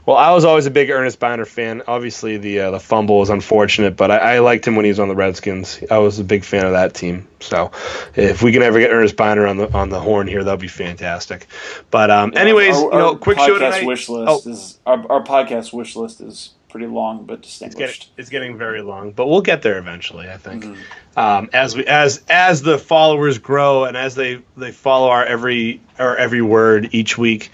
Well, 0.06 0.18
I 0.18 0.32
was 0.32 0.46
always 0.46 0.66
a 0.66 0.72
big 0.72 0.90
Earnest 0.90 1.20
Byner 1.20 1.46
fan. 1.46 1.84
Obviously, 1.88 2.38
the 2.38 2.60
uh, 2.62 2.72
the 2.72 2.80
fumble 2.80 3.20
was 3.20 3.30
unfortunate, 3.30 3.96
but 3.96 4.10
I, 4.12 4.36
I 4.36 4.40
liked 4.40 4.66
him 4.66 4.76
when 4.76 4.86
he 4.86 4.90
was 4.90 5.00
on 5.00 5.08
the 5.08 5.16
Redskins. 5.16 5.84
I 5.92 6.00
was 6.00 6.18
a 6.20 6.24
big 6.24 6.44
fan 6.44 6.66
of 6.66 6.72
that 6.72 6.94
team. 6.94 7.28
So, 7.40 7.72
if 8.16 8.42
we 8.42 8.52
can 8.52 8.64
ever 8.64 8.80
get 8.80 8.90
Earnest 8.92 9.16
Byner 9.16 9.46
on 9.46 9.58
the 9.58 9.72
on 9.72 9.90
the 9.90 10.00
horn 10.00 10.28
here, 10.28 10.44
that'd 10.44 10.60
be 10.60 10.68
fantastic. 10.68 11.46
But 11.92 12.10
um, 12.10 12.34
anyways, 12.36 12.76
our, 12.76 12.84
you 12.84 12.90
know, 12.92 13.16
quick 13.18 13.38
podcast 13.38 13.46
show 13.46 13.54
tonight. 13.60 13.86
wish 13.86 14.10
list 14.10 14.48
Oh. 14.48 14.50
is 14.52 14.80
our, 14.86 15.12
our 15.12 15.24
podcast 15.24 15.74
wish 15.74 15.96
list 15.96 16.22
is 16.22 16.52
pretty 16.70 16.86
long 16.86 17.26
but 17.26 17.40
It's 17.40 17.60
getting, 17.74 17.96
it's 18.16 18.30
getting 18.30 18.56
very 18.56 18.84
long, 18.84 19.12
but 19.12 19.26
we'll 19.28 19.42
get 19.42 19.64
there 19.64 19.80
eventually. 19.80 20.30
I 20.30 20.38
think 20.38 20.64
Mm-hmm. 20.66 21.20
um, 21.20 21.50
as 21.52 21.76
we 21.76 21.84
as 21.86 22.24
as 22.30 22.62
the 22.62 22.78
followers 22.78 23.38
grow 23.40 23.86
and 23.86 23.98
as 23.98 24.14
they 24.16 24.42
they 24.56 24.72
follow 24.72 25.10
our 25.10 25.26
every 25.26 25.82
our 25.98 26.16
every 26.16 26.42
word 26.44 26.90
each 26.94 27.18
week. 27.18 27.52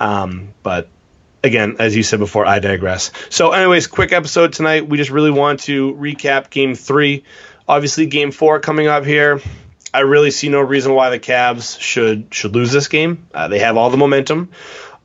Um, 0.00 0.54
but 0.62 0.88
again, 1.44 1.76
as 1.78 1.96
you 1.96 2.02
said 2.02 2.18
before, 2.18 2.46
I 2.46 2.58
digress. 2.58 3.10
So, 3.30 3.52
anyways, 3.52 3.86
quick 3.86 4.12
episode 4.12 4.52
tonight. 4.52 4.88
We 4.88 4.96
just 4.96 5.10
really 5.10 5.30
want 5.30 5.60
to 5.60 5.94
recap 5.94 6.50
Game 6.50 6.74
Three. 6.74 7.24
Obviously, 7.68 8.06
Game 8.06 8.30
Four 8.30 8.60
coming 8.60 8.86
up 8.86 9.04
here. 9.04 9.40
I 9.94 10.00
really 10.00 10.30
see 10.30 10.48
no 10.48 10.60
reason 10.60 10.94
why 10.94 11.10
the 11.10 11.18
Cavs 11.18 11.78
should 11.78 12.32
should 12.32 12.54
lose 12.54 12.72
this 12.72 12.88
game. 12.88 13.26
Uh, 13.34 13.48
they 13.48 13.58
have 13.58 13.76
all 13.76 13.90
the 13.90 13.96
momentum. 13.96 14.50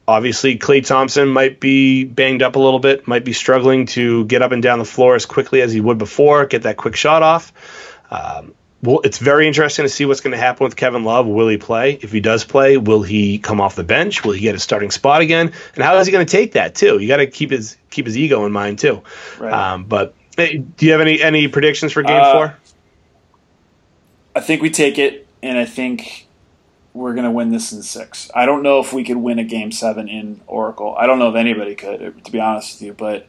Obviously, 0.07 0.57
Klay 0.57 0.85
Thompson 0.85 1.27
might 1.27 1.59
be 1.59 2.05
banged 2.05 2.41
up 2.41 2.55
a 2.55 2.59
little 2.59 2.79
bit, 2.79 3.07
might 3.09 3.25
be 3.25 3.33
struggling 3.33 3.87
to 3.87 4.23
get 4.25 4.41
up 4.41 4.53
and 4.53 4.63
down 4.63 4.79
the 4.79 4.85
floor 4.85 5.15
as 5.15 5.25
quickly 5.25 5.61
as 5.61 5.73
he 5.73 5.81
would 5.81 5.97
before, 5.97 6.45
get 6.45 6.63
that 6.63 6.77
quick 6.77 6.95
shot 6.95 7.23
off. 7.23 7.51
Um, 8.09 8.53
well, 8.87 9.01
it's 9.03 9.17
very 9.17 9.47
interesting 9.47 9.83
to 9.83 9.89
see 9.89 10.05
what's 10.05 10.21
going 10.21 10.31
to 10.31 10.37
happen 10.37 10.63
with 10.63 10.77
Kevin 10.77 11.03
Love. 11.03 11.27
Will 11.27 11.49
he 11.49 11.57
play? 11.57 11.99
If 12.01 12.13
he 12.13 12.21
does 12.21 12.45
play, 12.45 12.77
will 12.77 13.03
he 13.03 13.37
come 13.37 13.59
off 13.59 13.75
the 13.75 13.83
bench? 13.83 14.23
Will 14.23 14.31
he 14.31 14.39
get 14.39 14.55
a 14.55 14.59
starting 14.59 14.91
spot 14.91 15.19
again? 15.19 15.51
And 15.75 15.83
how 15.83 15.97
is 15.97 16.07
he 16.07 16.13
going 16.13 16.25
to 16.25 16.31
take 16.31 16.53
that 16.53 16.73
too? 16.73 16.97
You 16.97 17.05
got 17.05 17.17
to 17.17 17.27
keep 17.27 17.51
his 17.51 17.75
keep 17.89 18.05
his 18.05 18.17
ego 18.17 18.45
in 18.45 18.53
mind 18.53 18.79
too. 18.79 19.03
Right. 19.39 19.51
Um, 19.51 19.83
but 19.83 20.15
hey, 20.37 20.59
do 20.59 20.85
you 20.85 20.93
have 20.93 21.01
any 21.01 21.21
any 21.21 21.49
predictions 21.49 21.91
for 21.91 22.01
Game 22.01 22.15
Uh, 22.15 22.31
Four? 22.31 22.57
I 24.37 24.39
think 24.39 24.61
we 24.61 24.69
take 24.69 24.97
it, 24.97 25.27
and 25.43 25.57
I 25.57 25.65
think 25.65 26.25
we're 26.93 27.13
going 27.13 27.25
to 27.25 27.31
win 27.31 27.51
this 27.51 27.73
in 27.73 27.83
six. 27.83 28.31
I 28.33 28.45
don't 28.45 28.63
know 28.63 28.79
if 28.79 28.93
we 28.93 29.03
could 29.03 29.17
win 29.17 29.37
a 29.37 29.43
game 29.43 29.73
seven 29.73 30.07
in 30.07 30.39
Oracle. 30.47 30.95
I 30.97 31.07
don't 31.07 31.19
know 31.19 31.29
if 31.29 31.35
anybody 31.35 31.75
could, 31.75 32.23
to 32.23 32.31
be 32.31 32.39
honest 32.39 32.75
with 32.75 32.83
you. 32.83 32.93
But 32.93 33.27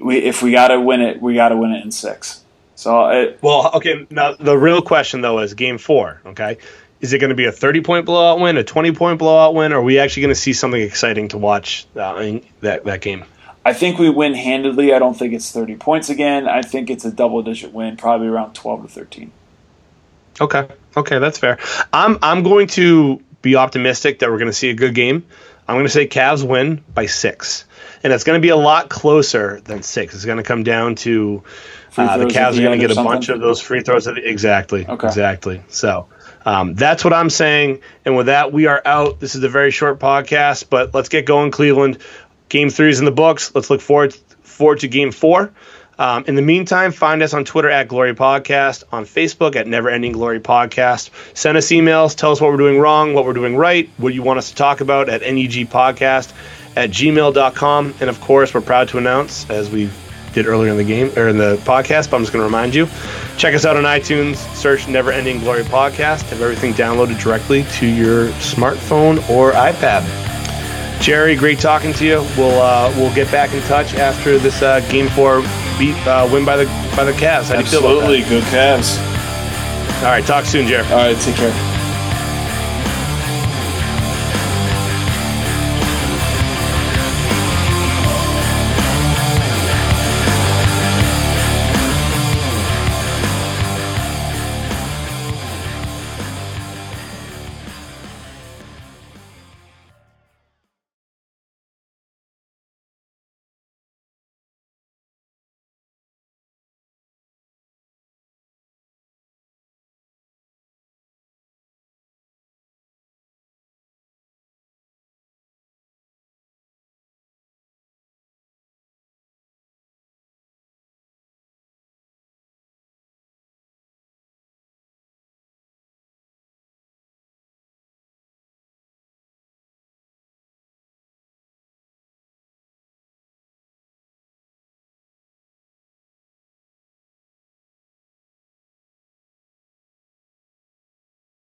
we 0.00 0.16
if 0.16 0.42
we 0.42 0.50
got 0.50 0.68
to 0.68 0.80
win 0.80 1.00
it, 1.00 1.22
we 1.22 1.36
got 1.36 1.50
to 1.50 1.56
win 1.56 1.70
it 1.70 1.84
in 1.84 1.92
six. 1.92 2.42
So 2.78 3.08
it, 3.08 3.40
Well, 3.42 3.72
okay. 3.74 4.06
Now 4.08 4.34
the 4.34 4.56
real 4.56 4.82
question 4.82 5.20
though 5.20 5.40
is 5.40 5.54
Game 5.54 5.78
Four. 5.78 6.20
Okay, 6.24 6.58
is 7.00 7.12
it 7.12 7.18
going 7.18 7.30
to 7.30 7.34
be 7.34 7.46
a 7.46 7.50
thirty-point 7.50 8.06
blowout 8.06 8.38
win, 8.38 8.56
a 8.56 8.62
twenty-point 8.62 9.18
blowout 9.18 9.52
win, 9.52 9.72
or 9.72 9.78
are 9.78 9.82
we 9.82 9.98
actually 9.98 10.22
going 10.22 10.34
to 10.34 10.40
see 10.40 10.52
something 10.52 10.80
exciting 10.80 11.26
to 11.28 11.38
watch 11.38 11.88
uh, 11.96 12.14
in 12.18 12.44
that 12.60 12.84
that 12.84 13.00
game? 13.00 13.24
I 13.64 13.72
think 13.72 13.98
we 13.98 14.08
win 14.08 14.32
handedly. 14.32 14.94
I 14.94 15.00
don't 15.00 15.14
think 15.14 15.34
it's 15.34 15.50
30 15.50 15.74
points 15.76 16.08
again. 16.08 16.48
I 16.48 16.62
think 16.62 16.88
it's 16.88 17.04
a 17.04 17.10
double 17.10 17.42
digit 17.42 17.72
win, 17.72 17.96
probably 17.96 18.28
around 18.28 18.54
12 18.54 18.82
to 18.82 18.88
13. 18.88 19.32
Okay, 20.40 20.68
okay, 20.96 21.18
that's 21.18 21.38
fair. 21.38 21.58
I'm 21.92 22.18
I'm 22.22 22.44
going 22.44 22.68
to 22.68 23.20
be 23.42 23.56
optimistic 23.56 24.20
that 24.20 24.30
we're 24.30 24.38
going 24.38 24.50
to 24.50 24.56
see 24.56 24.70
a 24.70 24.74
good 24.74 24.94
game. 24.94 25.26
I'm 25.68 25.74
going 25.74 25.84
to 25.84 25.90
say 25.90 26.08
Cavs 26.08 26.42
win 26.42 26.82
by 26.94 27.06
six, 27.06 27.66
and 28.02 28.10
it's 28.12 28.24
going 28.24 28.40
to 28.40 28.42
be 28.44 28.48
a 28.48 28.56
lot 28.56 28.88
closer 28.88 29.60
than 29.60 29.82
six. 29.82 30.14
It's 30.14 30.24
going 30.24 30.38
to 30.38 30.42
come 30.42 30.62
down 30.62 30.94
to 30.96 31.44
uh, 31.96 32.16
the 32.16 32.24
Cavs 32.24 32.54
the 32.54 32.60
are 32.60 32.68
going 32.68 32.80
to 32.80 32.88
get 32.88 32.96
a 32.96 33.02
bunch 33.02 33.28
of 33.28 33.40
those 33.40 33.60
free 33.60 33.82
throws. 33.82 34.06
At 34.08 34.14
the, 34.14 34.26
exactly, 34.28 34.86
Okay. 34.86 35.06
exactly. 35.06 35.62
So 35.68 36.08
um, 36.46 36.74
that's 36.74 37.04
what 37.04 37.12
I'm 37.12 37.28
saying. 37.28 37.80
And 38.06 38.16
with 38.16 38.26
that, 38.26 38.50
we 38.52 38.66
are 38.66 38.80
out. 38.84 39.20
This 39.20 39.34
is 39.34 39.42
a 39.44 39.48
very 39.48 39.70
short 39.70 39.98
podcast, 40.00 40.70
but 40.70 40.94
let's 40.94 41.10
get 41.10 41.26
going, 41.26 41.50
Cleveland. 41.50 41.98
Game 42.48 42.70
three 42.70 42.88
is 42.88 42.98
in 42.98 43.04
the 43.04 43.10
books. 43.10 43.54
Let's 43.54 43.68
look 43.68 43.82
forward 43.82 44.14
forward 44.42 44.80
to 44.80 44.88
game 44.88 45.12
four. 45.12 45.52
Um, 45.98 46.24
in 46.26 46.34
the 46.36 46.42
meantime, 46.42 46.92
find 46.92 47.22
us 47.22 47.34
on 47.34 47.44
Twitter 47.44 47.70
at 47.70 47.88
Glory 47.88 48.14
Podcast, 48.14 48.84
on 48.92 49.04
Facebook 49.04 49.56
at 49.56 49.66
Never 49.66 49.90
Ending 49.90 50.12
Glory 50.12 50.40
Podcast. 50.40 51.10
Send 51.34 51.56
us 51.58 51.68
emails. 51.68 52.16
Tell 52.16 52.30
us 52.30 52.40
what 52.40 52.50
we're 52.50 52.56
doing 52.56 52.78
wrong, 52.78 53.14
what 53.14 53.24
we're 53.24 53.32
doing 53.32 53.56
right, 53.56 53.88
what 53.96 54.14
you 54.14 54.22
want 54.22 54.38
us 54.38 54.50
to 54.50 54.54
talk 54.54 54.80
about 54.80 55.08
at 55.08 55.22
negpodcast 55.22 56.32
at 56.76 56.90
gmail.com. 56.90 57.94
And 58.00 58.10
of 58.10 58.20
course, 58.20 58.54
we're 58.54 58.60
proud 58.60 58.88
to 58.90 58.98
announce, 58.98 59.48
as 59.50 59.70
we 59.70 59.90
did 60.32 60.46
earlier 60.46 60.70
in 60.70 60.76
the 60.76 60.84
game 60.84 61.10
or 61.16 61.28
in 61.28 61.38
the 61.38 61.56
podcast, 61.64 62.10
but 62.10 62.16
I'm 62.16 62.22
just 62.22 62.32
going 62.32 62.42
to 62.42 62.46
remind 62.46 62.74
you 62.74 62.86
check 63.36 63.54
us 63.54 63.64
out 63.64 63.76
on 63.76 63.84
iTunes, 63.84 64.36
search 64.54 64.86
Never 64.86 65.10
Ending 65.10 65.40
Glory 65.40 65.62
Podcast, 65.62 66.28
have 66.28 66.42
everything 66.42 66.74
downloaded 66.74 67.20
directly 67.20 67.64
to 67.74 67.86
your 67.86 68.28
smartphone 68.32 69.28
or 69.30 69.52
iPad. 69.52 70.27
Jerry, 71.00 71.36
great 71.36 71.58
talking 71.58 71.92
to 71.94 72.04
you. 72.04 72.16
We'll 72.36 72.60
uh, 72.60 72.92
we'll 72.96 73.14
get 73.14 73.30
back 73.30 73.52
in 73.54 73.62
touch 73.62 73.94
after 73.94 74.38
this 74.38 74.62
uh, 74.62 74.80
game 74.90 75.08
four 75.08 75.42
beat 75.78 75.96
uh, 76.06 76.28
win 76.30 76.44
by 76.44 76.56
the 76.56 76.64
by 76.96 77.04
the 77.04 77.12
Cavs. 77.12 77.48
How 77.48 77.56
do 77.56 77.60
you 77.60 77.66
feel 77.66 77.80
about 77.80 78.02
Absolutely. 78.02 78.22
Good 78.28 78.44
Cavs. 78.44 78.98
All 79.98 80.04
right, 80.04 80.24
talk 80.24 80.44
soon, 80.44 80.66
Jerry. 80.66 80.86
All 80.88 80.96
right. 80.96 81.20
Take 81.20 81.36
care. 81.36 81.77